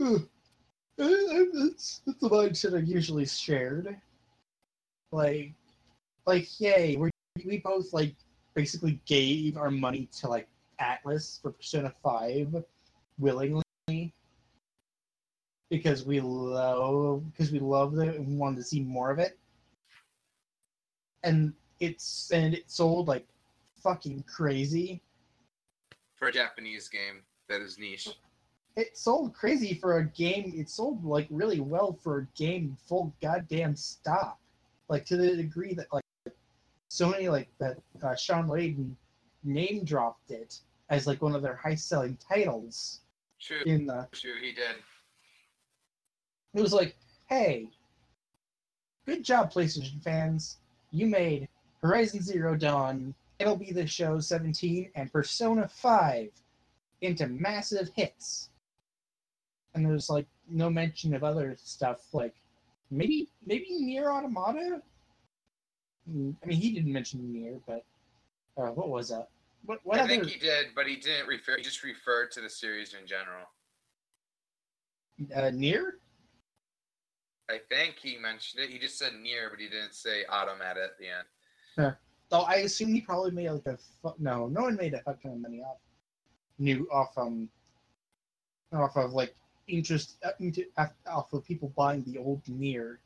Uh, 0.02 0.20
That's 0.98 2.02
that's 2.06 2.20
the 2.22 2.30
mindset 2.30 2.78
I've 2.78 2.88
usually 2.88 3.26
shared. 3.26 3.98
Like, 5.12 5.54
like, 6.26 6.48
yay, 6.58 6.96
we 6.96 7.10
we 7.46 7.58
both 7.58 7.92
like 7.92 8.16
basically 8.54 9.02
gave 9.06 9.58
our 9.58 9.70
money 9.70 10.08
to 10.20 10.30
like 10.30 10.48
Atlus 10.80 11.42
for 11.42 11.52
Persona 11.52 11.94
Five 12.02 12.64
willingly 13.20 13.62
because 15.70 16.06
we 16.06 16.22
love 16.22 17.30
because 17.32 17.52
we 17.52 17.60
loved 17.60 17.98
it 17.98 18.16
and 18.16 18.40
wanted 18.40 18.58
to 18.58 18.64
see 18.64 18.80
more 18.80 19.12
of 19.12 19.20
it. 19.20 19.38
And 21.24 21.54
it's 21.80 22.32
and 22.32 22.54
it 22.54 22.70
sold 22.70 23.08
like 23.08 23.26
fucking 23.82 24.24
crazy. 24.28 25.02
For 26.16 26.28
a 26.28 26.32
Japanese 26.32 26.88
game 26.88 27.22
that 27.50 27.62
is 27.62 27.78
niche. 27.78 28.10
it 28.76 28.98
sold 28.98 29.34
crazy 29.34 29.76
for 29.76 29.98
a 29.98 30.06
game. 30.06 30.54
It 30.56 30.70
sold 30.70 31.04
like 31.04 31.28
really 31.30 31.60
well 31.60 31.94
for 32.02 32.20
a 32.20 32.28
game 32.38 32.78
full 32.88 33.14
goddamn 33.22 33.76
stop. 33.76 34.40
Like 34.90 35.06
to 35.06 35.18
the 35.18 35.36
degree 35.36 35.74
that 35.74 35.88
like 35.92 36.04
Sony 36.90 37.30
like 37.30 37.50
that 37.60 37.78
uh, 38.04 38.16
Shawn 38.16 38.48
Layden 38.48 38.96
name 39.44 39.84
dropped 39.84 40.32
it 40.32 40.60
as 40.90 41.08
like 41.08 41.22
one 41.22 41.36
of 41.36 41.42
their 41.42 41.56
high 41.56 41.76
selling 41.76 42.18
titles 42.18 43.02
True, 43.40 43.64
in 43.66 43.86
the. 43.86 44.08
true, 44.14 44.36
he 44.42 44.54
did. 44.54 44.76
It 46.54 46.62
was 46.62 46.72
like, 46.72 46.96
hey, 47.28 47.68
good 49.06 49.24
job, 49.24 49.52
PlayStation 49.52 50.02
fans. 50.04 50.60
You 50.94 51.08
made 51.08 51.50
Horizon 51.82 52.22
Zero 52.22 52.56
Dawn, 52.56 53.14
MLB 53.40 53.74
The 53.74 53.86
Show 53.88 54.20
17, 54.20 54.92
and 54.96 55.12
Persona 55.12 55.68
5 55.68 56.30
into 57.02 57.28
massive 57.28 57.90
hits. 57.96 58.50
And 59.74 59.84
there's 59.86 60.08
like 60.10 60.28
no 60.48 60.70
mention 60.70 61.16
of 61.16 61.24
other 61.24 61.58
stuff 61.58 62.02
like 62.14 62.36
maybe 62.92 63.28
maybe 63.46 63.66
Nier 63.72 64.12
Automata. 64.12 64.82
I 66.08 66.12
mean, 66.12 66.38
he 66.46 66.72
didn't 66.72 66.94
mention 66.94 67.34
Nier, 67.34 67.60
but 67.66 67.84
uh, 68.56 68.68
what 68.68 68.90
was 68.90 69.10
that? 69.10 69.30
What 69.66 69.80
what 69.84 69.98
I 69.98 70.02
other? 70.04 70.10
think 70.10 70.28
he 70.28 70.38
did, 70.40 70.68
but 70.76 70.86
he 70.86 70.98
didn't 70.98 71.28
refer. 71.28 71.58
He 71.58 71.64
just 71.64 71.84
referred 71.84 72.32
to 72.34 72.42
the 72.42 72.50
series 72.50 72.94
in 72.94 73.08
general. 73.08 73.46
uh, 75.36 75.50
Nier? 75.50 75.98
I 77.50 77.60
think 77.70 77.96
he 78.02 78.18
mentioned 78.18 78.64
it. 78.64 78.70
He 78.70 78.80
just 78.80 78.98
said 78.98 79.14
Nier, 79.22 79.50
but 79.50 79.60
he 79.60 79.68
didn't 79.68 79.94
say 79.94 80.26
automata 80.26 80.84
at 80.84 80.98
the 80.98 81.08
end. 81.08 81.28
Yeah. 81.78 81.92
Though 82.30 82.42
I 82.42 82.56
assume 82.58 82.94
he 82.94 83.02
probably 83.02 83.32
made 83.32 83.50
like 83.50 83.66
a 83.68 83.78
fu- 84.02 84.16
no, 84.18 84.48
no 84.48 84.62
one 84.62 84.76
made 84.76 84.94
a 84.94 85.02
fuck 85.02 85.22
ton 85.22 85.34
of 85.34 85.38
money 85.40 85.62
off 85.62 85.78
new 86.60 86.88
off 86.92 87.18
um 87.18 87.50
off 88.72 88.96
of 88.96 89.14
like 89.14 89.36
interest 89.68 90.18
uh, 90.24 90.30
into, 90.40 90.66
off- 90.78 91.34
of 91.34 91.46
people 91.46 91.72
buying 91.76 92.04
the 92.08 92.18
old 92.18 92.42
Nier. 92.48 93.00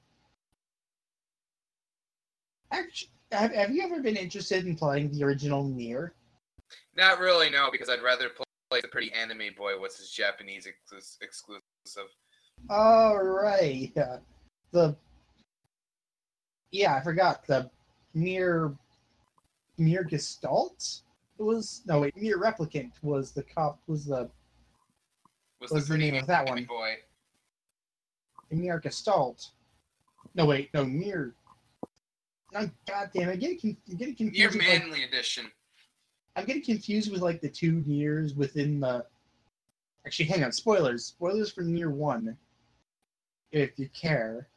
Actually, 2.71 3.09
have, 3.31 3.53
have 3.53 3.71
you 3.71 3.81
ever 3.83 4.01
been 4.01 4.15
interested 4.15 4.65
in 4.65 4.75
playing 4.75 5.11
the 5.11 5.23
original 5.23 5.63
Nier? 5.63 6.13
Not 6.95 7.19
really, 7.19 7.49
no, 7.49 7.69
because 7.71 7.89
I'd 7.89 8.01
rather 8.03 8.29
play 8.69 8.81
the 8.81 8.87
pretty 8.89 9.11
anime 9.13 9.53
boy 9.57 9.79
What's 9.79 9.97
his 9.97 10.11
Japanese 10.11 10.67
exclus- 10.67 11.17
exclusive. 11.21 12.09
All 12.69 13.17
right. 13.23 13.91
Yeah. 13.95 14.17
The 14.71 14.95
yeah, 16.71 16.95
I 16.95 17.01
forgot 17.01 17.45
the 17.47 17.69
Nier 18.13 18.73
Nier 19.77 20.03
Gestalt 20.03 21.01
It 21.39 21.43
was 21.43 21.81
no 21.85 22.01
wait 22.01 22.15
Nier 22.17 22.37
replicant 22.37 22.91
was 23.01 23.31
the 23.31 23.43
cop 23.43 23.79
was 23.87 24.05
the 24.05 24.29
Was 25.61 25.71
What's 25.71 25.87
the 25.87 25.93
the 25.93 25.97
name 25.99 26.15
of 26.15 26.27
that 26.27 26.47
one? 26.47 26.65
boy? 26.65 26.95
Nier 28.51 28.79
Gestalt. 28.79 29.51
No 30.35 30.45
wait 30.45 30.69
no 30.73 30.83
Nier. 30.83 31.33
No, 32.53 32.69
God 32.87 33.09
damn! 33.13 33.29
I'm 33.29 33.39
getting, 33.39 33.59
con- 33.59 33.77
I'm 33.89 33.95
getting 33.97 34.15
Nier 34.31 34.49
confused. 34.49 34.55
like, 34.57 34.67
Manly 34.81 35.03
Edition. 35.03 35.51
I'm 36.35 36.45
getting 36.45 36.63
confused 36.63 37.11
with 37.11 37.21
like 37.21 37.41
the 37.41 37.49
two 37.49 37.83
nears 37.85 38.35
within 38.35 38.79
the. 38.79 39.05
Actually, 40.05 40.27
hang 40.27 40.43
on. 40.45 40.51
Spoilers. 40.51 41.05
Spoilers 41.05 41.51
for 41.51 41.61
Nier 41.61 41.89
one, 41.89 42.37
if 43.51 43.77
you 43.77 43.89
care. 43.89 44.47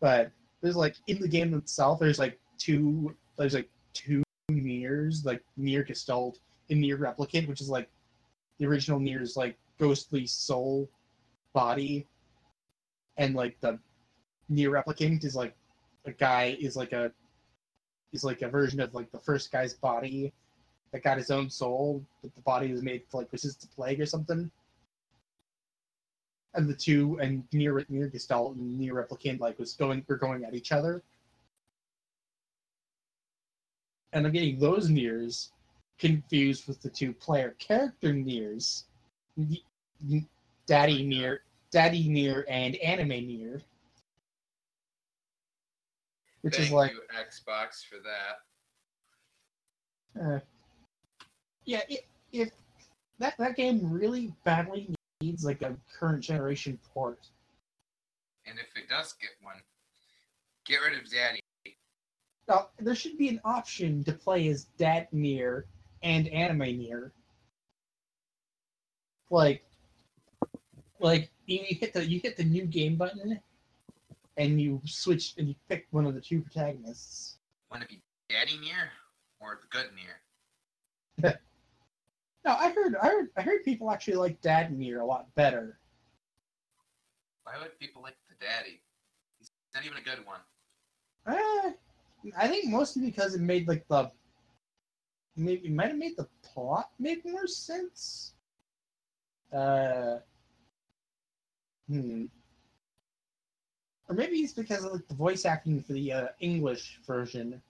But 0.00 0.30
there's 0.60 0.76
like 0.76 0.96
in 1.06 1.20
the 1.20 1.28
game 1.28 1.54
itself, 1.54 2.00
there's 2.00 2.18
like 2.18 2.38
two. 2.58 3.14
There's 3.36 3.54
like 3.54 3.68
two 3.94 4.22
nears, 4.48 5.24
like 5.24 5.42
Nier 5.56 5.82
Gestalt 5.82 6.38
and 6.68 6.80
Nier 6.80 6.98
Replicant, 6.98 7.48
which 7.48 7.60
is 7.60 7.68
like 7.68 7.88
the 8.58 8.66
original 8.66 8.98
Nier's 8.98 9.36
like 9.36 9.56
ghostly 9.78 10.26
soul 10.26 10.88
body, 11.52 12.06
and 13.16 13.34
like 13.34 13.58
the 13.60 13.78
Nier 14.48 14.70
Replicant 14.70 15.24
is 15.24 15.34
like 15.34 15.54
a 16.06 16.12
guy 16.12 16.56
is 16.60 16.76
like 16.76 16.92
a 16.92 17.12
is 18.12 18.24
like 18.24 18.42
a 18.42 18.48
version 18.48 18.80
of 18.80 18.94
like 18.94 19.10
the 19.12 19.18
first 19.18 19.52
guy's 19.52 19.74
body 19.74 20.32
that 20.92 21.02
got 21.02 21.18
his 21.18 21.30
own 21.30 21.48
soul, 21.48 22.04
but 22.22 22.34
the 22.34 22.40
body 22.42 22.72
was 22.72 22.82
made 22.82 23.08
to 23.10 23.18
like 23.18 23.32
resist 23.32 23.60
the 23.60 23.68
plague 23.68 24.00
or 24.00 24.06
something. 24.06 24.50
And 26.54 26.68
the 26.68 26.74
two 26.74 27.18
and 27.20 27.44
Nier 27.52 27.84
Nier 27.88 28.08
Gestalt 28.08 28.56
and 28.56 28.78
Nier 28.78 28.94
replicant 28.94 29.40
like 29.40 29.58
was 29.58 29.74
going 29.74 30.04
were 30.08 30.16
going 30.16 30.44
at 30.44 30.54
each 30.54 30.72
other. 30.72 31.02
And 34.12 34.26
I'm 34.26 34.32
getting 34.32 34.58
those 34.58 34.88
nears 34.88 35.52
confused 35.98 36.66
with 36.66 36.82
the 36.82 36.90
two 36.90 37.12
player 37.12 37.54
character 37.58 38.12
nears. 38.12 38.84
Daddy 40.66 41.04
Nier 41.04 41.42
Daddy 41.70 42.08
Nier 42.08 42.44
and 42.48 42.74
anime 42.76 43.08
Nier. 43.08 43.60
Which 46.42 46.56
Thank 46.56 46.68
is 46.68 46.72
like 46.72 46.92
you, 46.92 47.02
Xbox, 47.14 47.84
for 47.84 47.96
that. 47.98 48.40
Uh, 50.20 50.40
yeah, 51.64 51.82
i 51.90 51.98
if 52.32 52.50
that 53.18 53.36
that 53.38 53.56
game 53.56 53.90
really 53.90 54.32
badly 54.44 54.94
needs 55.20 55.44
like 55.44 55.62
a 55.62 55.76
current 55.98 56.22
generation 56.22 56.78
port. 56.92 57.28
And 58.46 58.58
if 58.58 58.76
it 58.76 58.88
does 58.88 59.14
get 59.20 59.30
one, 59.42 59.56
get 60.64 60.76
rid 60.76 60.98
of 60.98 61.10
Daddy. 61.10 61.40
Now, 62.48 62.68
there 62.78 62.94
should 62.94 63.18
be 63.18 63.28
an 63.28 63.40
option 63.44 64.02
to 64.04 64.12
play 64.12 64.48
as 64.48 64.64
Dad 64.76 65.08
Nier 65.12 65.66
and 66.02 66.26
Anime 66.28 66.78
Nier. 66.78 67.12
Like, 69.30 69.64
like 70.98 71.30
you 71.46 71.60
hit 71.62 71.92
the 71.92 72.04
you 72.04 72.18
hit 72.20 72.36
the 72.36 72.44
new 72.44 72.64
game 72.64 72.96
button, 72.96 73.38
and 74.36 74.60
you 74.60 74.80
switch 74.84 75.34
and 75.38 75.48
you 75.48 75.54
pick 75.68 75.86
one 75.90 76.06
of 76.06 76.14
the 76.14 76.20
two 76.20 76.40
protagonists. 76.40 77.38
Want 77.70 77.82
to 77.82 77.88
be 77.88 78.02
Daddy 78.28 78.58
Nier 78.58 78.90
or 79.38 79.60
the 79.60 79.68
good 79.68 79.90
near? 79.94 81.38
No, 82.44 82.52
I 82.52 82.70
heard 82.70 82.96
I 82.96 83.06
heard 83.06 83.28
I 83.36 83.42
heard 83.42 83.64
people 83.64 83.90
actually 83.90 84.16
like 84.16 84.40
Dad 84.40 84.76
Nier 84.76 85.00
a 85.00 85.04
lot 85.04 85.34
better. 85.34 85.78
Why 87.44 87.54
would 87.60 87.78
people 87.78 88.02
like 88.02 88.16
the 88.28 88.34
Daddy? 88.44 88.80
He's 89.38 89.50
not 89.74 89.84
even 89.84 89.98
a 89.98 90.02
good 90.02 90.24
one. 90.24 90.40
Uh, 91.26 91.72
I 92.38 92.48
think 92.48 92.66
mostly 92.66 93.02
because 93.04 93.34
it 93.34 93.40
made 93.40 93.68
like 93.68 93.86
the 93.88 94.10
maybe 95.36 95.68
it 95.68 95.72
might 95.72 95.88
have 95.88 95.98
made 95.98 96.16
the 96.16 96.28
plot 96.42 96.90
make 96.98 97.24
more 97.26 97.46
sense. 97.46 98.32
Uh, 99.52 100.18
hmm. 101.88 102.26
Or 104.08 104.14
maybe 104.14 104.38
it's 104.38 104.52
because 104.52 104.84
of 104.84 104.92
like 104.92 105.06
the 105.08 105.14
voice 105.14 105.44
acting 105.44 105.82
for 105.82 105.92
the 105.92 106.12
uh, 106.12 106.26
English 106.40 107.00
version. 107.06 107.60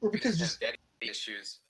Or 0.00 0.10
because 0.10 0.38
just 0.38 0.60
Daddy 0.60 0.78
issues. 1.00 1.60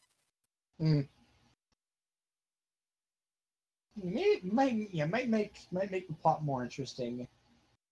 maybe 4.02 4.40
might 4.44 4.88
yeah 4.92 5.06
might 5.06 5.28
make 5.28 5.60
might 5.70 5.90
make 5.90 6.08
the 6.08 6.14
plot 6.14 6.44
more 6.44 6.62
interesting. 6.62 7.26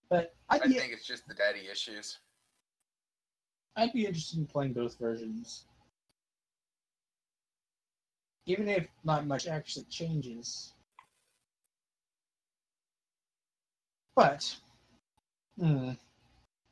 But 0.09 0.35
I'd 0.49 0.63
I 0.63 0.67
be 0.67 0.75
think 0.75 0.93
it's 0.93 1.07
just 1.07 1.27
the 1.27 1.35
Daddy 1.35 1.69
issues. 1.71 2.19
I'd 3.77 3.93
be 3.93 4.07
interested 4.07 4.39
in 4.39 4.47
playing 4.47 4.73
both 4.73 4.99
versions. 4.99 5.65
Even 8.47 8.69
if 8.69 8.87
not 9.05 9.27
much 9.27 9.49
actually 9.49 9.85
changes. 9.87 10.73
But 14.15 14.57
hmm, 15.59 15.91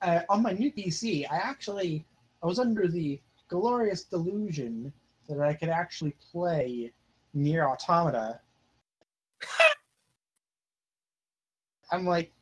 uh, 0.00 0.20
on 0.28 0.42
my 0.42 0.52
new 0.52 0.72
PC, 0.72 1.26
I 1.30 1.36
actually 1.36 2.04
I 2.42 2.46
was 2.46 2.58
under 2.58 2.86
the 2.86 3.20
glorious 3.54 4.02
delusion 4.02 4.92
that 5.28 5.40
I 5.40 5.54
could 5.54 5.68
actually 5.68 6.16
play 6.32 6.92
Nier 7.34 7.68
Automata. 7.68 8.40
I'm 11.92 12.04
like, 12.04 12.32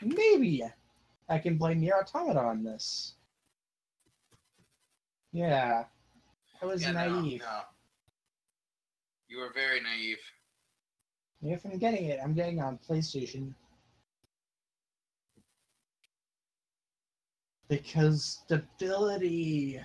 maybe 0.00 0.62
I 1.28 1.38
can 1.38 1.58
play 1.58 1.74
Nier 1.74 1.94
Automata 2.00 2.38
on 2.38 2.62
this. 2.62 3.14
Yeah, 5.32 5.84
I 6.60 6.66
was 6.66 6.82
Yeah, 6.82 6.92
no, 6.92 7.20
naive. 7.20 7.40
no. 7.40 7.60
You 9.28 9.38
were 9.38 9.50
very 9.52 9.80
naive. 9.80 10.18
If 11.42 11.64
I'm 11.64 11.78
getting 11.78 12.04
it, 12.04 12.20
I'm 12.22 12.34
getting 12.34 12.60
on 12.60 12.78
PlayStation. 12.88 13.52
Because 17.72 18.40
stability. 18.44 19.80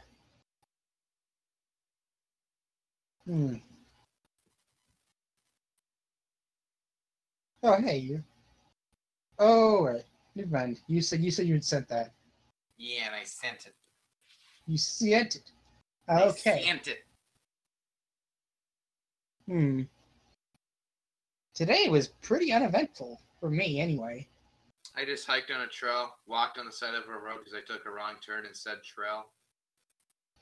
Hmm. 3.26 3.56
Oh, 7.64 7.82
hey, 7.82 8.00
you. 8.00 8.24
Oh, 9.40 9.86
right. 9.86 10.04
Never 10.36 10.50
mind. 10.50 10.82
You 10.88 11.02
said 11.02 11.22
you 11.22 11.32
said 11.32 11.48
you 11.48 11.54
had 11.54 11.64
sent 11.64 11.88
that. 11.88 12.12
Yeah, 12.78 13.06
and 13.06 13.16
I 13.16 13.24
sent 13.24 13.68
it. 13.68 13.74
You 14.66 14.78
sent 14.78 15.38
it. 15.38 15.52
I 16.10 16.24
Okay. 16.24 16.64
sent 16.66 16.90
it. 16.90 17.06
Hmm. 19.46 19.84
Today 21.54 21.88
was 21.88 22.10
pretty 22.22 22.52
uneventful 22.52 23.22
for 23.40 23.50
me, 23.50 23.80
anyway. 23.80 24.28
I 24.98 25.06
just 25.06 25.28
hiked 25.28 25.52
on 25.52 25.62
a 25.62 25.68
trail, 25.68 26.16
walked 26.26 26.58
on 26.58 26.66
the 26.66 26.72
side 26.72 26.96
of 26.96 27.08
a 27.08 27.12
road 27.12 27.38
because 27.40 27.54
I 27.54 27.62
took 27.72 27.86
a 27.86 27.92
wrong 27.92 28.16
turn 28.26 28.48
and 28.48 28.56
said 28.56 28.78
trail. 28.84 29.26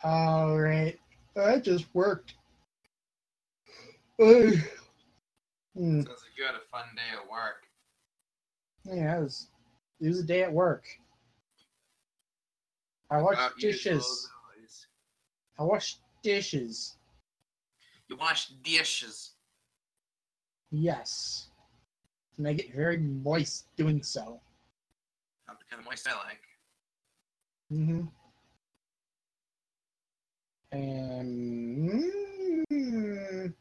All 0.01 0.57
right. 0.57 0.97
That 1.35 1.63
just 1.65 1.85
worked. 1.93 2.35
Hmm. 4.17 4.53
Sounds 5.75 6.07
like 6.07 6.37
you 6.37 6.45
had 6.45 6.55
a 6.55 6.63
fun 6.71 6.85
day 6.95 7.01
at 7.11 7.29
work. 7.29 7.67
Yeah, 8.85 9.17
it 9.17 9.23
was, 9.23 9.47
it 9.99 10.07
was 10.07 10.19
a 10.19 10.23
day 10.23 10.43
at 10.43 10.53
work. 10.53 10.85
I 13.11 13.21
washed 13.21 13.39
About 13.39 13.57
dishes. 13.57 14.29
I 15.59 15.63
washed 15.63 15.99
dishes. 16.23 16.95
You 18.07 18.15
washed 18.15 18.63
dishes. 18.63 19.31
Yes. 20.71 21.49
And 22.37 22.47
I 22.47 22.53
get 22.53 22.73
very 22.73 22.97
moist 22.97 23.65
doing 23.75 24.01
so. 24.01 24.39
Not 25.75 25.83
the 25.83 25.89
moist 25.89 26.07
I 26.07 26.27
like. 26.27 26.41
Mm-hmm. 27.71 28.01
And 30.71 32.03
mm, 32.71 33.53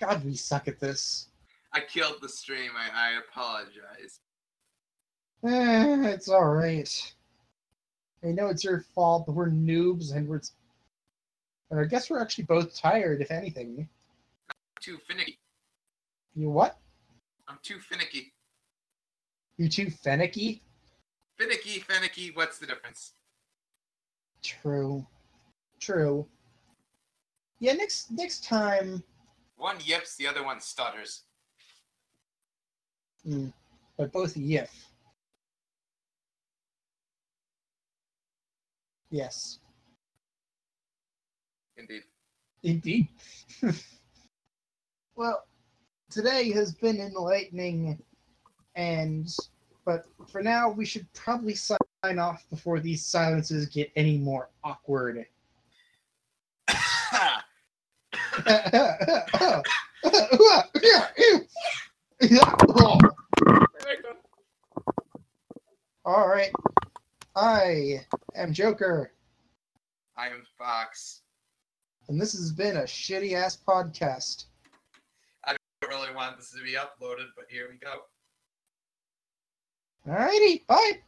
God, 0.00 0.24
we 0.24 0.34
suck 0.34 0.68
at 0.68 0.80
this. 0.80 1.28
I 1.72 1.80
killed 1.80 2.16
the 2.20 2.28
stream. 2.28 2.70
I, 2.76 3.08
I 3.08 3.18
apologize. 3.18 4.20
Eh, 5.44 6.10
it's 6.12 6.28
all 6.28 6.48
right. 6.48 7.14
I 8.24 8.28
know 8.28 8.48
it's 8.48 8.64
your 8.64 8.84
fault, 8.94 9.26
but 9.26 9.32
we're 9.32 9.50
noobs, 9.50 10.14
and 10.14 10.28
we're. 10.28 10.40
And 11.70 11.80
I 11.80 11.84
guess 11.84 12.10
we're 12.10 12.20
actually 12.20 12.44
both 12.44 12.78
tired, 12.78 13.20
if 13.22 13.30
anything. 13.30 13.88
I'm 14.48 14.54
Too 14.80 14.98
finicky. 15.08 15.38
You 16.34 16.50
what? 16.50 16.78
I'm 17.48 17.58
too 17.62 17.78
finicky. 17.80 18.32
You 19.58 19.68
too 19.68 19.90
finicky? 19.90 20.62
Finicky, 21.38 21.80
finicky. 21.80 22.30
What's 22.30 22.58
the 22.58 22.66
difference? 22.66 23.12
True. 24.42 25.06
True. 25.80 26.26
Yeah, 27.60 27.74
next 27.74 28.10
next 28.10 28.44
time, 28.44 29.02
One 29.56 29.76
yips, 29.84 30.16
the 30.16 30.26
other 30.26 30.42
one 30.42 30.60
stutters. 30.60 31.22
mm, 33.26 33.52
but 33.96 34.10
both 34.12 34.34
yif. 34.34 34.68
Yes, 39.10 39.58
Indeed. 41.76 42.02
indeed. 42.62 43.08
well, 45.14 45.44
today 46.10 46.50
has 46.52 46.74
been 46.74 46.98
enlightening, 47.00 48.02
and 48.74 49.34
but 49.84 50.06
for 50.28 50.42
now 50.42 50.70
we 50.70 50.84
should 50.84 51.10
probably 51.12 51.54
sign 51.54 52.18
off 52.18 52.44
before 52.50 52.80
these 52.80 53.04
silences 53.04 53.66
get 53.66 53.90
any 53.96 54.18
more 54.18 54.50
awkward. 54.64 55.26
All 66.04 66.28
right. 66.28 66.50
I 67.34 68.00
am 68.36 68.52
Joker, 68.52 69.12
I 70.18 70.26
am 70.26 70.44
Fox. 70.58 71.22
and 72.08 72.20
this 72.20 72.32
has 72.32 72.52
been 72.52 72.76
a 72.76 72.82
shitty 72.82 73.32
ass 73.32 73.56
podcast. 73.66 74.44
I 75.44 75.56
don't 75.80 75.90
really 75.90 76.14
want 76.14 76.36
this 76.36 76.50
to 76.50 76.62
be 76.62 76.72
uploaded, 76.74 77.28
but 77.34 77.46
here 77.48 77.68
we 77.70 77.78
go. 77.78 78.02
Alrighty, 80.08 80.66
bye. 80.66 81.00